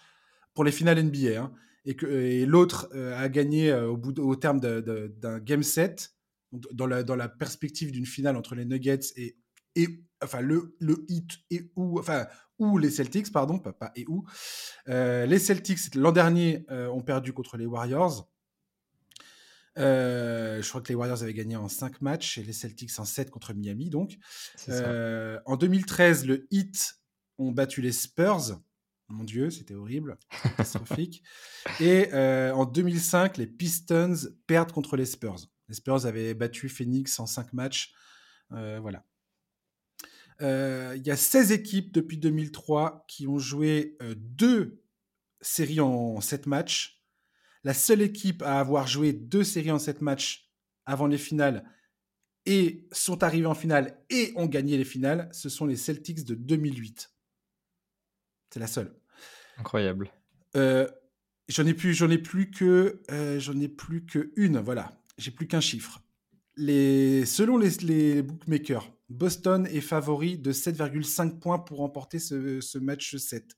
pour 0.53 0.65
les 0.65 0.71
finales 0.73 1.01
NBA, 1.01 1.39
hein, 1.39 1.53
et, 1.85 1.95
que, 1.95 2.05
et 2.05 2.45
l'autre 2.45 2.89
euh, 2.93 3.17
a 3.17 3.29
gagné 3.29 3.71
euh, 3.71 3.87
au, 3.87 3.95
bout 3.95 4.19
au 4.19 4.35
terme 4.35 4.59
d'un 4.59 5.39
game 5.39 5.63
set, 5.63 6.13
dans 6.51 6.87
la, 6.87 7.03
dans 7.03 7.15
la 7.15 7.29
perspective 7.29 7.93
d'une 7.93 8.05
finale 8.05 8.35
entre 8.35 8.53
les 8.53 8.65
Nuggets 8.65 9.13
et, 9.15 9.37
et 9.75 10.03
enfin 10.21 10.41
le, 10.41 10.75
le 10.81 11.05
Heat 11.07 11.31
et 11.51 11.71
ou 11.77 11.97
enfin 11.99 12.27
ou 12.59 12.77
les 12.77 12.91
Celtics 12.91 13.31
pardon 13.31 13.57
pas, 13.57 13.71
pas 13.71 13.91
et 13.95 14.05
où 14.07 14.25
euh, 14.89 15.25
les 15.25 15.39
Celtics 15.39 15.95
l'an 15.95 16.11
dernier 16.11 16.65
ont 16.69 17.01
perdu 17.01 17.33
contre 17.33 17.57
les 17.57 17.65
Warriors. 17.65 18.29
Je 19.77 20.69
crois 20.69 20.81
que 20.81 20.89
les 20.89 20.95
Warriors 20.95 21.23
avaient 21.23 21.33
gagné 21.33 21.55
en 21.55 21.69
5 21.69 22.01
matchs 22.01 22.37
et 22.37 22.43
les 22.43 22.53
Celtics 22.53 22.99
en 22.99 23.05
7 23.05 23.31
contre 23.31 23.53
Miami 23.53 23.89
donc. 23.89 24.17
En 24.67 25.55
2013 25.57 26.27
le 26.27 26.45
Heat 26.51 27.02
ont 27.37 27.51
battu 27.51 27.81
les 27.81 27.91
Spurs. 27.91 28.59
Mon 29.09 29.23
Dieu, 29.23 29.49
c'était 29.49 29.75
horrible, 29.75 30.17
catastrophique. 30.43 31.23
Et 31.79 32.13
euh, 32.13 32.53
en 32.53 32.65
2005, 32.65 33.37
les 33.37 33.47
Pistons 33.47 34.15
perdent 34.47 34.71
contre 34.71 34.95
les 34.95 35.05
Spurs. 35.05 35.49
Les 35.67 35.75
Spurs 35.75 36.05
avaient 36.05 36.33
battu 36.33 36.69
Phoenix 36.69 37.19
en 37.19 37.25
5 37.25 37.53
matchs. 37.53 37.93
Euh, 38.51 38.79
voilà. 38.81 39.05
Euh, 40.41 40.93
il 40.95 41.05
y 41.05 41.11
a 41.11 41.15
16 41.15 41.51
équipes 41.51 41.93
depuis 41.93 42.17
2003 42.17 43.05
qui 43.07 43.27
ont 43.27 43.39
joué 43.39 43.97
deux 44.15 44.81
séries 45.41 45.79
en 45.79 46.19
7 46.21 46.47
matchs. 46.47 47.01
La 47.63 47.73
seule 47.73 48.01
équipe 48.01 48.41
à 48.41 48.59
avoir 48.59 48.87
joué 48.87 49.13
deux 49.13 49.43
séries 49.43 49.71
en 49.71 49.79
7 49.79 50.01
matchs 50.01 50.51
avant 50.85 51.07
les 51.07 51.17
finales 51.17 51.63
et 52.45 52.87
sont 52.91 53.23
arrivés 53.23 53.45
en 53.45 53.55
finale 53.55 54.03
et 54.09 54.33
ont 54.35 54.47
gagné 54.47 54.77
les 54.77 54.83
finales, 54.83 55.29
ce 55.31 55.49
sont 55.49 55.65
les 55.65 55.77
Celtics 55.77 56.25
de 56.25 56.35
2008. 56.35 57.12
C'est 58.53 58.59
la 58.59 58.67
seule. 58.67 58.93
Incroyable. 59.57 60.11
Euh, 60.55 60.87
j'en 61.47 61.65
ai 61.65 61.73
plus, 61.73 61.95
j'en 61.95 62.11
ai 62.11 62.19
plus 62.19 62.51
que, 62.51 63.01
euh, 63.09 63.39
j'en 63.39 63.59
ai 63.59 63.67
plus 63.67 64.05
que 64.05 64.31
une. 64.35 64.59
Voilà, 64.59 65.01
j'ai 65.17 65.31
plus 65.31 65.47
qu'un 65.47 65.59
chiffre. 65.59 66.03
Les, 66.55 67.25
selon 67.25 67.57
les, 67.57 68.21
bookmakers, 68.21 68.91
Boston 69.09 69.65
est 69.65 69.81
favori 69.81 70.37
de 70.37 70.53
7,5 70.53 71.39
points 71.39 71.57
pour 71.57 71.79
remporter 71.79 72.19
ce, 72.19 72.77
match 72.77 73.15
7. 73.15 73.57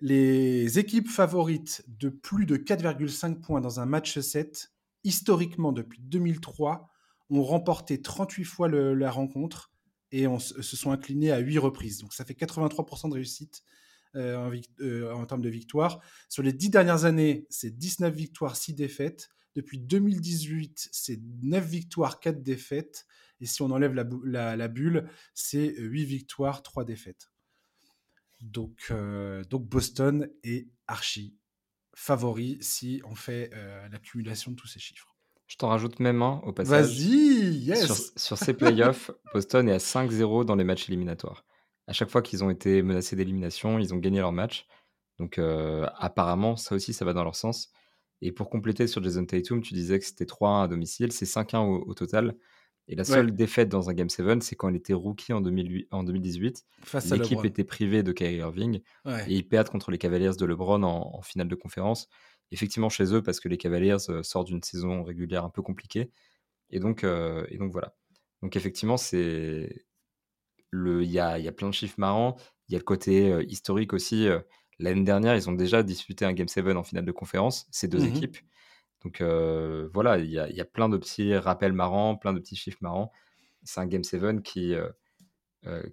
Les 0.00 0.80
équipes 0.80 1.08
favorites 1.08 1.84
de 1.86 2.08
plus 2.08 2.44
de 2.44 2.56
4,5 2.56 3.40
points 3.40 3.60
dans 3.60 3.78
un 3.78 3.86
match 3.86 4.18
7, 4.18 4.72
historiquement 5.04 5.70
depuis 5.70 6.00
2003, 6.00 6.90
ont 7.30 7.44
remporté 7.44 8.02
38 8.02 8.42
fois 8.42 8.68
la 8.68 9.12
rencontre 9.12 9.70
et 10.16 10.26
on, 10.26 10.38
se 10.38 10.62
sont 10.62 10.92
inclinés 10.92 11.30
à 11.30 11.38
8 11.38 11.58
reprises. 11.58 11.98
Donc 11.98 12.14
ça 12.14 12.24
fait 12.24 12.32
83% 12.32 13.10
de 13.10 13.14
réussite 13.14 13.62
euh, 14.14 14.36
en, 14.36 14.50
euh, 14.80 15.12
en, 15.12 15.26
termes 15.26 15.42
de 15.42 15.50
victoires. 15.50 16.00
Sur 16.30 16.42
les 16.42 16.54
10 16.54 16.70
dernières 16.70 17.04
années, 17.04 17.46
c'est 17.50 17.76
19 17.76 18.14
victoires, 18.14 18.56
6 18.56 18.72
défaites. 18.72 19.28
Depuis 19.54 19.78
2018, 19.78 20.88
c'est 20.90 21.20
9 21.42 21.66
victoires, 21.66 22.18
4 22.18 22.42
défaites. 22.42 23.06
Et 23.40 23.46
si 23.46 23.60
on 23.60 23.70
enlève 23.70 23.92
la, 23.92 24.68
bulle, 24.68 25.06
c'est 25.34 25.74
8 25.76 26.04
victoires, 26.06 26.62
3 26.62 26.84
défaites. 26.84 27.30
Donc, 28.40 28.86
euh, 28.90 29.44
donc 29.44 29.66
Boston 29.68 30.30
est 30.42 30.68
archi 30.86 31.36
favori 31.94 32.58
si 32.62 33.02
on 33.04 33.14
fait 33.14 33.50
l'accumulation 33.90 34.50
de 34.50 34.56
tous 34.56 34.66
ces 34.66 34.78
chiffres. 34.78 35.15
Je 35.46 35.56
t'en 35.56 35.68
rajoute 35.68 36.00
même 36.00 36.22
un 36.22 36.40
au 36.44 36.52
passage. 36.52 36.86
Vas-y, 36.86 37.58
yes 37.58 38.12
Sur, 38.16 38.36
ces 38.36 38.52
playoffs, 38.52 39.10
Boston 39.32 39.68
est 39.68 39.72
à 39.72 39.78
5-0 39.78 40.44
dans 40.44 40.56
les 40.56 40.64
matchs 40.64 40.88
éliminatoires. 40.88 41.44
À 41.86 41.92
chaque 41.92 42.10
fois 42.10 42.20
qu'ils 42.20 42.42
ont 42.42 42.50
été 42.50 42.82
menacés 42.82 43.14
d'élimination, 43.14 43.78
ils 43.78 43.94
ont 43.94 43.98
gagné 43.98 44.18
leur 44.18 44.32
match. 44.32 44.66
Donc 45.18 45.38
euh, 45.38 45.86
apparemment, 45.96 46.56
ça 46.56 46.74
aussi, 46.74 46.92
ça 46.92 47.04
va 47.04 47.12
dans 47.12 47.22
leur 47.22 47.36
sens. 47.36 47.70
Et 48.22 48.32
pour 48.32 48.50
compléter 48.50 48.86
sur 48.88 49.02
Jason 49.02 49.24
Tatum, 49.24 49.62
tu 49.62 49.74
disais 49.74 49.98
que 49.98 50.04
c'était 50.04 50.24
3-1 50.24 50.64
à 50.64 50.68
domicile, 50.68 51.12
c'est 51.12 51.26
5-1 51.26 51.58
au, 51.86 51.94
total. 51.94 52.34
Et 52.88 52.96
la 52.96 53.04
seule 53.04 53.34
défaite 53.34 53.68
dans 53.68 53.90
un 53.90 53.94
Game 53.94 54.08
7, 54.08 54.42
c'est 54.42 54.54
quand 54.54 54.68
il 54.68 54.76
était 54.76 54.94
rookie 54.94 55.32
en, 55.32 55.40
2018. 55.40 56.64
L'équipe 57.10 57.44
était 57.44 57.64
privée 57.64 58.02
de 58.02 58.12
Kyrie 58.12 58.36
Irving. 58.36 58.80
Et 59.06 59.34
ils 59.34 59.46
perdent 59.46 59.68
contre 59.68 59.90
les 59.90 59.98
Cavaliers 59.98 60.36
de 60.38 60.46
LeBron 60.46 60.82
en 60.82 61.20
finale 61.22 61.48
de 61.48 61.54
conférence 61.54 62.08
effectivement 62.50 62.88
chez 62.88 63.14
eux 63.14 63.22
parce 63.22 63.40
que 63.40 63.48
les 63.48 63.58
Cavaliers 63.58 63.96
euh, 64.08 64.22
sortent 64.22 64.48
d'une 64.48 64.62
saison 64.62 65.02
régulière 65.02 65.44
un 65.44 65.50
peu 65.50 65.62
compliquée. 65.62 66.10
Et 66.70 66.80
donc, 66.80 67.04
euh, 67.04 67.46
et 67.50 67.58
donc 67.58 67.72
voilà. 67.72 67.94
Donc 68.42 68.56
effectivement, 68.56 68.96
c'est 68.96 69.86
le, 70.70 71.02
il 71.02 71.10
y 71.10 71.20
a, 71.20 71.38
y 71.38 71.48
a, 71.48 71.52
plein 71.52 71.68
de 71.68 71.74
chiffres 71.74 71.98
marrants. 71.98 72.36
Il 72.68 72.72
y 72.72 72.76
a 72.76 72.78
le 72.78 72.84
côté 72.84 73.32
euh, 73.32 73.44
historique 73.48 73.92
aussi. 73.92 74.28
L'année 74.78 75.04
dernière, 75.04 75.36
ils 75.36 75.48
ont 75.48 75.54
déjà 75.54 75.82
disputé 75.82 76.24
un 76.24 76.32
Game 76.32 76.48
7 76.48 76.66
en 76.76 76.82
finale 76.82 77.04
de 77.04 77.12
conférence, 77.12 77.66
ces 77.70 77.88
deux 77.88 78.00
mmh 78.00 78.16
équipes. 78.16 78.36
Donc 79.04 79.22
voilà, 79.22 80.18
il 80.18 80.28
y, 80.28 80.32
y, 80.32 80.60
a 80.60 80.64
plein 80.64 80.88
de 80.88 80.96
petits 80.96 81.36
rappels 81.36 81.72
marrants, 81.72 82.16
plein 82.16 82.32
de 82.32 82.40
petits 82.40 82.56
chiffres 82.56 82.78
marrants. 82.80 83.12
C'est 83.62 83.80
un 83.80 83.86
Game 83.86 84.02
7 84.02 84.42
qui, 84.42 84.74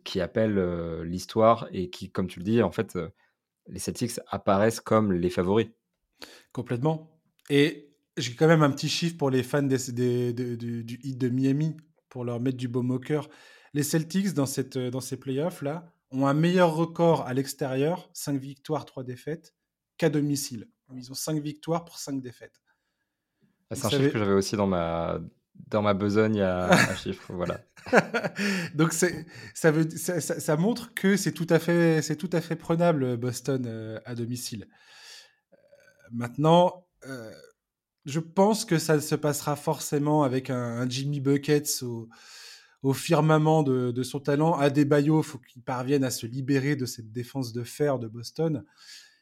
qui 0.04 0.20
appelle 0.20 1.02
l'histoire 1.04 1.68
et 1.72 1.92
qui, 1.92 2.12
comme 2.12 2.28
tu 2.28 2.39
le 2.39 2.44
dis, 2.46 2.63
en 2.63 2.72
fait, 2.72 2.98
les 3.68 3.80
Celtics 3.80 4.20
apparaissent 4.28 4.82
comme 4.82 5.13
les 5.13 5.30
favoris. 5.30 5.68
Complètement. 6.51 7.19
Et 7.49 7.93
j'ai 8.17 8.36
quand 8.36 8.47
même 8.47 8.63
un 8.63 8.71
petit 8.71 8.89
chiffre 8.89 9.17
pour 9.17 9.29
les 9.29 9.43
fans 9.43 9.63
des, 9.63 10.33
du 10.33 10.99
hit 11.03 11.17
de 11.17 11.29
Miami, 11.29 11.75
pour 12.09 12.23
leur 12.23 12.39
mettre 12.39 12.57
du 12.57 12.67
baume 12.67 12.91
au 12.91 12.99
cœur. 12.99 13.29
Les 13.73 13.83
Celtics, 13.83 14.33
dans, 14.33 14.45
cette, 14.45 14.77
dans 14.77 15.01
ces 15.01 15.17
playoffs-là, 15.17 15.91
ont 16.12 16.27
un 16.27 16.33
meilleur 16.33 16.75
record 16.75 17.25
à 17.27 17.33
l'extérieur, 17.33 18.09
5 18.13 18.39
victoires, 18.39 18.86
3 18.86 19.03
défaites, 19.03 19.55
qu'à 19.97 20.09
domicile. 20.09 20.69
Ils 20.95 21.12
ont 21.12 21.15
5 21.15 21.41
victoires 21.41 21.86
pour 21.86 21.97
5 21.97 22.21
défaites. 22.21 22.62
Ah, 23.69 23.75
c'est 23.75 23.86
un 23.86 23.89
chiffre 23.89 24.12
que 24.12 24.19
j'avais 24.19 24.33
aussi 24.33 24.55
dans 24.55 24.67
ma, 24.67 25.19
dans 25.67 25.81
ma 25.81 25.95
besogne 25.95 26.41
à, 26.41 26.71
un 26.91 26.95
chiffre, 26.95 27.33
voilà. 27.33 27.62
Donc 28.75 28.93
ça, 28.93 29.71
veut, 29.71 29.89
ça, 29.89 30.21
ça, 30.21 30.57
montre 30.57 30.93
que 30.93 31.17
c'est 31.17 31.31
tout 31.31 31.47
à 31.49 31.57
fait, 31.57 32.01
tout 32.15 32.29
à 32.31 32.41
fait 32.41 32.55
prenable 32.55 33.17
Boston 33.17 33.65
euh, 33.65 33.99
à 34.05 34.13
domicile. 34.13 34.67
Maintenant, 36.13 36.86
euh, 37.08 37.34
je 38.06 38.19
pense 38.19 38.65
que 38.65 38.78
ça 38.78 38.99
se 39.02 39.15
passera 39.15 39.56
forcément 39.56 40.23
avec 40.23 40.49
un, 40.49 40.88
Jimmy 40.88 41.19
Buckets 41.19 41.84
au, 41.84 42.93
firmament 42.93 43.63
de, 43.63 44.04
son 44.04 44.19
talent. 44.19 44.54
Adebayo, 44.54 45.21
il 45.21 45.23
faut 45.23 45.39
qu'il 45.39 45.63
parvienne 45.63 46.04
à 46.04 46.12
se 46.12 46.28
libérer 46.28 46.76
de 46.76 46.86
cette 46.86 47.12
défense 47.12 47.52
de 47.52 47.63
fer 47.63 47.97
de 47.97 48.08
Boston. 48.08 48.63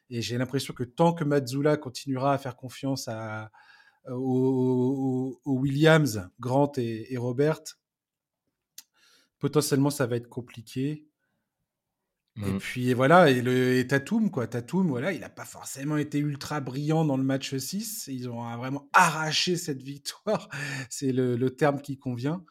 Et 0.09 0.21
j'ai 0.21 0.37
l'impression 0.37 0.73
que 0.73 0.83
tant 0.83 1.13
que 1.13 1.23
Mazzula 1.23 1.77
continuera 1.77 2.33
à 2.33 2.37
faire 2.37 2.57
confiance 2.57 3.07
à, 3.07 3.51
aux, 4.09 5.39
Williams, 5.45 6.29
Grant 6.39 6.71
et, 6.77 7.15
Robert, 7.17 7.61
potentiellement 9.39 9.89
ça 9.89 10.07
va 10.07 10.17
être 10.17 10.27
compliqué. 10.27 11.07
Et 12.37 12.49
mmh. 12.49 12.59
puis 12.59 12.93
voilà, 12.93 13.29
et, 13.29 13.41
le, 13.41 13.77
et 13.77 13.85
Tatum, 13.85 14.31
quoi. 14.31 14.47
Tatum, 14.47 14.87
voilà, 14.87 15.11
il 15.11 15.19
n'a 15.19 15.29
pas 15.29 15.43
forcément 15.43 15.97
été 15.97 16.17
ultra 16.19 16.61
brillant 16.61 17.03
dans 17.03 17.17
le 17.17 17.23
match 17.23 17.55
6. 17.55 18.07
Ils 18.07 18.29
ont 18.29 18.55
vraiment 18.55 18.87
arraché 18.93 19.57
cette 19.57 19.81
victoire. 19.81 20.49
C'est 20.89 21.11
le, 21.11 21.49
terme 21.49 21.81
qui 21.81 21.97
convient. 21.97 22.43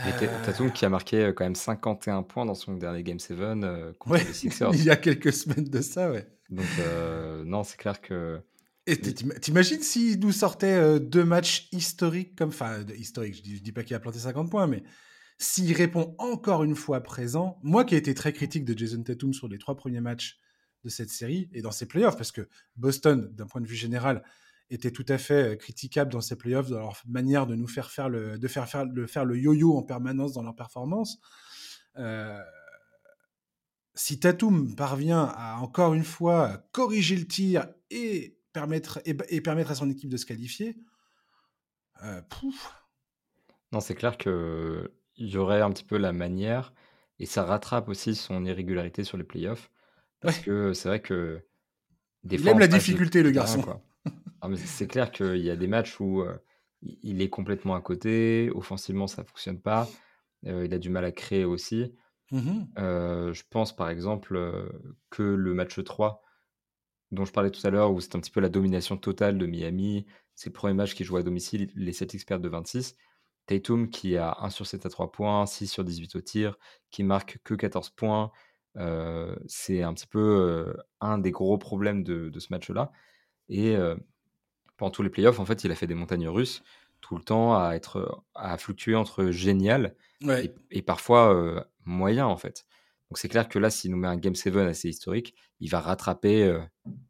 Euh. 0.00 0.44
Tatum 0.44 0.72
qui 0.72 0.84
a 0.84 0.88
marqué 0.88 1.26
euh, 1.26 1.32
quand 1.32 1.44
même 1.44 1.54
51 1.54 2.24
points 2.24 2.44
dans 2.44 2.56
son 2.56 2.74
dernier 2.74 3.04
Game 3.04 3.20
7 3.20 3.38
euh, 3.38 3.92
contre 4.00 4.16
les 4.16 4.24
Sixers. 4.32 4.74
il 4.74 4.82
y 4.82 4.90
a 4.90 4.96
quelques 4.96 5.32
semaines 5.32 5.68
de 5.68 5.80
ça, 5.80 6.10
ouais. 6.10 6.26
Donc, 6.50 6.66
non, 7.46 7.62
c'est 7.62 7.76
clair 7.76 8.00
que 8.00 8.42
et 8.86 9.00
t'imagines 9.00 9.80
s'il 9.80 10.20
nous 10.20 10.32
sortait 10.32 10.74
euh, 10.74 10.98
deux 10.98 11.24
matchs 11.24 11.68
historiques 11.72 12.36
comme. 12.36 12.50
Enfin, 12.50 12.84
historiques, 12.98 13.36
je 13.36 13.42
dis, 13.42 13.60
dis 13.60 13.72
pas 13.72 13.82
qu'il 13.82 13.96
a 13.96 14.00
planté 14.00 14.18
50 14.18 14.50
points, 14.50 14.66
mais 14.66 14.82
s'il 15.38 15.72
répond 15.72 16.14
encore 16.18 16.64
une 16.64 16.76
fois 16.76 17.00
présent, 17.02 17.58
moi 17.62 17.84
qui 17.84 17.94
ai 17.94 17.98
été 17.98 18.14
très 18.14 18.32
critique 18.32 18.64
de 18.64 18.76
Jason 18.76 19.02
Tatum 19.02 19.32
sur 19.32 19.48
les 19.48 19.58
trois 19.58 19.76
premiers 19.76 20.00
matchs 20.00 20.38
de 20.84 20.88
cette 20.88 21.10
série 21.10 21.48
et 21.52 21.62
dans 21.62 21.70
ses 21.70 21.86
playoffs, 21.86 22.16
parce 22.16 22.32
que 22.32 22.48
Boston, 22.76 23.30
d'un 23.32 23.46
point 23.46 23.60
de 23.60 23.66
vue 23.66 23.74
général, 23.74 24.22
était 24.70 24.90
tout 24.90 25.04
à 25.08 25.18
fait 25.18 25.52
euh, 25.52 25.56
critiquable 25.56 26.12
dans 26.12 26.20
ses 26.20 26.36
playoffs, 26.36 26.68
dans 26.68 26.78
leur 26.78 27.02
manière 27.06 27.46
de 27.46 27.54
nous 27.54 27.68
faire 27.68 27.90
faire 27.90 28.08
le, 28.08 28.38
de 28.38 28.48
faire, 28.48 28.68
faire, 28.68 28.86
faire 29.06 29.24
le 29.24 29.38
yo-yo 29.38 29.76
en 29.76 29.82
permanence 29.82 30.32
dans 30.32 30.42
leur 30.42 30.54
performance. 30.54 31.18
Euh, 31.96 32.40
si 33.94 34.18
Tatum 34.18 34.74
parvient 34.74 35.24
à 35.36 35.58
encore 35.58 35.94
une 35.94 36.04
fois 36.04 36.66
corriger 36.72 37.16
le 37.16 37.26
tir 37.26 37.68
et 37.90 38.38
permettre, 38.52 39.00
et, 39.04 39.40
permettre 39.40 39.70
à 39.70 39.74
son 39.74 39.88
équipe 39.90 40.08
de 40.08 40.16
se 40.16 40.26
qualifier, 40.26 40.76
euh, 42.02 42.20
Non, 43.72 43.80
c'est 43.80 43.94
clair 43.94 44.16
qu'il 45.14 45.28
y 45.28 45.36
aurait 45.36 45.60
un 45.60 45.70
petit 45.70 45.84
peu 45.84 45.96
la 45.96 46.12
manière, 46.12 46.72
et 47.18 47.26
ça 47.26 47.44
rattrape 47.44 47.88
aussi 47.88 48.14
son 48.14 48.44
irrégularité 48.44 49.04
sur 49.04 49.16
les 49.16 49.24
playoffs, 49.24 49.70
parce 50.20 50.38
que 50.38 50.72
c'est 50.72 50.88
vrai 50.88 51.00
que 51.00 51.40
des 52.22 52.36
il 52.36 52.48
aime 52.48 52.58
la 52.58 52.68
difficulté, 52.68 53.22
le 53.22 53.30
garçon. 53.30 53.64
Ah, 54.40 54.48
c'est 54.56 54.86
clair 54.86 55.10
qu'il 55.10 55.38
y 55.38 55.48
a 55.48 55.56
des 55.56 55.68
matchs 55.68 55.98
où 56.00 56.20
euh, 56.20 56.36
il 56.82 57.22
est 57.22 57.30
complètement 57.30 57.74
à 57.74 57.80
côté, 57.80 58.50
offensivement 58.54 59.06
ça 59.06 59.24
fonctionne 59.24 59.58
pas, 59.58 59.88
euh, 60.46 60.66
il 60.66 60.74
a 60.74 60.78
du 60.78 60.90
mal 60.90 61.04
à 61.04 61.12
créer 61.12 61.44
aussi. 61.44 61.94
Mmh 62.30 62.64
je 62.76 63.42
pense 63.48 63.74
par 63.74 63.88
exemple 63.90 64.38
que 65.10 65.22
le 65.22 65.54
match 65.54 65.82
3 65.82 66.24
dont 67.14 67.24
je 67.24 67.32
parlais 67.32 67.50
tout 67.50 67.66
à 67.66 67.70
l'heure, 67.70 67.92
où 67.92 68.00
c'est 68.00 68.14
un 68.16 68.20
petit 68.20 68.30
peu 68.30 68.40
la 68.40 68.48
domination 68.48 68.96
totale 68.96 69.38
de 69.38 69.46
Miami. 69.46 70.06
C'est 70.34 70.50
le 70.50 70.52
premier 70.52 70.74
match 70.74 70.94
qui 70.94 71.04
joue 71.04 71.16
à 71.16 71.22
domicile, 71.22 71.70
les 71.74 71.92
Celtics 71.92 72.26
perdent 72.26 72.42
de 72.42 72.48
26. 72.48 72.96
Tatum 73.46 73.90
qui 73.90 74.16
a 74.16 74.36
1 74.40 74.50
sur 74.50 74.66
7 74.66 74.86
à 74.86 74.88
3 74.88 75.12
points, 75.12 75.46
6 75.46 75.66
sur 75.66 75.84
18 75.84 76.16
au 76.16 76.20
tir, 76.20 76.58
qui 76.90 77.02
marque 77.02 77.38
que 77.44 77.54
14 77.54 77.90
points. 77.90 78.30
Euh, 78.76 79.36
c'est 79.46 79.82
un 79.82 79.94
petit 79.94 80.06
peu 80.06 80.18
euh, 80.18 80.74
un 81.00 81.18
des 81.18 81.30
gros 81.30 81.58
problèmes 81.58 82.02
de, 82.02 82.30
ce 82.38 82.48
match-là. 82.50 82.92
Et 83.48 83.76
euh, 83.76 83.94
pendant 84.76 84.90
tous 84.90 85.02
les 85.02 85.10
playoffs, 85.10 85.38
en 85.38 85.44
fait, 85.44 85.64
il 85.64 85.70
a 85.70 85.74
fait 85.74 85.86
des 85.86 85.94
montagnes 85.94 86.28
russes 86.28 86.62
tout 87.00 87.16
le 87.16 87.22
temps 87.22 87.54
à 87.54 87.74
être 87.74 88.24
à 88.34 88.56
fluctuer 88.56 88.94
entre 88.94 89.26
génial 89.26 89.94
et, 90.70 90.80
parfois 90.80 91.66
moyen 91.84 92.24
en 92.24 92.38
fait. 92.38 92.64
Donc 93.10 93.18
c'est 93.18 93.28
clair 93.28 93.46
que 93.46 93.58
là, 93.58 93.68
s'il 93.68 93.90
nous 93.90 93.98
met 93.98 94.08
un 94.08 94.16
Game 94.16 94.34
7 94.34 94.56
assez 94.56 94.88
historique, 94.88 95.34
il 95.60 95.68
va 95.68 95.80
rattraper 95.80 96.58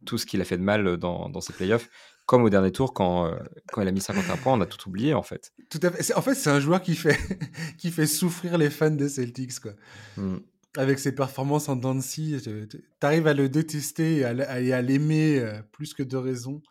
tout 0.04 0.18
ce 0.18 0.26
qu'il 0.26 0.40
a 0.40 0.44
fait 0.44 0.58
de 0.58 0.64
mal 0.64 0.96
dans, 0.96 1.28
dans 1.28 1.40
ses 1.40 1.52
playoffs. 1.52 1.88
Comme 2.26 2.42
au 2.42 2.50
dernier 2.50 2.72
tour, 2.72 2.94
quand, 2.94 3.26
euh, 3.26 3.36
quand 3.72 3.82
il 3.82 3.88
a 3.88 3.92
mis 3.92 4.00
51 4.00 4.36
points, 4.38 4.54
on 4.54 4.60
a 4.60 4.66
tout 4.66 4.88
oublié 4.88 5.12
en 5.12 5.22
fait. 5.22 5.52
Tout 5.68 5.80
à 5.82 5.90
fait. 5.90 6.14
En 6.14 6.22
fait, 6.22 6.34
c'est 6.34 6.50
un 6.50 6.60
joueur 6.60 6.80
qui 6.80 6.94
fait, 6.94 7.18
qui 7.78 7.90
fait 7.90 8.06
souffrir 8.06 8.56
les 8.56 8.70
fans 8.70 8.90
des 8.90 9.08
Celtics. 9.08 9.60
Quoi. 9.60 9.72
Hmm. 10.16 10.38
Avec 10.76 10.98
ses 10.98 11.14
performances 11.14 11.68
en 11.68 11.76
Dancy, 11.76 12.36
tu 12.42 12.80
arrives 13.02 13.26
à 13.26 13.34
le 13.34 13.48
détester 13.48 14.18
et 14.18 14.24
à, 14.24 14.82
l'aimer 14.82 15.38
euh, 15.38 15.60
plus 15.70 15.94
que 15.94 16.02
de 16.02 16.16
raison. 16.16 16.62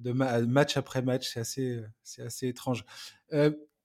de 0.00 0.12
match 0.12 0.76
après 0.76 1.02
match, 1.02 1.30
c'est 1.32 1.40
assez, 1.40 1.82
c'est 2.04 2.22
assez 2.22 2.46
étrange. 2.48 2.84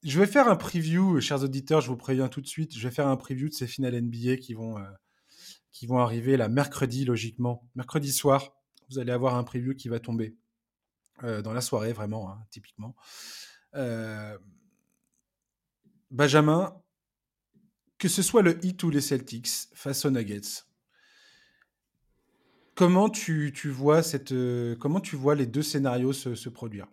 Je 0.03 0.19
vais 0.19 0.27
faire 0.27 0.49
un 0.49 0.57
preview, 0.57 1.21
chers 1.21 1.43
auditeurs, 1.43 1.79
je 1.79 1.87
vous 1.87 1.95
préviens 1.95 2.27
tout 2.27 2.41
de 2.41 2.47
suite. 2.47 2.77
Je 2.77 2.85
vais 2.85 2.93
faire 2.93 3.07
un 3.07 3.15
preview 3.15 3.47
de 3.47 3.53
ces 3.53 3.67
finales 3.67 4.01
NBA 4.01 4.35
qui 4.35 4.53
vont, 4.53 4.77
euh, 4.77 4.83
qui 5.71 5.87
vont 5.87 5.99
arriver 5.99 6.35
là 6.35 6.49
mercredi, 6.49 7.05
logiquement. 7.05 7.65
Mercredi 7.75 8.11
soir, 8.11 8.53
vous 8.93 8.99
allez 8.99 9.11
avoir 9.11 9.35
un 9.35 9.43
preview 9.43 9.75
qui 9.75 9.89
va 9.89 9.99
tomber 9.99 10.35
dans 11.21 11.53
la 11.53 11.61
soirée, 11.61 11.93
vraiment, 11.93 12.29
hein, 12.29 12.45
typiquement. 12.49 12.95
Benjamin, 16.11 16.75
que 17.97 18.07
ce 18.07 18.21
soit 18.21 18.41
le 18.41 18.63
Heat 18.65 18.83
ou 18.83 18.89
les 18.89 19.01
Celtics 19.01 19.69
face 19.73 20.05
aux 20.05 20.11
Nuggets, 20.11 20.65
comment 22.75 23.09
tu, 23.09 23.53
tu 23.55 23.69
vois, 23.69 24.03
cette, 24.03 24.33
comment 24.79 24.99
tu 24.99 25.15
vois 25.15 25.35
les 25.35 25.45
deux 25.45 25.63
scénarios 25.63 26.13
se, 26.13 26.35
se 26.35 26.49
produire? 26.49 26.87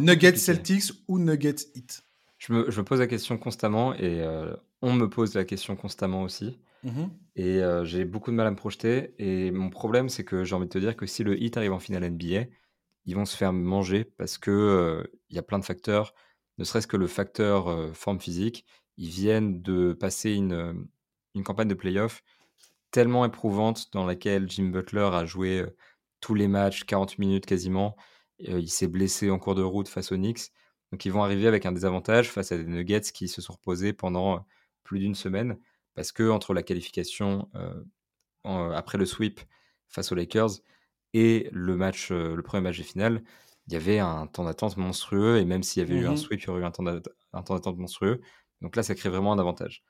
Nuggets 0.00 0.36
Celtics 0.36 0.92
ou 1.08 1.18
Nuggets 1.18 1.68
Heat? 1.74 2.02
Je 2.38 2.52
me, 2.52 2.70
je 2.70 2.80
me, 2.80 2.84
pose 2.84 2.98
la 2.98 3.06
question 3.06 3.38
constamment 3.38 3.94
et 3.94 4.20
euh, 4.22 4.54
on 4.80 4.92
me 4.94 5.08
pose 5.08 5.34
la 5.34 5.44
question 5.44 5.76
constamment 5.76 6.22
aussi. 6.22 6.58
Mmh 6.82 7.04
et 7.34 7.62
euh, 7.62 7.82
j'ai 7.86 8.04
beaucoup 8.04 8.30
de 8.30 8.36
mal 8.36 8.46
à 8.46 8.50
me 8.50 8.56
projeter. 8.56 9.14
Et 9.18 9.50
mon 9.52 9.70
problème, 9.70 10.10
c'est 10.10 10.22
que 10.24 10.44
j'ai 10.44 10.54
envie 10.54 10.66
de 10.66 10.70
te 10.70 10.78
dire 10.78 10.96
que 10.96 11.06
si 11.06 11.24
le 11.24 11.40
Heat 11.42 11.56
arrive 11.56 11.72
en 11.72 11.78
finale 11.78 12.04
NBA, 12.04 12.44
ils 13.06 13.14
vont 13.14 13.24
se 13.24 13.36
faire 13.38 13.54
manger 13.54 14.04
parce 14.04 14.36
que 14.36 14.50
euh, 14.50 15.02
il 15.30 15.36
y 15.36 15.38
a 15.38 15.42
plein 15.42 15.58
de 15.58 15.64
facteurs, 15.64 16.12
ne 16.58 16.64
serait-ce 16.64 16.86
que 16.86 16.98
le 16.98 17.06
facteur 17.06 17.96
forme 17.96 18.20
physique. 18.20 18.66
Ils 18.98 19.08
viennent 19.08 19.62
de 19.62 19.94
passer 19.94 20.32
une, 20.34 20.86
une 21.34 21.42
campagne 21.42 21.68
de 21.68 21.74
playoff 21.74 22.22
tellement 22.90 23.24
éprouvante 23.24 23.90
dans 23.92 24.04
laquelle 24.04 24.50
Jim 24.50 24.66
Butler 24.66 25.08
a 25.12 25.24
joué 25.24 25.64
tous 26.20 26.34
les 26.34 26.48
matchs, 26.48 26.84
40 26.84 27.18
minutes 27.18 27.46
quasiment 27.46 27.96
il 28.38 28.68
s'est 28.68 28.88
blessé 28.88 29.30
en 29.30 29.38
cours 29.38 29.54
de 29.54 29.62
route 29.62 29.88
face 29.88 30.12
aux 30.12 30.16
Knicks. 30.16 30.50
Donc 30.90 31.04
ils 31.04 31.12
vont 31.12 31.22
arriver 31.22 31.46
avec 31.46 31.64
un 31.64 31.72
désavantage 31.72 32.30
face 32.30 32.52
à 32.52 32.58
des 32.58 32.64
Nuggets 32.64 33.00
qui 33.00 33.28
se 33.28 33.40
sont 33.40 33.54
reposés 33.54 33.92
pendant 33.92 34.44
plus 34.84 34.98
d'une 34.98 35.14
semaine 35.14 35.58
parce 35.94 36.12
que 36.12 36.28
entre 36.30 36.54
la 36.54 36.62
qualification 36.62 37.48
après 38.44 38.98
le 38.98 39.06
sweep 39.06 39.40
face 39.88 40.10
aux 40.12 40.14
Lakers 40.14 40.50
et 41.12 41.48
le 41.52 41.76
match, 41.76 42.10
le 42.10 42.42
premier 42.42 42.62
match 42.62 42.78
de 42.78 42.82
finale, 42.82 43.22
il 43.66 43.74
y 43.74 43.76
avait 43.76 43.98
un 43.98 44.26
temps 44.26 44.44
d'attente 44.44 44.76
monstrueux 44.76 45.38
et 45.38 45.44
même 45.44 45.62
s'il 45.62 45.82
y 45.82 45.86
avait 45.86 46.00
eu 46.00 46.06
un 46.06 46.12
mmh 46.12 46.16
sweep, 46.16 46.42
il 46.42 46.46
y 46.46 46.50
aurait 46.50 46.62
eu 46.62 46.64
un 46.64 46.70
temps 46.70 46.82
d'attente 46.82 47.78
monstrueux. 47.78 48.20
Donc 48.60 48.76
là, 48.76 48.82
ça 48.82 48.94
crée 48.94 49.08
vraiment 49.08 49.32
un 49.32 49.38
avantage. 49.38 49.84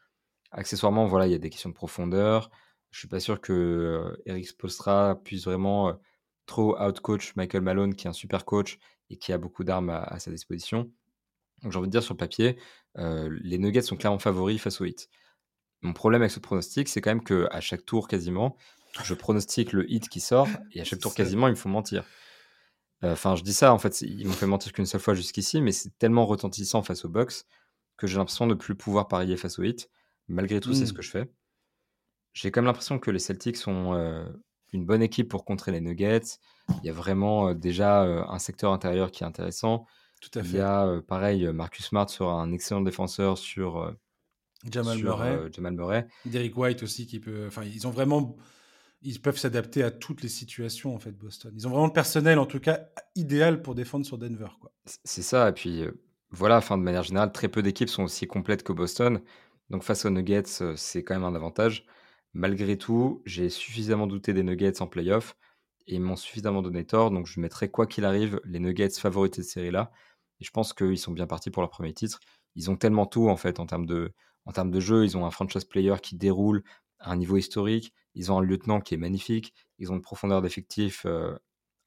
Accessoirement, 0.51 1.07
voilà, 1.07 1.26
il 1.26 1.33
y 1.33 1.35
a 1.35 1.39
des 1.39 1.51
questions 1.51 1.70
de 1.70 1.74
profondeur. 1.74 2.51
Je 2.91 2.99
suis 2.99 3.09
pas 3.09 3.20
sûr 3.20 3.41
que 3.41 4.18
Eric 4.26 4.47
Spolstra 4.47 5.20
puisse 5.24 5.45
vraiment 5.45 5.99
trop 6.47 6.79
out-coach 6.79 7.35
Michael 7.37 7.62
Malone, 7.62 7.95
qui 7.95 8.07
est 8.07 8.11
un 8.11 8.14
super 8.14 8.45
coach 8.45 8.79
et 9.11 9.16
qui 9.16 9.33
a 9.33 9.39
beaucoup 9.39 9.64
d'armes 9.64 9.91
à, 9.91 10.18
sa 10.18 10.31
disposition. 10.31 10.91
Donc 11.62 11.72
j'ai 11.72 11.79
envie 11.79 11.89
de 11.89 11.93
dire 11.93 12.03
sur 12.03 12.14
le 12.14 12.18
papier, 12.18 12.59
euh, 12.99 13.31
les 13.43 13.59
Nuggets 13.59 13.83
sont 13.83 13.97
clairement 13.97 14.18
favoris 14.18 14.61
face 14.61 14.81
aux 14.81 14.85
Heat. 14.85 15.09
Mon 15.83 15.93
problème 15.93 16.22
avec 16.22 16.33
ce 16.33 16.41
pronostic, 16.41 16.89
c'est 16.89 17.01
quand 17.01 17.11
même 17.11 17.24
que 17.24 17.49
à 17.51 17.61
chaque 17.61 17.85
tour 17.85 18.09
quasiment, 18.09 18.57
je 19.03 19.14
pronostique 19.14 19.72
le 19.72 19.91
hit 19.91 20.09
qui 20.09 20.20
sort 20.20 20.49
et 20.72 20.80
à 20.80 20.85
chaque 20.85 21.01
tour 21.01 21.14
quasiment, 21.14 21.49
ils 21.49 21.53
me 21.53 21.57
font 21.57 21.68
mentir. 21.68 22.05
Enfin, 23.03 23.35
je 23.35 23.43
dis 23.43 23.53
ça, 23.53 23.72
en 23.72 23.78
fait, 23.78 24.01
ils 24.03 24.26
m'ont 24.26 24.33
fait 24.33 24.47
mentir 24.47 24.72
qu'une 24.72 24.87
seule 24.87 25.01
fois 25.01 25.14
jusqu'ici, 25.14 25.61
mais 25.61 25.72
c'est 25.72 25.91
tellement 25.99 26.24
retentissant 26.24 26.83
face 26.83 27.05
au 27.05 27.09
box 27.09 27.47
que 27.97 28.07
j'ai 28.07 28.16
l'impression 28.16 28.47
de 28.47 28.55
ne 28.55 28.59
plus 28.59 28.76
pouvoir 28.76 29.09
parier 29.09 29.37
face 29.37 29.59
au 29.59 29.64
hit. 29.64 29.91
Malgré 30.28 30.61
tout, 30.61 30.72
c'est 30.72 30.87
ce 30.87 30.93
mmh. 30.93 30.97
que 30.97 31.03
je 31.03 31.11
fais. 31.11 31.30
J'ai 32.33 32.53
quand 32.53 32.61
même 32.61 32.66
l'impression 32.66 33.01
que 33.01 33.11
les 33.11 33.18
Celtics 33.18 33.57
sont 33.57 33.93
une 34.72 34.87
bonne 34.87 35.03
équipe 35.03 35.28
pour 35.28 35.45
contrer 35.45 35.72
les 35.72 35.80
Nuggets. 35.80 36.39
Il 36.68 36.87
y 36.87 36.91
a 36.91 36.93
vraiment 36.93 37.55
déjà 37.55 38.03
un 38.03 38.39
secteur 38.39 38.72
intérieur 38.72 39.11
qui 39.11 39.24
est 39.24 39.26
intéressant. 39.26 39.87
Tout 40.20 40.39
à 40.39 40.45
fait. 40.45 40.51
Il 40.51 40.57
y 40.59 40.61
a, 40.61 41.01
pareil, 41.09 41.45
Marcus 41.53 41.87
Smart 41.87 42.09
sera 42.09 42.35
un 42.35 42.53
excellent 42.53 42.83
défenseur 42.83 43.37
sur, 43.37 43.93
Jamal, 44.71 44.99
Murray. 44.99 45.39
Jamal 45.53 45.75
Murray. 45.75 46.07
Derek 46.27 46.57
White 46.57 46.83
aussi 46.83 47.07
qui 47.07 47.21
peut. 47.21 47.47
Enfin, 47.47 47.65
ils 47.65 47.87
ont 47.87 47.91
vraiment. 47.91 48.37
Ils 49.05 49.21
peuvent 49.21 49.39
s'adapter 49.39 49.83
à 49.83 49.91
toutes 49.91 50.23
les 50.23 50.29
situations 50.29 50.95
en 50.95 50.99
fait, 51.01 51.11
Boston. 51.11 51.53
Ils 51.57 51.67
ont 51.67 51.71
vraiment 51.71 51.87
le 51.87 51.93
personnel, 51.93 52.39
en 52.39 52.47
tout 52.47 52.61
cas, 52.61 52.87
idéal 53.17 53.61
pour 53.61 53.75
défendre 53.75 54.07
sur 54.07 54.17
Denver. 54.17 54.47
C'est 55.05 55.23
ça. 55.23 55.49
Et 55.49 55.53
puis 55.53 55.85
voilà, 56.31 56.57
enfin, 56.59 56.79
de 56.79 56.83
manière 56.83 57.03
générale, 57.03 57.33
très 57.33 57.49
peu 57.49 57.63
d'équipes 57.63 57.89
sont 57.89 58.05
aussi 58.05 58.29
complètes 58.29 58.63
que 58.63 58.73
Boston. 58.73 59.21
Donc 59.71 59.83
face 59.83 60.05
aux 60.05 60.11
Nuggets, 60.11 60.75
c'est 60.77 61.03
quand 61.03 61.15
même 61.15 61.25
un 61.25 61.35
avantage. 61.35 61.85
Malgré 62.33 62.79
tout, 62.79 63.23
j'ai 63.27 63.51
suffisamment 63.51 64.07
douté 64.07 64.33
des 64.33 64.43
Nuggets 64.43 64.81
en 64.81 64.87
playoff 64.87 65.37
et 65.87 65.97
ils 65.97 66.01
m'ont 66.01 66.17
suffisamment 66.17 66.63
donné 66.63 66.85
tort. 66.87 67.11
Donc 67.11 67.27
je 67.27 67.41
mettrai 67.41 67.71
quoi 67.71 67.87
qu'il 67.87 68.05
arrive 68.05 68.41
les 68.45 68.61
Nuggets 68.61 68.91
favoris 68.91 69.31
de 69.31 69.37
cette 69.37 69.47
série-là. 69.47 69.91
Et 70.41 70.45
je 70.45 70.51
pense 70.51 70.73
qu'ils 70.73 70.99
sont 70.99 71.13
bien 71.13 71.27
partis 71.27 71.51
pour 71.51 71.63
leur 71.63 71.71
premier 71.71 71.93
titre. 71.93 72.21
Ils 72.55 72.71
ont 72.71 72.77
tellement 72.77 73.07
tout 73.07 73.29
en 73.29 73.37
fait 73.37 73.61
en 73.61 73.67
termes 73.67 73.87
de, 73.87 74.13
en 74.45 74.53
termes 74.53 74.70
de 74.70 74.80
jeu. 74.80 75.05
Ils 75.05 75.16
ont 75.16 75.24
un 75.26 75.30
franchise 75.30 75.64
player 75.64 75.95
qui 76.03 76.16
déroule 76.16 76.62
à 76.99 77.12
un 77.12 77.16
niveau 77.16 77.36
historique. 77.36 77.93
Ils 78.14 78.30
ont 78.30 78.38
un 78.38 78.43
lieutenant 78.43 78.80
qui 78.80 78.95
est 78.95 78.99
magnifique. 78.99 79.55
Ils 79.78 79.90
ont 79.90 79.97
une 79.97 80.03
profondeur 80.03 80.43
d'effectif 80.43 81.07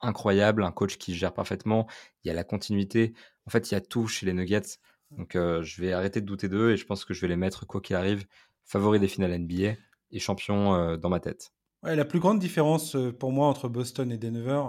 incroyable, 0.02 0.64
un 0.64 0.72
coach 0.72 0.98
qui 0.98 1.16
gère 1.16 1.34
parfaitement. 1.34 1.88
Il 2.24 2.28
y 2.28 2.32
a 2.32 2.34
la 2.34 2.44
continuité. 2.44 3.14
En 3.46 3.50
fait, 3.50 3.72
il 3.72 3.74
y 3.74 3.78
a 3.78 3.82
tout 3.82 4.08
chez 4.08 4.26
les 4.26 4.34
Nuggets. 4.34 4.80
Donc, 5.12 5.34
je 5.34 5.82
vais 5.82 5.94
arrêter 5.94 6.22
de 6.22 6.26
douter 6.26 6.50
d'eux 6.50 6.72
et 6.72 6.78
je 6.78 6.86
pense 6.86 7.06
que 7.06 7.14
je 7.14 7.22
vais 7.22 7.28
les 7.28 7.36
mettre, 7.36 7.66
quoi 7.66 7.80
qu'il 7.82 7.96
arrive, 7.96 8.26
favoris 8.64 9.00
des 9.00 9.08
finales 9.08 9.40
NBA 9.40 9.76
et 10.12 10.20
champion 10.20 10.98
dans 10.98 11.10
ma 11.10 11.20
tête. 11.20 11.54
La 11.84 12.06
plus 12.06 12.20
grande 12.20 12.40
différence 12.40 12.98
pour 13.20 13.32
moi 13.32 13.48
entre 13.48 13.70
Boston 13.70 14.12
et 14.12 14.18
Denver, 14.18 14.64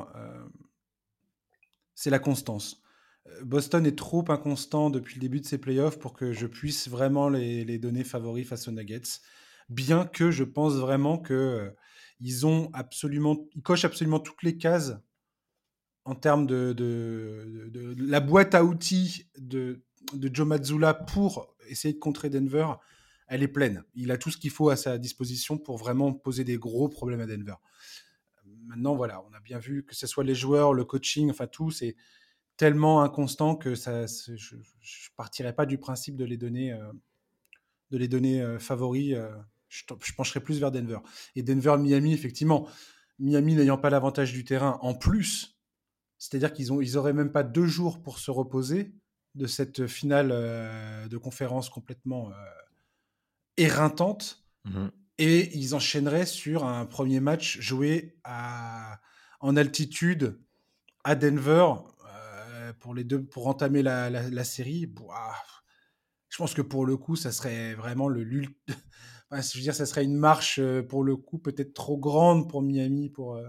c'est 1.94 2.10
la 2.10 2.18
constance. 2.18 2.82
Boston 3.42 3.86
est 3.86 3.96
trop 3.96 4.24
inconstant 4.28 4.90
depuis 4.90 5.16
le 5.16 5.20
début 5.20 5.40
de 5.40 5.46
ses 5.46 5.58
playoffs 5.58 5.98
pour 5.98 6.14
que 6.14 6.32
je 6.32 6.46
puisse 6.46 6.88
vraiment 6.88 7.28
les, 7.28 7.78
donner 7.78 8.04
favoris 8.04 8.46
face 8.46 8.68
aux 8.68 8.72
Nuggets. 8.72 9.20
Bien 9.68 10.06
que 10.06 10.30
je 10.30 10.44
pense 10.44 10.74
vraiment 10.74 11.18
que 11.18 11.72
ils 12.20 12.46
ont 12.46 12.70
absolument, 12.72 13.46
ils 13.54 13.62
cochent 13.62 13.84
absolument 13.84 14.20
toutes 14.20 14.42
les 14.42 14.56
cases 14.56 14.94
en 16.04 16.14
termes 16.14 16.46
de, 16.46 16.72
de, 16.72 17.94
la 17.98 18.20
boîte 18.20 18.54
à 18.54 18.64
outils 18.64 19.28
de, 19.36 19.82
de 20.12 20.30
Joe 20.32 20.46
Mazzulla 20.46 20.94
pour 20.94 21.54
essayer 21.68 21.92
de 21.92 21.98
contrer 21.98 22.30
Denver 22.30 22.74
elle 23.28 23.42
est 23.42 23.48
pleine. 23.48 23.84
Il 23.94 24.10
a 24.10 24.18
tout 24.18 24.30
ce 24.30 24.36
qu'il 24.36 24.50
faut 24.50 24.70
à 24.70 24.76
sa 24.76 24.98
disposition 24.98 25.58
pour 25.58 25.76
vraiment 25.78 26.12
poser 26.12 26.44
des 26.44 26.58
gros 26.58 26.88
problèmes 26.88 27.20
à 27.20 27.26
Denver. 27.26 27.56
Maintenant, 28.66 28.94
voilà, 28.94 29.22
on 29.28 29.34
a 29.34 29.40
bien 29.40 29.58
vu 29.58 29.84
que 29.84 29.94
ce 29.94 30.06
soit 30.06 30.24
les 30.24 30.34
joueurs, 30.34 30.72
le 30.72 30.84
coaching, 30.84 31.30
enfin 31.30 31.46
tout, 31.46 31.70
c'est 31.70 31.96
tellement 32.56 33.02
inconstant 33.02 33.56
que 33.56 33.74
ça, 33.74 34.06
je 34.06 34.56
ne 34.56 34.60
partirais 35.16 35.52
pas 35.52 35.66
du 35.66 35.78
principe 35.78 36.16
de 36.16 36.24
les 36.24 36.36
donner, 36.36 36.72
euh, 36.72 36.92
de 37.90 37.98
les 37.98 38.08
donner 38.08 38.42
euh, 38.42 38.58
favoris. 38.58 39.14
Euh, 39.14 39.30
je, 39.68 39.82
je, 40.02 40.14
pencherais 40.14 40.40
plus 40.40 40.60
vers 40.60 40.70
Denver. 40.70 40.98
Et 41.34 41.42
Denver-Miami, 41.42 42.12
effectivement, 42.12 42.68
Miami 43.18 43.54
n'ayant 43.54 43.78
pas 43.78 43.90
l'avantage 43.90 44.32
du 44.32 44.44
terrain 44.44 44.78
en 44.80 44.94
plus, 44.94 45.58
c'est-à-dire 46.18 46.52
qu'ils 46.52 46.68
n'auraient 46.68 47.10
ils 47.10 47.14
même 47.14 47.32
pas 47.32 47.42
deux 47.42 47.66
jours 47.66 48.02
pour 48.02 48.18
se 48.18 48.30
reposer 48.30 48.94
de 49.34 49.46
cette 49.46 49.86
finale 49.86 50.28
de 51.08 51.16
conférence 51.18 51.68
complètement 51.68 52.30
éreintante. 53.58 54.46
Mmh 54.64 54.88
et 55.18 55.56
ils 55.56 55.74
enchaîneraient 55.74 56.26
sur 56.26 56.64
un 56.64 56.84
premier 56.86 57.20
match 57.20 57.58
joué 57.60 58.16
à, 58.24 59.00
en 59.40 59.56
altitude 59.56 60.38
à 61.04 61.14
Denver 61.14 61.66
pour 62.86 62.94
les 62.94 63.02
deux 63.02 63.20
pour 63.24 63.48
entamer 63.48 63.82
la, 63.82 64.10
la, 64.10 64.44
série. 64.44 64.88
je 66.28 66.36
pense 66.38 66.54
que 66.54 66.62
pour 66.62 66.86
le 66.86 66.96
coup, 66.96 67.16
ça 67.16 67.32
serait 67.32 67.74
vraiment 67.74 68.08
le 68.08 68.24
enfin, 69.28 69.42
je 69.42 69.58
veux 69.58 69.62
dire, 69.62 69.74
ça 69.74 69.86
serait 69.86 70.04
une 70.04 70.14
marche 70.14 70.60
euh, 70.60 70.84
pour 70.84 71.02
le 71.02 71.16
coup 71.16 71.38
peut-être 71.38 71.74
trop 71.74 71.98
grande 71.98 72.48
pour 72.48 72.62
Miami 72.62 73.10
pour 73.10 73.34
euh, 73.34 73.48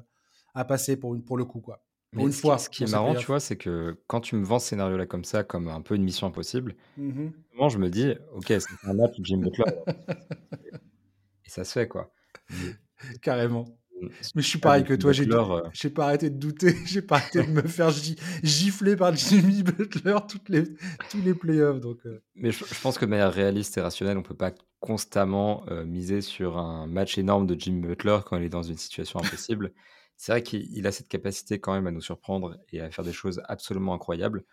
à 0.55 0.65
passer 0.65 0.97
pour 0.97 1.13
une 1.13 1.23
pour 1.23 1.38
le 1.38 1.45
coup 1.45 1.61
quoi. 1.61 1.85
Pour 2.13 2.25
une 2.25 2.33
fois. 2.33 2.57
Ce 2.57 2.67
qui 2.67 2.83
est 2.83 2.91
marrant, 2.91 3.13
tu 3.13 3.27
vois, 3.27 3.39
c'est 3.39 3.57
que 3.57 4.01
quand 4.07 4.21
tu 4.21 4.35
me 4.35 4.43
vends 4.43 4.57
ce 4.57 4.69
scénario-là 4.69 5.05
comme 5.05 5.23
ça, 5.23 5.43
comme 5.43 5.67
un 5.67 5.81
peu 5.81 5.93
une 5.93 6.03
mission 6.03 6.25
impossible, 6.25 6.75
moi 6.97 7.69
je 7.69 7.77
me 7.77 7.91
dis, 7.91 8.15
ok, 8.33 8.47
c'est 8.47 8.89
un 8.89 8.93
match 8.95 9.17
Jim 9.21 9.38
Butler. 9.38 9.65
et 11.45 11.49
ça 11.49 11.63
se 11.63 11.73
fait, 11.73 11.88
quoi. 11.88 12.11
Carrément. 13.21 13.65
Mmh, 13.99 14.07
mais 14.35 14.41
je 14.41 14.47
suis 14.47 14.59
pareil 14.59 14.83
que 14.83 14.93
toi, 14.93 15.11
j'ai 15.11 15.27
euh 15.29 15.89
pas 15.95 16.05
arrêté 16.05 16.29
de 16.29 16.37
douter, 16.37 16.75
j'ai 16.85 17.01
pas 17.01 17.15
arrêté 17.17 17.43
de 17.43 17.51
me 17.51 17.61
faire 17.61 17.89
gifler 18.43 18.95
par 18.95 19.15
Jimmy 19.15 19.63
Butler 19.63 20.17
toutes 20.27 20.49
les, 20.49 20.63
tous 21.09 21.21
les 21.23 21.33
playoffs. 21.33 21.79
Donc, 21.79 22.05
euh. 22.05 22.21
Mais 22.35 22.51
je, 22.51 22.63
pense 22.81 22.97
que 22.97 23.05
de 23.05 23.09
manière 23.09 23.33
réaliste 23.33 23.77
et 23.77 23.81
rationnelle, 23.81 24.17
on 24.17 24.23
peut 24.23 24.35
pas 24.35 24.53
constamment 24.79 25.65
euh, 25.69 25.85
miser 25.85 26.21
sur 26.21 26.57
un 26.57 26.85
match 26.87 27.17
énorme 27.17 27.47
de 27.47 27.59
Jimmy 27.59 27.81
Butler 27.81 28.19
quand 28.25 28.37
il 28.37 28.43
est 28.43 28.49
dans 28.49 28.63
une 28.63 28.77
situation 28.77 29.19
impossible 29.19 29.73
c'est 30.17 30.31
vrai 30.31 30.43
qu'il 30.43 30.85
a 30.87 30.91
cette 30.91 31.07
capacité 31.07 31.59
quand 31.59 31.73
même 31.73 31.85
à 31.85 31.91
nous 31.91 32.01
surprendre 32.01 32.57
et 32.71 32.81
à 32.81 32.89
faire 32.89 33.05
des 33.05 33.13
choses 33.13 33.41
absolument 33.45 33.93
incroyables. 33.93 34.45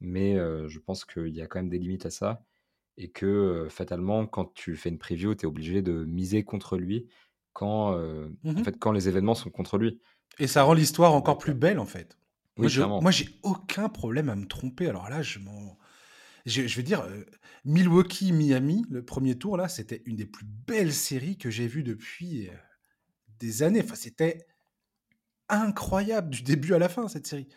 Mais 0.00 0.36
je 0.36 0.78
pense 0.78 1.04
qu'il 1.04 1.28
y 1.28 1.42
a 1.42 1.46
quand 1.46 1.58
même 1.58 1.68
des 1.68 1.78
limites 1.78 2.06
à 2.06 2.10
ça. 2.10 2.42
Et 2.96 3.10
que 3.10 3.66
fatalement, 3.68 4.26
quand 4.26 4.54
tu 4.54 4.74
fais 4.74 4.88
une 4.88 4.96
preview, 4.96 5.34
tu 5.34 5.42
es 5.42 5.46
obligé 5.46 5.82
de 5.82 6.06
miser 6.06 6.44
contre 6.44 6.78
lui 6.78 7.08
quand, 7.52 7.94
en 7.94 8.28
mmh 8.44 8.64
fait, 8.64 8.78
quand 8.78 8.92
les 8.92 9.08
événements 9.08 9.34
sont 9.34 9.50
contre 9.50 9.78
lui. 9.78 10.00
Et 10.38 10.46
ça 10.46 10.62
rend 10.62 10.74
l'histoire 10.74 11.14
encore 11.14 11.38
plus 11.38 11.54
belle, 11.54 11.78
en 11.78 11.86
fait. 11.86 12.16
moi, 12.56 13.10
j'ai 13.10 13.28
aucun 13.42 13.88
problème 13.88 14.28
à 14.28 14.36
me 14.36 14.46
tromper. 14.46 14.88
Alors 14.88 15.08
là, 15.08 15.22
je 15.22 15.38
m'en. 15.38 15.78
Je, 16.44 16.66
je, 16.66 16.76
vais 16.76 16.82
dire, 16.82 17.06
Milwaukee-Miami, 17.64 18.84
le 18.90 19.04
premier 19.04 19.38
tour, 19.38 19.56
là, 19.56 19.68
c'était 19.68 20.02
une 20.06 20.16
des 20.16 20.26
plus 20.26 20.44
belles 20.44 20.92
séries 20.92 21.38
que 21.38 21.50
j'ai 21.50 21.68
vues 21.68 21.84
depuis 21.84 22.50
des 23.38 23.62
années. 23.62 23.82
Enfin, 23.84 23.94
c'était 23.94 24.46
incroyable 25.48 26.30
du 26.30 26.42
début 26.42 26.74
à 26.74 26.78
la 26.78 26.88
fin, 26.88 27.08
cette 27.08 27.26
série. 27.26 27.48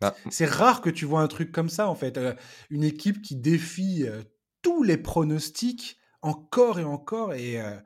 Bah, 0.00 0.14
c'est 0.30 0.46
rare 0.46 0.80
que 0.80 0.90
tu 0.90 1.06
vois 1.06 1.22
un 1.22 1.28
truc 1.28 1.50
comme 1.50 1.68
ça, 1.68 1.88
en 1.88 1.94
fait. 1.94 2.18
Euh, 2.18 2.34
une 2.70 2.84
équipe 2.84 3.20
qui 3.22 3.34
défie 3.34 4.04
euh, 4.06 4.22
tous 4.62 4.82
les 4.82 4.96
pronostics 4.96 5.98
encore 6.22 6.78
et 6.78 6.84
encore, 6.84 7.34
et, 7.34 7.60
euh, 7.60 7.76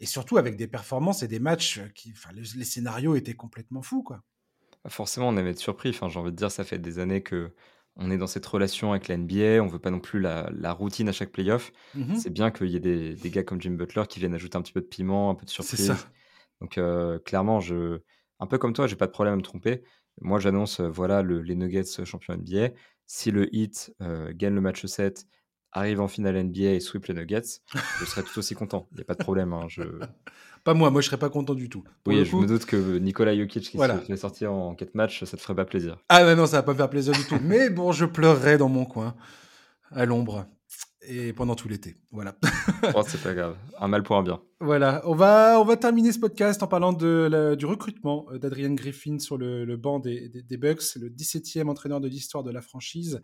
et, 0.00 0.06
surtout 0.06 0.38
avec 0.38 0.56
des 0.56 0.66
performances 0.66 1.22
et 1.22 1.28
des 1.28 1.38
matchs 1.38 1.80
qui. 1.94 2.12
Enfin, 2.12 2.30
les, 2.34 2.64
scénarios 2.64 3.14
étaient 3.14 3.34
complètement 3.34 3.82
fous, 3.82 4.02
quoi. 4.02 4.22
Bah, 4.82 4.90
forcément, 4.90 5.28
on 5.28 5.36
aimait 5.36 5.50
être 5.50 5.58
surpris. 5.58 5.90
Enfin, 5.90 6.08
j'ai 6.08 6.18
envie 6.18 6.32
de 6.32 6.36
dire, 6.36 6.50
ça 6.50 6.64
fait 6.64 6.78
des 6.78 6.98
années 6.98 7.22
que 7.22 7.52
on 7.96 8.10
est 8.10 8.18
dans 8.18 8.26
cette 8.26 8.46
relation 8.46 8.92
avec 8.92 9.08
la 9.08 9.16
NBA. 9.16 9.62
On 9.62 9.66
veut 9.66 9.78
pas 9.78 9.90
non 9.90 10.00
plus 10.00 10.20
la, 10.20 10.72
routine 10.72 11.08
à 11.08 11.12
chaque 11.12 11.32
playoff. 11.32 11.72
Mmh 11.94 12.14
c'est 12.16 12.30
bien 12.30 12.50
qu'il 12.50 12.68
y 12.68 12.76
ait 12.76 12.80
des, 12.80 13.14
des, 13.14 13.30
gars 13.30 13.42
comme 13.42 13.60
Jim 13.60 13.72
Butler 13.72 14.04
qui 14.08 14.20
viennent 14.20 14.34
ajouter 14.34 14.56
un 14.56 14.62
petit 14.62 14.72
peu 14.72 14.80
de 14.80 14.86
piment, 14.86 15.30
un 15.30 15.34
peu 15.34 15.44
de 15.44 15.50
surprise. 15.50 15.88
Ça. 15.88 15.96
Donc, 16.60 16.78
clairement, 17.24 17.60
je 17.60 18.00
un 18.40 18.46
peu 18.46 18.58
comme 18.58 18.72
toi, 18.72 18.86
j'ai 18.86 18.96
pas 18.96 19.06
de 19.06 19.12
problème 19.12 19.34
à 19.34 19.36
me 19.36 19.42
tromper. 19.42 19.82
Moi, 20.20 20.40
j'annonce, 20.40 20.80
voilà, 20.80 21.22
les 21.22 21.54
Nuggets 21.54 22.04
champions 22.04 22.34
NBA. 22.34 22.70
Si 23.06 23.30
le 23.30 23.54
Heat 23.54 23.94
euh, 24.02 24.32
gagne 24.34 24.54
le 24.54 24.60
match 24.60 24.84
7, 24.86 25.26
arrive 25.72 26.00
en 26.00 26.08
finale 26.08 26.42
NBA 26.44 26.72
et 26.72 26.80
sweep 26.80 27.06
les 27.06 27.14
Nuggets, 27.14 27.60
je 28.00 28.04
serais 28.04 28.22
tout 28.22 28.38
aussi 28.38 28.54
content. 28.54 28.88
Il 28.92 28.96
n'y 28.96 29.02
a 29.02 29.04
pas 29.04 29.14
de 29.14 29.22
problème. 29.22 29.52
Hein, 29.52 29.66
je... 29.68 29.82
Pas 30.64 30.74
moi, 30.74 30.90
moi 30.90 31.00
je 31.00 31.06
serais 31.06 31.16
pas 31.16 31.30
content 31.30 31.54
du 31.54 31.70
tout. 31.70 31.84
oui, 32.06 32.22
je 32.22 32.36
me 32.36 32.46
doute 32.46 32.66
que 32.66 32.98
Nicolas 32.98 33.34
Jokic 33.34 33.62
qui 33.62 33.78
se 33.78 33.98
fait 34.06 34.16
sortir 34.18 34.52
en 34.52 34.74
4 34.74 34.94
matchs, 34.94 35.24
ça 35.24 35.38
te 35.38 35.40
ferait 35.40 35.54
pas 35.54 35.64
plaisir. 35.64 35.96
Ah 36.10 36.22
mais 36.22 36.36
non, 36.36 36.44
ça 36.44 36.58
va 36.58 36.62
pas 36.62 36.72
me 36.72 36.76
faire 36.76 36.90
plaisir 36.90 37.14
du 37.14 37.24
tout. 37.24 37.38
Mais 37.42 37.70
bon, 37.70 37.92
je 37.92 38.04
pleurerais 38.04 38.58
dans 38.58 38.68
mon 38.68 38.84
coin, 38.84 39.14
à 39.90 40.04
l'ombre 40.04 40.44
et 41.08 41.32
pendant 41.32 41.54
tout 41.54 41.68
l'été. 41.68 41.96
Voilà. 42.10 42.36
oh, 42.94 43.02
c'est 43.06 43.22
pas 43.22 43.34
grave. 43.34 43.56
Un 43.78 43.88
mal 43.88 44.02
pour 44.02 44.16
un 44.16 44.22
bien. 44.22 44.40
Voilà. 44.60 45.02
On 45.06 45.14
va, 45.14 45.58
on 45.60 45.64
va 45.64 45.76
terminer 45.76 46.12
ce 46.12 46.18
podcast 46.18 46.62
en 46.62 46.66
parlant 46.66 46.92
de 46.92 47.56
du 47.58 47.66
recrutement 47.66 48.26
euh, 48.30 48.38
d'Adrian 48.38 48.74
Griffin 48.74 49.18
sur 49.18 49.38
le, 49.38 49.76
banc 49.76 49.98
des, 49.98 50.28
des, 50.28 50.56
Bucks, 50.56 50.96
le 50.96 51.08
17e 51.08 51.68
entraîneur 51.68 52.00
de 52.00 52.08
l'histoire 52.08 52.44
de 52.44 52.50
la 52.50 52.60
franchise. 52.60 53.20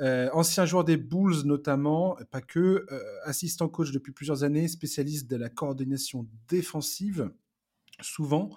Euh, 0.00 0.30
ancien 0.32 0.64
joueur 0.64 0.84
des 0.84 0.96
Bulls 0.96 1.44
notamment, 1.44 2.16
pas 2.30 2.40
que, 2.40 2.86
euh, 2.90 3.00
assistant 3.24 3.68
coach 3.68 3.90
depuis 3.90 4.12
plusieurs 4.12 4.44
années, 4.44 4.66
spécialiste 4.68 5.28
de 5.28 5.36
la 5.36 5.50
coordination 5.50 6.26
défensive, 6.48 7.30
souvent. 8.00 8.50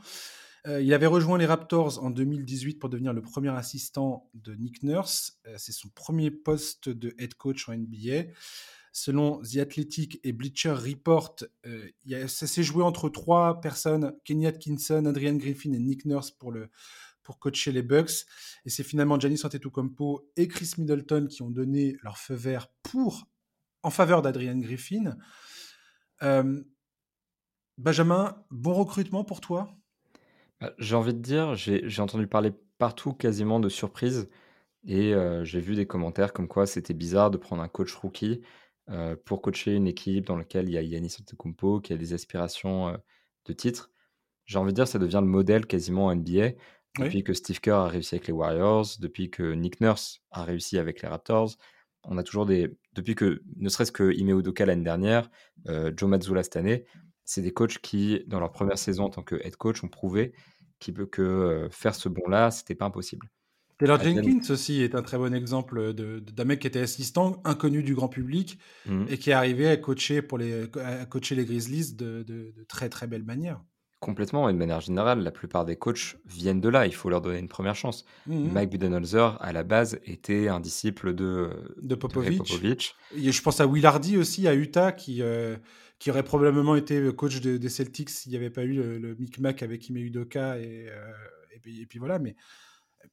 Euh, 0.66 0.82
il 0.82 0.94
avait 0.94 1.08
rejoint 1.08 1.38
les 1.38 1.46
Raptors 1.46 2.02
en 2.02 2.10
2018 2.10 2.80
pour 2.80 2.90
devenir 2.90 3.12
le 3.12 3.22
premier 3.22 3.50
assistant 3.50 4.30
de 4.34 4.56
Nick 4.56 4.84
Nurse. 4.84 5.38
C'est 5.58 5.74
son 5.74 5.90
premier 5.90 6.32
poste 6.32 6.88
de 6.88 7.14
head 7.18 7.34
coach 7.34 7.68
en 7.68 7.74
NBA. 7.74 8.32
Selon 8.94 9.42
The 9.42 9.58
Athletic 9.58 10.20
et 10.24 10.32
Bleacher 10.32 10.72
Report, 10.72 11.36
ça 12.28 12.48
s'est 12.48 12.64
joué 12.64 12.84
entre 12.84 13.10
trois 13.10 13.60
personnes, 13.60 14.14
Kenny 14.24 14.46
Atkinson, 14.46 15.06
Adrian 15.06 15.34
Griffin 15.34 15.74
et 15.74 15.80
Nick 15.80 16.06
Nurse 16.06 16.30
pour, 16.30 16.52
le, 16.52 16.70
pour 17.24 17.40
coacher 17.40 17.72
les 17.72 17.82
Bucks. 17.82 18.26
Et 18.66 18.70
c'est 18.70 18.84
finalement 18.84 19.20
Giannis 19.20 19.42
Antetokounmpo 19.44 20.30
et 20.36 20.48
Chris 20.48 20.72
Middleton 20.78 21.28
qui 21.30 21.42
ont 21.42 21.50
donné 21.50 21.98
leur 22.04 22.18
feu 22.18 22.36
vert 22.36 22.68
pour, 22.84 23.28
en 23.82 23.90
faveur 23.90 24.22
d'Adrian 24.22 24.58
Griffin. 24.58 25.18
Benjamin, 27.78 28.46
bon 28.52 28.74
recrutement 28.74 29.24
pour 29.24 29.42
toi? 29.42 29.76
Bah, 30.62 30.74
J'ai 30.78 30.96
envie 30.96 31.14
de 31.14 31.20
dire, 31.20 31.56
j'ai 31.56 32.02
entendu 32.02 32.28
parler 32.28 32.52
partout 32.78 33.14
quasiment 33.14 33.60
de 33.60 33.70
surprise. 33.70 34.30
Et 34.86 35.14
j'ai 35.44 35.60
vu 35.62 35.76
des 35.76 35.88
commentaires 35.88 36.34
comme 36.34 36.48
quoi 36.48 36.66
c'était 36.68 36.94
bizarre 36.94 37.32
de 37.32 37.38
prendre 37.38 37.64
un 37.64 37.68
coach 37.68 37.94
rookie 37.96 38.42
pour 39.26 39.42
coacher 39.42 39.74
une 39.74 39.88
équipe 39.88 40.26
dans 40.26 40.36
laquelle 40.36 40.68
il 40.68 40.74
y 40.74 40.78
a 40.78 40.82
Yanis 40.82 41.16
Antetokounmpo 41.20 41.80
qui 41.80 41.94
a 41.94 41.98
des 41.98 42.14
aspirations 42.14 42.98
de 43.46 43.54
titre. 43.54 43.92
J'ai 44.46 44.60
envie 44.60 44.74
de 44.74 44.76
dire, 44.76 44.88
ça 44.88 45.00
devient 45.00 45.22
le 45.22 45.28
modèle 45.28 45.66
quasiment 45.66 46.08
en 46.08 46.16
NBA. 46.16 46.52
Depuis 47.00 47.24
que 47.24 47.34
Steve 47.34 47.60
Kerr 47.60 47.74
a 47.74 47.88
réussi 47.88 48.16
avec 48.16 48.28
les 48.28 48.34
Warriors, 48.34 48.88
depuis 49.00 49.30
que 49.32 49.54
Nick 49.54 49.82
Nurse 49.82 50.22
a 50.32 50.44
réussi 50.44 50.78
avec 50.78 51.02
les 51.02 51.08
Raptors, 51.08 51.56
on 52.04 52.18
a 52.18 52.24
toujours 52.24 52.46
des. 52.46 52.76
Depuis 52.94 53.16
que, 53.16 53.42
ne 53.56 53.70
serait-ce 53.70 53.92
que 53.92 54.12
Ime 54.14 54.38
Udoka 54.38 54.66
l'année 54.66 54.84
dernière, 54.84 55.32
Joe 55.66 56.10
Mazzulla 56.10 56.44
cette 56.44 56.58
année, 56.58 56.86
c'est 57.26 57.42
des 57.42 57.52
coachs 57.52 57.80
qui, 57.80 58.24
dans 58.28 58.40
leur 58.40 58.52
première 58.52 58.78
saison 58.78 59.06
en 59.06 59.10
tant 59.10 59.24
que 59.24 59.36
head 59.36 59.56
coach, 59.56 59.84
ont 59.84 59.88
prouvé 59.88 60.34
peut 60.92 61.06
que 61.06 61.68
faire 61.72 61.96
ce 61.96 62.10
bond-là, 62.10 62.52
c'était 62.52 62.76
pas 62.76 62.86
impossible. 62.86 63.30
Taylor 63.80 64.02
Jenkins 64.02 64.52
aussi 64.52 64.82
est 64.82 64.96
un 64.96 65.02
très 65.02 65.18
bon 65.18 65.34
exemple 65.34 65.94
d'un 65.94 66.46
mec 66.46 66.60
qui 66.60 66.68
était 66.68 66.82
assistant, 66.82 67.42
inconnu 67.44 67.84
du 67.84 67.96
grand 67.96 68.08
public, 68.08 68.60
mmh. 68.86 69.06
et 69.10 69.18
qui 69.18 69.32
est 69.32 69.34
arrivé 69.34 69.68
à 69.68 69.78
coacher, 69.78 70.22
pour 70.22 70.38
les, 70.38 70.70
à 70.80 71.06
coacher 71.06 71.36
les 71.36 71.46
Grizzlies 71.46 71.96
de, 71.96 72.24
de, 72.24 72.54
très 72.68 72.90
très 72.90 73.08
belle 73.08 73.24
manière. 73.24 73.62
Complètement, 74.04 74.50
et 74.50 74.54
de 74.54 74.58
manière 74.58 74.82
générale, 74.82 75.20
la 75.24 75.32
plupart 75.32 75.66
des 75.66 75.76
coachs 75.76 76.18
viennent 76.26 76.62
de 76.62 76.70
là, 76.70 76.86
il 76.86 76.94
faut 76.94 77.10
leur 77.10 77.22
donner 77.22 77.40
une 77.40 77.48
première 77.48 77.76
chance. 77.76 78.06
Mmh 78.28 78.50
Mike 78.52 78.70
Budenholzer, 78.70 79.38
à 79.42 79.54
la 79.54 79.64
base, 79.64 80.00
était 80.06 80.48
un 80.48 80.60
disciple 80.60 81.14
de, 81.14 81.50
de 81.82 81.96
Popovich. 81.96 82.96
je 83.16 83.42
pense 83.42 83.60
à 83.60 83.68
Will 83.68 83.86
Hardy 83.86 84.18
aussi, 84.18 84.48
à 84.48 84.54
Utah, 84.54 84.92
qui, 84.92 85.22
qui 86.00 86.12
aurait 86.12 86.24
probablement 86.24 86.76
été 86.76 87.14
coach 87.16 87.40
des 87.40 87.70
Celtics 87.70 88.10
s'il 88.10 88.32
n'y 88.32 88.36
avait 88.36 88.50
pas 88.50 88.64
eu 88.64 88.74
le, 88.74 89.16
micmac 89.16 89.64
avec 89.64 89.88
Ime 89.88 89.98
Udoka 89.98 90.60
et, 90.60 90.90
euh, 90.90 91.14
et, 91.56 91.60
puis, 91.60 91.82
et, 91.82 91.86
puis, 91.86 91.98
voilà, 91.98 92.20
mais 92.20 92.36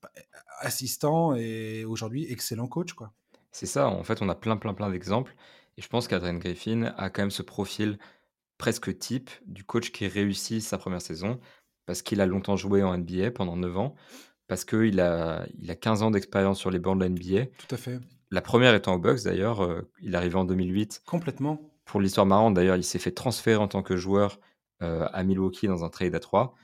bah, 0.02 0.10
assistant 0.58 1.36
et 1.36 1.84
aujourd'hui 1.84 2.26
excellent 2.28 2.66
coach 2.66 2.94
quoi. 2.94 3.12
C'est 3.52 3.66
ça, 3.66 3.88
en 3.88 4.02
fait 4.02 4.22
on 4.22 4.28
a 4.28 4.34
plein 4.34 4.56
plein 4.56 4.74
plein 4.74 4.90
d'exemples 4.90 5.34
et 5.76 5.82
je 5.82 5.88
pense 5.88 6.08
qu'Adrian 6.08 6.34
Griffin 6.34 6.92
a 6.96 7.10
quand 7.10 7.22
même 7.22 7.30
ce 7.30 7.42
profil 7.42 7.98
presque 8.60 8.98
type 8.98 9.30
du 9.46 9.64
coach 9.64 9.90
qui 9.90 10.06
réussit 10.06 10.60
sa 10.60 10.76
première 10.76 11.00
saison 11.00 11.40
parce 11.86 12.02
qu'il 12.02 12.20
a 12.20 12.26
longtemps 12.26 12.56
joué 12.56 12.82
en 12.82 12.96
NBA 12.96 13.30
pendant 13.30 13.56
9 13.56 13.78
ans, 13.78 13.94
parce 14.48 14.66
qu'il 14.66 15.00
a, 15.00 15.46
il 15.58 15.70
a 15.70 15.74
15 15.74 16.02
ans 16.02 16.10
d'expérience 16.10 16.58
sur 16.58 16.70
les 16.70 16.78
bancs 16.78 16.98
de 16.98 17.02
la 17.02 17.08
NBA. 17.08 17.46
Tout 17.46 17.74
à 17.74 17.78
fait. 17.78 17.98
La 18.30 18.42
première 18.42 18.74
étant 18.74 18.94
au 18.94 18.98
Bucks 18.98 19.24
d'ailleurs, 19.24 19.64
euh, 19.64 19.90
il 20.02 20.12
est 20.12 20.16
arrivé 20.16 20.36
en 20.36 20.44
2008. 20.44 21.02
Complètement. 21.06 21.58
Pour 21.86 22.02
l'histoire 22.02 22.26
marrante, 22.26 22.52
d'ailleurs, 22.52 22.76
il 22.76 22.84
s'est 22.84 22.98
fait 22.98 23.12
transférer 23.12 23.56
en 23.56 23.66
tant 23.66 23.82
que 23.82 23.96
joueur 23.96 24.38
euh, 24.82 25.08
à 25.10 25.24
Milwaukee 25.24 25.66
dans 25.66 25.82
un 25.82 25.88
trade 25.88 26.14
à 26.14 26.20
3. 26.20 26.54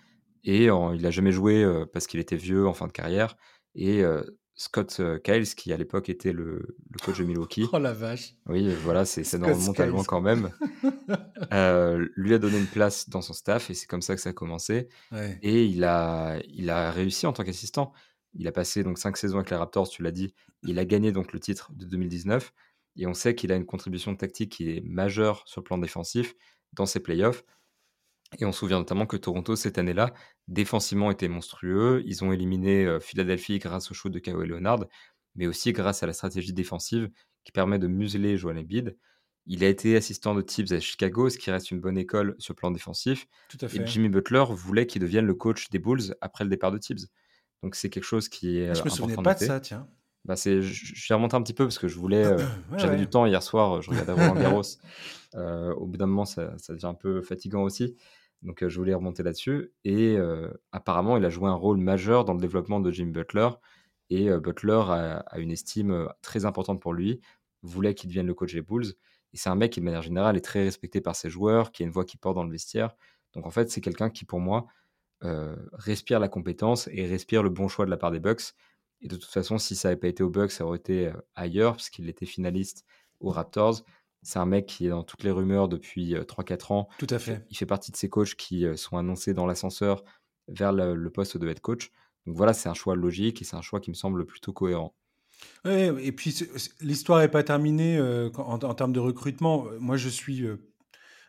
Et 0.44 0.64
il 0.66 1.02
n'a 1.02 1.10
jamais 1.10 1.32
joué 1.32 1.64
euh, 1.64 1.86
parce 1.90 2.06
qu'il 2.06 2.20
était 2.20 2.36
vieux 2.36 2.68
en 2.68 2.74
fin 2.74 2.86
de 2.86 2.92
carrière. 2.92 3.36
Et 3.74 4.04
Scott 4.58 5.02
Kyles, 5.22 5.54
qui 5.54 5.72
à 5.72 5.76
l'époque 5.76 6.08
était 6.08 6.32
le, 6.32 6.76
coach 7.04 7.18
de 7.18 7.24
Milwaukee. 7.26 7.68
oh 7.72 7.78
la 7.78 7.92
vache. 7.92 8.34
Oui, 8.46 8.74
voilà, 8.82 9.04
c'est 9.04 9.22
ça 9.22 9.36
nous 9.38 9.46
remonte 9.46 9.78
à 9.78 9.86
loin 9.86 10.02
quand 10.02 10.22
même. 10.22 10.50
lui 12.16 12.34
a 12.34 12.38
donné 12.38 12.58
une 12.58 12.66
place 12.66 13.08
dans 13.08 13.20
son 13.20 13.34
staff 13.34 13.68
et 13.70 13.74
c'est 13.74 13.86
comme 13.86 14.02
ça 14.02 14.14
que 14.14 14.20
ça 14.20 14.30
a 14.30 14.32
commencé. 14.32 14.88
Et 15.42 15.64
il 15.64 15.84
a, 15.84 16.38
il 16.48 16.70
a 16.70 16.90
réussi 16.90 17.26
en 17.26 17.32
tant 17.32 17.44
qu'assistant. 17.44 17.92
Il 18.38 18.48
a 18.48 18.52
passé 18.52 18.82
donc 18.82 18.98
cinq 18.98 19.16
saisons 19.16 19.36
avec 19.36 19.50
les 19.50 19.56
Raptors, 19.56 19.88
tu 19.88 20.02
l'as 20.02 20.10
dit. 20.10 20.34
Il 20.62 20.78
a 20.78 20.84
gagné 20.84 21.12
donc 21.12 21.32
le 21.32 21.40
titre 21.40 21.70
de 21.74 21.84
2019. 21.84 22.52
Et 22.96 23.06
on 23.06 23.14
sait 23.14 23.34
qu'il 23.34 23.52
a 23.52 23.56
une 23.56 23.66
contribution 23.66 24.14
tactique 24.16 24.52
qui 24.52 24.70
est 24.70 24.80
majeure 24.82 25.42
sur 25.46 25.60
le 25.60 25.64
plan 25.64 25.78
défensif 25.78 26.34
dans 26.72 26.86
ses 26.86 27.00
playoffs. 27.00 27.44
Et 28.38 28.44
on 28.44 28.52
se 28.52 28.60
souvient 28.60 28.78
notamment 28.78 29.06
que 29.06 29.16
Toronto, 29.16 29.56
cette 29.56 29.78
année-là, 29.78 30.12
défensivement 30.48 31.10
était 31.10 31.28
monstrueux. 31.28 32.02
Ils 32.06 32.24
ont 32.24 32.32
éliminé 32.32 32.84
euh, 32.84 33.00
Philadelphie 33.00 33.58
grâce 33.58 33.90
au 33.90 33.94
show 33.94 34.08
de 34.08 34.18
Kawhi 34.18 34.48
Leonard, 34.48 34.84
mais 35.34 35.46
aussi 35.46 35.72
grâce 35.72 36.02
à 36.02 36.06
la 36.06 36.12
stratégie 36.12 36.52
défensive 36.52 37.10
qui 37.44 37.52
permet 37.52 37.78
de 37.78 37.86
museler 37.86 38.36
Joel 38.36 38.58
Embiid. 38.58 38.96
Il 39.46 39.62
a 39.62 39.68
été 39.68 39.96
assistant 39.96 40.34
de 40.34 40.42
Tibbs 40.42 40.72
à 40.72 40.80
Chicago, 40.80 41.30
ce 41.30 41.38
qui 41.38 41.52
reste 41.52 41.70
une 41.70 41.80
bonne 41.80 41.96
école 41.96 42.34
sur 42.38 42.52
le 42.52 42.56
plan 42.56 42.72
défensif. 42.72 43.28
Tout 43.48 43.58
à 43.60 43.68
fait. 43.68 43.78
Et 43.78 43.86
Jimmy 43.86 44.08
Butler 44.08 44.44
voulait 44.50 44.86
qu'il 44.86 45.02
devienne 45.02 45.24
le 45.24 45.34
coach 45.34 45.68
des 45.70 45.78
Bulls 45.78 46.16
après 46.20 46.42
le 46.42 46.50
départ 46.50 46.72
de 46.72 46.78
Tibbs. 46.78 47.06
Donc 47.62 47.76
c'est 47.76 47.88
quelque 47.88 48.04
chose 48.04 48.28
qui 48.28 48.58
est. 48.58 48.74
Je 48.74 48.82
me 48.82 48.88
souvenais 48.88 49.14
pas 49.16 49.34
de 49.34 49.44
ça, 49.44 49.60
tiens. 49.60 49.88
Bah 50.26 50.34
c'est, 50.34 50.60
j'ai 50.60 51.14
remonté 51.14 51.36
un 51.36 51.42
petit 51.42 51.54
peu 51.54 51.64
parce 51.64 51.78
que 51.78 51.86
je 51.86 51.96
voulais, 51.96 52.24
euh, 52.26 52.38
j'avais 52.76 52.96
du 52.96 53.06
temps 53.06 53.26
hier 53.26 53.42
soir, 53.42 53.80
je 53.80 53.90
regardais 53.90 54.12
Roland 54.12 54.34
Garros. 54.40 54.62
Euh, 55.36 55.72
au 55.74 55.86
bout 55.86 55.96
d'un 55.96 56.06
moment, 56.06 56.24
ça, 56.24 56.58
ça, 56.58 56.72
devient 56.72 56.86
un 56.86 56.94
peu 56.94 57.22
fatigant 57.22 57.62
aussi. 57.62 57.94
Donc, 58.42 58.62
euh, 58.62 58.68
je 58.68 58.76
voulais 58.76 58.94
remonter 58.94 59.22
là-dessus. 59.22 59.72
Et 59.84 60.16
apparemment, 60.72 61.16
il 61.16 61.24
a 61.24 61.30
joué 61.30 61.48
un 61.48 61.54
rôle 61.54 61.78
majeur 61.78 62.24
dans 62.24 62.34
le 62.34 62.40
développement 62.40 62.80
de 62.80 62.90
Jim 62.90 63.06
Butler. 63.06 63.48
Et 64.10 64.28
Butler 64.30 64.82
a, 64.88 65.38
une 65.38 65.50
estime 65.50 66.08
très 66.22 66.44
importante 66.44 66.80
pour 66.80 66.92
lui, 66.92 67.20
voulait 67.62 67.94
qu'il 67.94 68.08
devienne 68.08 68.26
le 68.26 68.34
coach 68.34 68.52
des 68.52 68.62
Bulls. 68.62 68.94
Et 69.32 69.36
c'est 69.36 69.48
un 69.48 69.56
mec 69.56 69.72
qui, 69.72 69.80
de 69.80 69.84
manière 69.84 70.02
générale, 70.02 70.36
est 70.36 70.44
très 70.44 70.62
respecté 70.62 71.00
par 71.00 71.14
ses 71.14 71.30
joueurs, 71.30 71.72
qui 71.72 71.82
a 71.82 71.86
une 71.86 71.92
voix 71.92 72.04
qui 72.04 72.16
porte 72.16 72.34
dans 72.34 72.44
le 72.44 72.50
vestiaire. 72.50 72.94
Donc, 73.34 73.46
en 73.46 73.50
fait, 73.50 73.70
c'est 73.70 73.80
quelqu'un 73.80 74.10
qui, 74.10 74.24
pour 74.24 74.40
moi, 74.40 74.66
respire 75.72 76.18
la 76.18 76.28
compétence 76.28 76.88
et 76.92 77.06
respire 77.06 77.44
le 77.44 77.50
bon 77.50 77.68
choix 77.68 77.84
de 77.84 77.90
la 77.90 77.96
part 77.96 78.10
des 78.10 78.20
Bucks. 78.20 78.54
Et 79.02 79.08
de 79.08 79.16
toute 79.16 79.30
façon, 79.30 79.58
si 79.58 79.76
ça 79.76 79.88
n'avait 79.88 80.00
pas 80.00 80.08
été 80.08 80.22
aux 80.22 80.30
Bucks, 80.30 80.52
ça 80.52 80.64
aurait 80.64 80.78
été 80.78 81.12
ailleurs, 81.34 81.76
puisqu'il 81.76 82.08
était 82.08 82.26
finaliste 82.26 82.84
aux 83.20 83.30
Raptors. 83.30 83.82
C'est 84.22 84.38
un 84.38 84.46
mec 84.46 84.66
qui 84.66 84.86
est 84.86 84.90
dans 84.90 85.04
toutes 85.04 85.22
les 85.22 85.30
rumeurs 85.30 85.68
depuis 85.68 86.14
3-4 86.14 86.72
ans. 86.72 86.88
Tout 86.98 87.06
à 87.10 87.18
fait. 87.18 87.46
Il 87.50 87.56
fait 87.56 87.66
partie 87.66 87.92
de 87.92 87.96
ces 87.96 88.08
coachs 88.08 88.34
qui 88.34 88.66
sont 88.76 88.96
annoncés 88.96 89.34
dans 89.34 89.46
l'ascenseur 89.46 90.02
vers 90.48 90.72
le, 90.72 91.10
poste 91.10 91.36
de 91.36 91.48
head 91.48 91.60
coach. 91.60 91.92
Donc 92.26 92.36
voilà, 92.36 92.52
c'est 92.52 92.68
un 92.68 92.74
choix 92.74 92.96
logique 92.96 93.40
et 93.42 93.44
c'est 93.44 93.56
un 93.56 93.62
choix 93.62 93.80
qui 93.80 93.90
me 93.90 93.94
semble 93.94 94.26
plutôt 94.26 94.52
cohérent. 94.52 94.94
Ouais, 95.64 95.92
et 96.00 96.12
puis 96.12 96.34
l'histoire 96.80 97.20
n'est 97.20 97.28
pas 97.28 97.44
terminée 97.44 98.00
en, 98.34 98.74
termes 98.74 98.92
de 98.92 99.00
recrutement. 99.00 99.66
Moi, 99.78 99.96
je 99.96 100.08
suis 100.08 100.44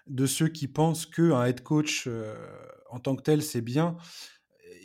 de 0.08 0.26
ceux 0.26 0.48
qui 0.48 0.68
pensent 0.68 1.06
qu'un 1.06 1.46
head 1.46 1.62
coach 1.62 2.08
en 2.90 3.00
tant 3.00 3.16
que 3.16 3.22
tel, 3.22 3.44
c'est 3.44 3.62
bien 3.62 3.98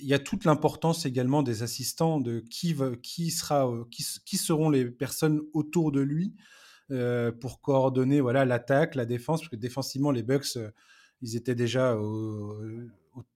il 0.02 0.08
y 0.08 0.14
a 0.14 0.18
toute 0.18 0.44
l'importance 0.44 1.06
également 1.06 1.42
des 1.42 1.62
assistants, 1.62 2.20
de 2.20 2.40
qui, 2.40 2.76
qui, 3.02 3.30
sera, 3.30 3.68
euh, 3.68 3.84
qui, 3.90 4.36
seront 4.36 4.68
les 4.68 4.84
personnes 4.86 5.40
autour 5.52 5.92
de 5.92 6.00
lui 6.00 6.34
euh, 6.90 7.30
pour 7.30 7.60
coordonner 7.60 8.20
voilà 8.20 8.44
l'attaque, 8.44 8.96
la 8.96 9.06
défense, 9.06 9.40
parce 9.40 9.50
que 9.50 9.56
défensivement, 9.56 10.10
les 10.10 10.22
Bucks, 10.22 10.56
euh, 10.56 10.70
ils 11.22 11.36
étaient 11.36 11.54
déjà 11.54 11.96
au, 11.96 12.56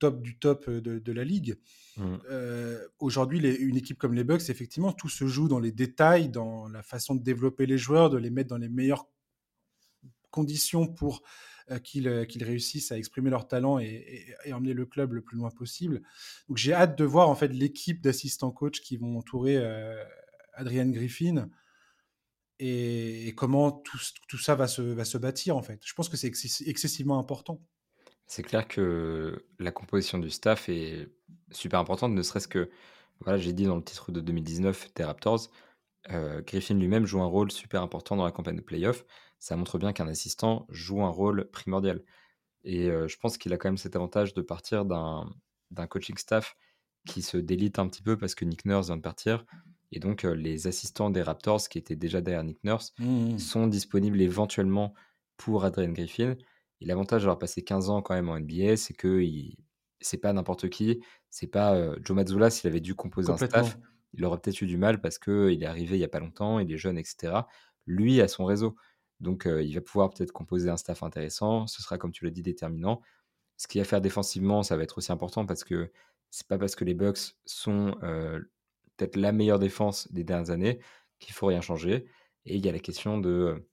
top 0.00 0.22
du 0.22 0.38
top 0.38 0.68
de, 0.68 1.12
la 1.12 1.22
ligue. 1.22 1.56
Mmh. 1.98 2.16
Aujourd'hui, 2.98 3.38
une 3.38 3.76
équipe 3.76 3.98
comme 3.98 4.14
les 4.14 4.24
Bucks, 4.24 4.48
effectivement, 4.48 4.92
tout 4.92 5.10
se 5.10 5.26
joue 5.26 5.48
dans 5.48 5.60
les 5.60 5.70
détails, 5.70 6.30
dans 6.30 6.66
la 6.66 6.82
façon 6.82 7.14
de 7.14 7.22
développer 7.22 7.66
les 7.66 7.78
joueurs, 7.78 8.10
de 8.10 8.16
les 8.16 8.30
mettre 8.30 8.48
dans 8.48 8.56
les 8.56 8.70
meilleures 8.70 9.06
conditions 10.30 10.86
pour 10.86 11.22
euh, 11.70 11.78
euh, 12.06 12.24
qu'ils 12.24 12.44
réussissent 12.44 12.92
à 12.92 12.98
exprimer 12.98 13.30
leur 13.30 13.48
talent 13.48 13.78
et, 13.78 14.34
emmener 14.52 14.72
le 14.72 14.86
club 14.86 15.14
le 15.14 15.22
plus 15.22 15.36
loin 15.36 15.50
possible. 15.50 16.02
Donc 16.48 16.58
j'ai 16.58 16.72
hâte 16.72 16.96
de 16.96 17.04
voir 17.04 17.28
en 17.28 17.34
fait 17.34 17.48
l'équipe 17.48 18.00
d'assistants 18.00 18.50
coach 18.50 18.80
qui 18.80 18.96
vont 18.96 19.18
entourer 19.18 19.56
euh, 19.56 20.02
Adrian 20.54 20.88
Griffin 20.88 21.48
et, 22.58 23.32
comment 23.36 23.72
tout, 23.72 23.98
ça 24.38 24.54
va 24.54 24.68
se, 24.68 24.80
va 24.80 25.04
se 25.04 25.18
bâtir 25.18 25.56
en 25.56 25.62
fait. 25.62 25.80
Je 25.84 25.92
pense 25.94 26.08
que 26.08 26.16
c'est 26.16 26.28
excessivement 26.66 27.18
important. 27.18 27.60
C'est 28.26 28.42
clair 28.42 28.66
que 28.66 29.44
la 29.58 29.72
composition 29.72 30.18
du 30.18 30.30
staff 30.30 30.68
est 30.68 31.08
super 31.52 31.80
importante, 31.80 32.12
ne 32.12 32.22
serait-ce 32.22 32.48
que, 32.48 32.70
voilà, 33.20 33.38
j'ai 33.38 33.52
dit 33.52 33.64
dans 33.64 33.76
le 33.76 33.84
titre 33.84 34.10
de 34.10 34.20
2019 34.20 34.94
des 34.94 35.04
Raptors, 35.04 35.50
Griffin 36.46 36.74
lui-même 36.74 37.06
joue 37.06 37.20
un 37.20 37.26
rôle 37.26 37.50
super 37.50 37.82
important 37.82 38.16
dans 38.16 38.24
la 38.24 38.32
campagne 38.32 38.56
de 38.56 38.62
playoff 38.62 39.04
ça 39.38 39.56
montre 39.56 39.78
bien 39.78 39.92
qu'un 39.92 40.08
assistant 40.08 40.66
joue 40.70 41.02
un 41.02 41.10
rôle 41.10 41.48
primordial. 41.50 42.02
Et 42.64 42.88
je 42.88 43.16
pense 43.18 43.38
qu'il 43.38 43.52
a 43.52 43.58
quand 43.58 43.68
même 43.68 43.78
cet 43.78 43.94
avantage 43.94 44.34
de 44.34 44.42
partir 44.42 44.84
d'un 44.84 45.86
coaching 45.88 46.16
staff 46.16 46.56
qui 47.06 47.22
se 47.22 47.36
délite 47.36 47.78
un 47.78 47.86
petit 47.86 48.02
peu 48.02 48.16
parce 48.16 48.34
que 48.34 48.44
Nick 48.44 48.64
Nurse 48.64 48.86
vient 48.86 48.96
de 48.96 49.02
partir. 49.02 49.44
Et 49.92 50.00
donc, 50.00 50.24
les 50.24 50.66
assistants 50.66 51.10
des 51.10 51.22
Raptors 51.22 51.68
qui 51.68 51.78
étaient 51.78 51.96
déjà 51.96 52.20
derrière 52.20 52.42
Nick 52.42 52.62
Nurse 52.64 52.92
mmh, 52.98 53.34
mmh. 53.34 53.38
sont 53.38 53.66
disponibles 53.68 54.20
éventuellement 54.20 54.94
pour 55.36 55.64
Adrian 55.64 55.92
Griffin. 55.92 56.34
Et 56.80 56.86
l'avantage 56.86 57.22
d'avoir 57.22 57.38
passé 57.38 57.62
15 57.62 57.88
ans 57.90 58.02
quand 58.02 58.14
même 58.14 58.28
en 58.28 58.38
NBA, 58.38 58.76
c'est 58.76 58.94
que 58.94 59.24
c'est 60.00 60.18
pas 60.18 60.32
n'importe 60.32 60.68
qui. 60.68 61.00
C'est 61.30 61.46
pas 61.46 61.94
Joe 62.02 62.16
Mazzulla, 62.16 62.50
s'il 62.50 62.68
avait 62.68 62.80
dû 62.80 62.94
composer 62.94 63.30
un 63.30 63.36
staff, 63.36 63.78
il 64.12 64.24
aurait 64.24 64.38
peut-être 64.38 64.60
eu 64.62 64.66
du 64.66 64.76
mal 64.76 65.00
parce 65.00 65.18
qu'il 65.18 65.62
est 65.62 65.66
arrivé 65.66 65.96
il 65.96 66.00
y 66.00 66.04
a 66.04 66.08
pas 66.08 66.20
longtemps, 66.20 66.58
il 66.58 66.72
est 66.72 66.78
jeune, 66.78 66.98
etc. 66.98 67.42
Lui 67.86 68.20
a 68.20 68.28
son 68.28 68.44
réseau. 68.44 68.76
Donc, 69.20 69.46
il 69.46 69.74
va 69.74 69.80
pouvoir 69.80 70.10
peut-être 70.10 70.32
composer 70.32 70.68
un 70.68 70.76
staff 70.76 71.02
intéressant. 71.02 71.66
Ce 71.66 71.82
sera, 71.82 71.98
comme 71.98 72.12
tu 72.12 72.24
l'as 72.24 72.30
dit, 72.30 72.42
déterminant. 72.42 73.00
Ce 73.56 73.66
qu'il 73.66 73.80
va 73.80 73.86
faire 73.86 74.00
défensivement, 74.00 74.62
ça 74.62 74.76
va 74.76 74.82
être 74.82 74.98
aussi 74.98 75.12
important 75.12 75.46
parce 75.46 75.64
que 75.64 75.90
c'est 76.30 76.46
pas 76.46 76.58
parce 76.58 76.76
que 76.76 76.84
les 76.84 76.94
Bucks 76.94 77.36
sont 77.46 77.96
peut-être 78.96 79.16
la 79.16 79.32
meilleure 79.32 79.58
défense 79.58 80.12
des 80.12 80.24
dernières 80.24 80.50
années 80.50 80.80
qu'il 81.18 81.34
faut 81.34 81.46
rien 81.46 81.60
changer. 81.60 82.06
Et 82.44 82.56
il 82.56 82.64
y 82.64 82.68
a 82.68 82.72
la 82.72 82.78
question 82.78 83.18
de, 83.18 83.66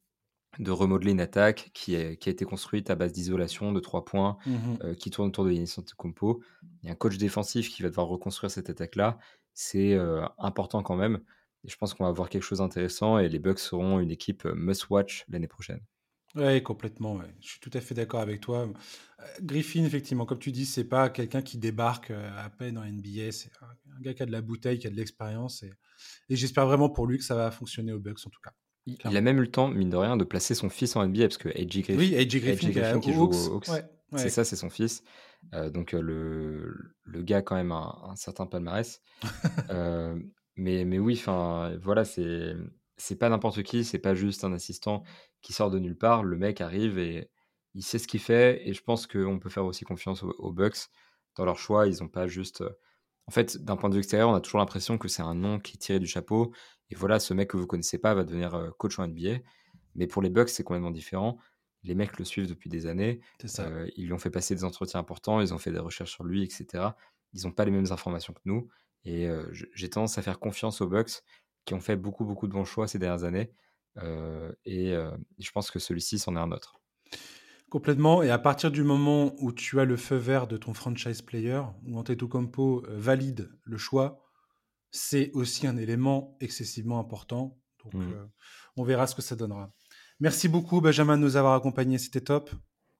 de 0.60 0.72
remodeler 0.72 1.12
une 1.12 1.20
attaque 1.20 1.72
qui, 1.74 2.18
qui 2.18 2.30
a 2.30 2.32
été 2.32 2.46
construite 2.46 2.89
à 2.89 2.96
base 2.96 3.12
d'isolation, 3.12 3.74
de 3.74 3.80
trois 3.80 4.06
points, 4.06 4.38
mmh 4.46 4.96
qui 4.98 5.10
tourne 5.10 5.28
autour 5.28 5.46
de 5.46 5.52
Yanis 5.52 5.76
Antetokounmpo. 5.78 6.41
Il 6.82 6.88
y 6.88 6.89
a 6.89 6.94
un 6.94 6.96
coach 6.96 7.18
défensif 7.18 7.70
qui 7.70 7.84
va 7.84 7.89
devoir 7.89 8.08
reconstruire 8.08 8.50
cette 8.50 8.70
attaque-là. 8.70 9.20
C'est 9.54 9.98
important 10.38 10.82
quand 10.84 10.96
même. 10.96 11.20
Et 11.66 11.70
je 11.70 11.78
pense 11.78 11.93
qu'on 11.93 12.03
va 12.03 12.09
avoir 12.09 12.30
quelque 12.30 12.43
chose 12.43 12.59
d'intéressant 12.59 13.20
et 13.20 13.30
les 13.30 13.39
Bucks 13.39 13.59
seront 13.59 13.99
une 13.99 14.11
équipe 14.11 14.45
must-watch 14.45 15.26
l'année 15.30 15.47
prochaine. 15.47 15.82
Oui, 16.36 16.64
complètement. 16.64 17.22
Je 17.41 17.47
suis 17.47 17.59
tout 17.59 17.70
à 17.74 17.80
fait 17.80 17.93
d'accord 17.93 18.20
avec 18.20 18.41
toi. 18.41 18.68
Griffin, 19.41 19.84
effectivement, 19.84 20.26
comme 20.26 20.39
tu 20.39 20.51
dis, 20.51 20.66
c'est 20.66 20.84
pas 20.84 21.09
quelqu'un 21.09 21.41
qui 21.41 21.57
débarque 21.57 22.11
à 22.11 22.49
peine 22.49 22.78
en 22.78 22.86
NBA. 22.86 23.32
C'est 23.32 23.51
un 23.61 24.01
gars 24.01 24.14
qui 24.14 24.24
a 24.24 24.26
de 24.26 24.32
la 24.32 24.41
bouteille, 24.41 24.80
qui 24.80 24.88
a 24.88 24.89
de 24.89 24.95
l'expérience. 24.95 25.64
Et, 25.64 25.72
j'espère 26.30 26.66
vraiment 26.66 26.89
pour 26.89 27.05
lui 27.05 27.18
que 27.20 27.24
ça 27.24 27.36
va 27.36 27.51
fonctionner 27.51 27.93
aux 27.93 27.99
Bucks, 27.99 28.26
en 28.26 28.30
tout 28.30 28.41
cas. 28.43 28.51
Il, 28.86 29.16
a 29.16 29.22
même 29.22 29.38
eu 29.38 29.41
le 29.41 29.51
temps, 29.51 29.70
mine 29.70 29.89
de 29.89 29.95
rien, 29.95 30.18
de 30.18 30.26
placer 30.26 30.55
son 30.55 30.70
fils 30.70 30.97
en 30.97 31.07
NBA 31.07 31.22
parce 31.22 31.38
que 31.38 31.47
AJ 31.47 31.84
Griffin, 31.84 31.97
oui, 31.97 32.16
AJ 32.18 32.41
Griffin, 32.41 32.99
qui, 32.99 33.14
joue 33.14 33.30
aux 33.30 33.53
Hawks, 33.53 33.70
c'est 34.18 34.30
ça, 34.30 34.43
c'est 34.43 34.57
son 34.57 34.70
fils. 34.70 35.03
donc 35.72 35.93
le, 35.93 36.76
le 37.03 37.22
gars 37.22 37.38
a 37.38 37.41
quand 37.43 37.55
même 37.55 37.72
un, 37.72 37.95
un 38.03 38.16
certain 38.18 38.45
palmarès. 38.45 39.01
mais, 40.56 40.86
mais 40.86 40.99
oui, 40.99 41.16
enfin 41.18 41.76
voilà, 41.82 42.06
c'est 42.06 42.56
c'est 42.97 43.18
pas 43.18 43.30
n'importe 43.30 43.64
qui, 43.64 43.84
c'est 43.84 43.99
pas 43.99 44.16
juste 44.16 44.43
un 44.43 44.54
assistant 44.54 45.04
qui 45.41 45.54
sort 45.54 45.72
de 45.72 45.80
nulle 45.80 45.97
part. 45.97 46.24
Le 46.24 46.38
mec 46.38 46.62
arrive 46.62 46.97
et 46.99 47.30
il 47.74 47.84
sait 47.84 47.99
ce 47.99 48.08
qu'il 48.08 48.20
fait. 48.20 48.68
Et 48.68 48.74
je 48.74 48.84
pense 48.84 49.08
qu'on 49.08 49.39
peut 49.39 49.49
faire 49.49 49.66
aussi 49.66 49.84
confiance 49.86 50.24
aux, 50.24 50.51
Bucks 50.51 50.89
dans 51.36 51.45
leur 51.45 51.58
choix. 51.58 51.88
Ils 51.88 52.01
n'ont 52.01 52.10
pas 52.10 52.28
juste. 52.28 52.62
Euh, 52.62 52.70
en 53.28 53.32
fait, 53.32 53.58
d'un 53.64 53.78
point 53.78 53.89
de 53.89 53.95
vue 53.95 53.99
extérieur, 53.99 54.30
on 54.30 54.34
a 54.34 54.41
toujours 54.41 54.60
l'impression 54.60 54.97
que 54.97 55.08
c'est 55.08 55.22
un 55.22 55.34
nom 55.34 55.60
qui 55.60 55.76
est 55.76 55.78
tiré 55.78 55.99
du 55.99 56.08
chapeau. 56.08 56.54
Et 56.89 56.95
voilà, 56.95 57.20
ce 57.20 57.34
mec 57.34 57.49
que 57.49 57.58
vous 57.58 57.68
connaissez 57.68 57.97
pas 57.97 58.14
va 58.14 58.24
devenir 58.24 58.54
euh, 58.56 58.70
coach 58.78 58.99
en 58.99 59.08
NBA. 59.08 59.39
Mais 59.95 60.08
pour 60.08 60.22
les 60.22 60.30
Bucks, 60.30 60.49
c'est 60.49 60.64
complètement 60.64 60.91
différent. 60.91 61.38
Les 61.84 61.95
mecs 61.95 62.18
le 62.18 62.26
suivent 62.26 62.47
depuis 62.47 62.70
des 62.70 62.86
années. 62.86 63.22
Euh, 63.60 63.88
ils 63.95 64.06
lui 64.06 64.14
ont 64.14 64.20
fait 64.20 64.30
passer 64.30 64.56
des 64.56 64.64
entretiens 64.64 64.99
importants, 64.99 65.41
ils 65.41 65.54
ont 65.54 65.58
fait 65.58 65.72
des 65.72 65.80
recherches 65.80 66.12
sur 66.12 66.24
lui, 66.24 66.43
etc. 66.43 66.91
Ils 67.34 67.43
n'ont 67.43 67.51
pas 67.51 67.66
les 67.66 67.72
mêmes 67.72 67.91
informations 67.91 68.34
que 68.34 68.41
nous. 68.45 68.70
Et 69.06 69.28
j'ai 69.74 69.89
tendance 69.89 70.18
à 70.18 70.22
faire 70.22 70.39
confiance 70.39 70.80
aux 70.82 70.88
Bucks 70.88 71.24
qui 71.66 71.74
ont 71.74 71.80
fait 71.80 71.95
beaucoup, 71.95 72.26
beaucoup 72.26 72.47
de 72.47 72.54
bons 72.54 72.66
choix 72.66 72.88
ces 72.88 72.99
dernières 72.99 73.24
années. 73.24 73.51
Euh, 73.97 74.51
et 74.66 74.93
euh, 74.93 75.12
je 75.39 75.51
pense 75.51 75.72
que 75.72 75.80
celui-ci, 75.80 76.20
c'en 76.20 76.36
est 76.36 76.39
un 76.39 76.51
autre. 76.51 76.80
Complètement. 77.70 78.22
Et 78.22 78.30
à 78.30 78.38
partir 78.38 78.72
du 78.72 78.84
moment 78.84 79.34
où 79.39 79.51
tu 79.51 79.80
as 79.80 79.86
le 79.86 79.97
feu 79.97 80.16
vert 80.16 80.47
de 80.47 80.58
ton 80.58 80.74
franchise 80.74 81.22
player, 81.22 81.62
où 81.86 81.97
Antetokounmpo 81.97 82.86
valide 82.89 83.49
le 83.64 83.78
choix, 83.78 84.24
c'est 84.91 85.32
aussi 85.34 85.66
un 85.66 85.78
élément 85.78 86.38
excessivement 86.39 86.99
important. 86.99 87.58
Donc, 87.84 87.95
mmh. 87.95 88.30
on 88.78 88.84
verra 88.84 89.08
ce 89.08 89.16
que 89.16 89.22
ça 89.22 89.36
donnera. 89.36 89.74
Merci 90.20 90.47
beaucoup, 90.47 90.82
Benjamin, 90.82 91.18
de 91.18 91.24
nous 91.24 91.36
avoir 91.36 91.56
accompagnés. 91.56 91.97
C'était 91.97 92.22
top. 92.22 92.51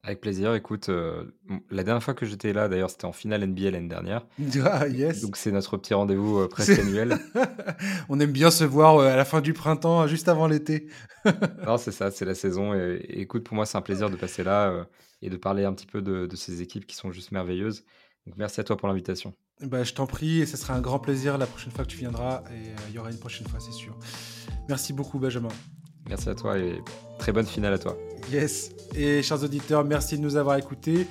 Avec 0.06 0.20
plaisir. 0.20 0.54
Écoute, 0.54 0.90
euh, 0.90 1.24
la 1.72 1.84
dernière 1.84 2.04
fois 2.04 2.14
que 2.14 2.26
j'étais 2.26 2.52
là, 2.52 2.68
d'ailleurs, 2.68 2.90
c'était 2.90 3.06
en 3.06 3.14
finale 3.14 3.48
NBA 3.48 3.72
l'année 3.72 3.88
dernière. 3.88 4.26
Ah, 4.66 4.88
yes. 4.88 5.22
Donc, 5.22 5.38
c'est 5.38 5.52
notre 5.52 5.78
petit 5.78 5.94
rendez-vous 5.94 6.40
euh, 6.40 6.50
presque 6.50 6.78
annuel. 6.78 7.18
On 8.10 8.20
aime 8.20 8.34
bien 8.34 8.52
se 8.52 8.66
voir 8.66 8.98
euh, 8.98 9.08
à 9.08 9.16
la 9.16 9.24
fin 9.24 9.40
du 9.40 9.54
printemps, 9.54 10.06
juste 10.08 10.28
avant 10.28 10.48
l'été. 10.48 10.88
non, 11.66 11.78
c'est 11.78 11.94
ça, 11.94 12.12
c'est 12.12 12.26
la 12.26 12.36
saison. 12.36 12.74
Et, 12.74 13.02
écoute, 13.22 13.46
pour 13.46 13.56
moi, 13.56 13.66
c'est 13.66 13.78
un 13.78 13.82
plaisir 13.82 14.10
de 14.10 14.18
passer 14.18 14.44
là 14.44 14.86
et 15.22 15.30
de 15.30 15.38
parler 15.38 15.64
un 15.64 15.74
petit 15.74 15.88
peu 15.88 16.02
de, 16.02 16.28
ces 16.36 16.62
équipes 16.62 16.86
qui 16.86 16.98
sont 16.98 17.14
juste 17.14 17.32
merveilleuses. 17.32 17.86
Donc, 18.28 18.36
merci 18.36 18.60
à 18.60 18.66
toi 18.66 18.76
pour 18.76 18.90
l'invitation. 18.90 19.34
Bah, 19.62 19.86
je 19.86 19.94
t'en 19.94 20.06
prie, 20.06 20.42
et 20.42 20.46
ce 20.46 20.58
sera 20.58 20.74
un 20.74 20.82
grand 20.82 21.00
plaisir 21.00 21.38
la 21.38 21.46
prochaine 21.46 21.72
fois 21.72 21.86
que 21.86 21.90
tu 21.90 21.98
viendras. 21.98 22.44
Et 22.52 22.74
il 22.90 22.96
y 22.96 23.00
aura 23.00 23.10
une 23.10 23.20
prochaine 23.20 23.48
fois, 23.48 23.62
c'est 23.62 23.72
sûr. 23.72 23.98
Merci 24.68 24.92
beaucoup, 24.92 25.18
Benjamin. 25.18 25.50
Merci 26.10 26.30
à 26.30 26.36
toi 26.36 26.58
et 26.58 26.82
très 27.18 27.32
bonne 27.32 27.46
finale 27.46 27.74
à 27.74 27.78
toi. 27.78 27.98
Yes. 28.32 28.72
Et 28.96 29.22
chers 29.22 29.44
auditeurs, 29.44 29.84
merci 29.84 30.18
de 30.18 30.22
nous 30.22 30.36
avoir 30.36 30.58
écoutés. 30.58 31.08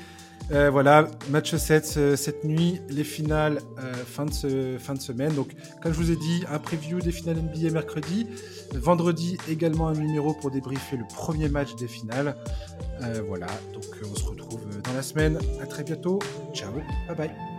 Euh, 0.50 0.70
voilà, 0.70 1.06
match 1.30 1.54
7 1.54 2.16
cette 2.16 2.44
nuit, 2.44 2.80
les 2.88 3.04
finales 3.04 3.60
euh, 3.78 3.94
fin, 3.94 4.26
de 4.26 4.32
ce, 4.32 4.76
fin 4.78 4.94
de 4.94 5.00
semaine. 5.00 5.34
Donc, 5.34 5.50
comme 5.80 5.92
je 5.92 5.98
vous 5.98 6.10
ai 6.10 6.16
dit, 6.16 6.44
un 6.50 6.58
preview 6.58 7.00
des 7.00 7.12
finales 7.12 7.36
NBA 7.36 7.70
mercredi. 7.70 8.26
Vendredi, 8.74 9.38
également 9.48 9.88
un 9.88 9.94
numéro 9.94 10.34
pour 10.34 10.50
débriefer 10.50 10.96
le 10.96 11.04
premier 11.14 11.48
match 11.48 11.74
des 11.76 11.88
finales. 11.88 12.36
Euh, 13.02 13.22
voilà, 13.26 13.46
donc 13.72 13.84
on 14.10 14.14
se 14.14 14.24
retrouve 14.24 14.60
dans 14.82 14.92
la 14.92 15.02
semaine. 15.02 15.38
À 15.60 15.66
très 15.66 15.84
bientôt. 15.84 16.18
Ciao, 16.52 16.72
bye 17.08 17.16
bye. 17.16 17.51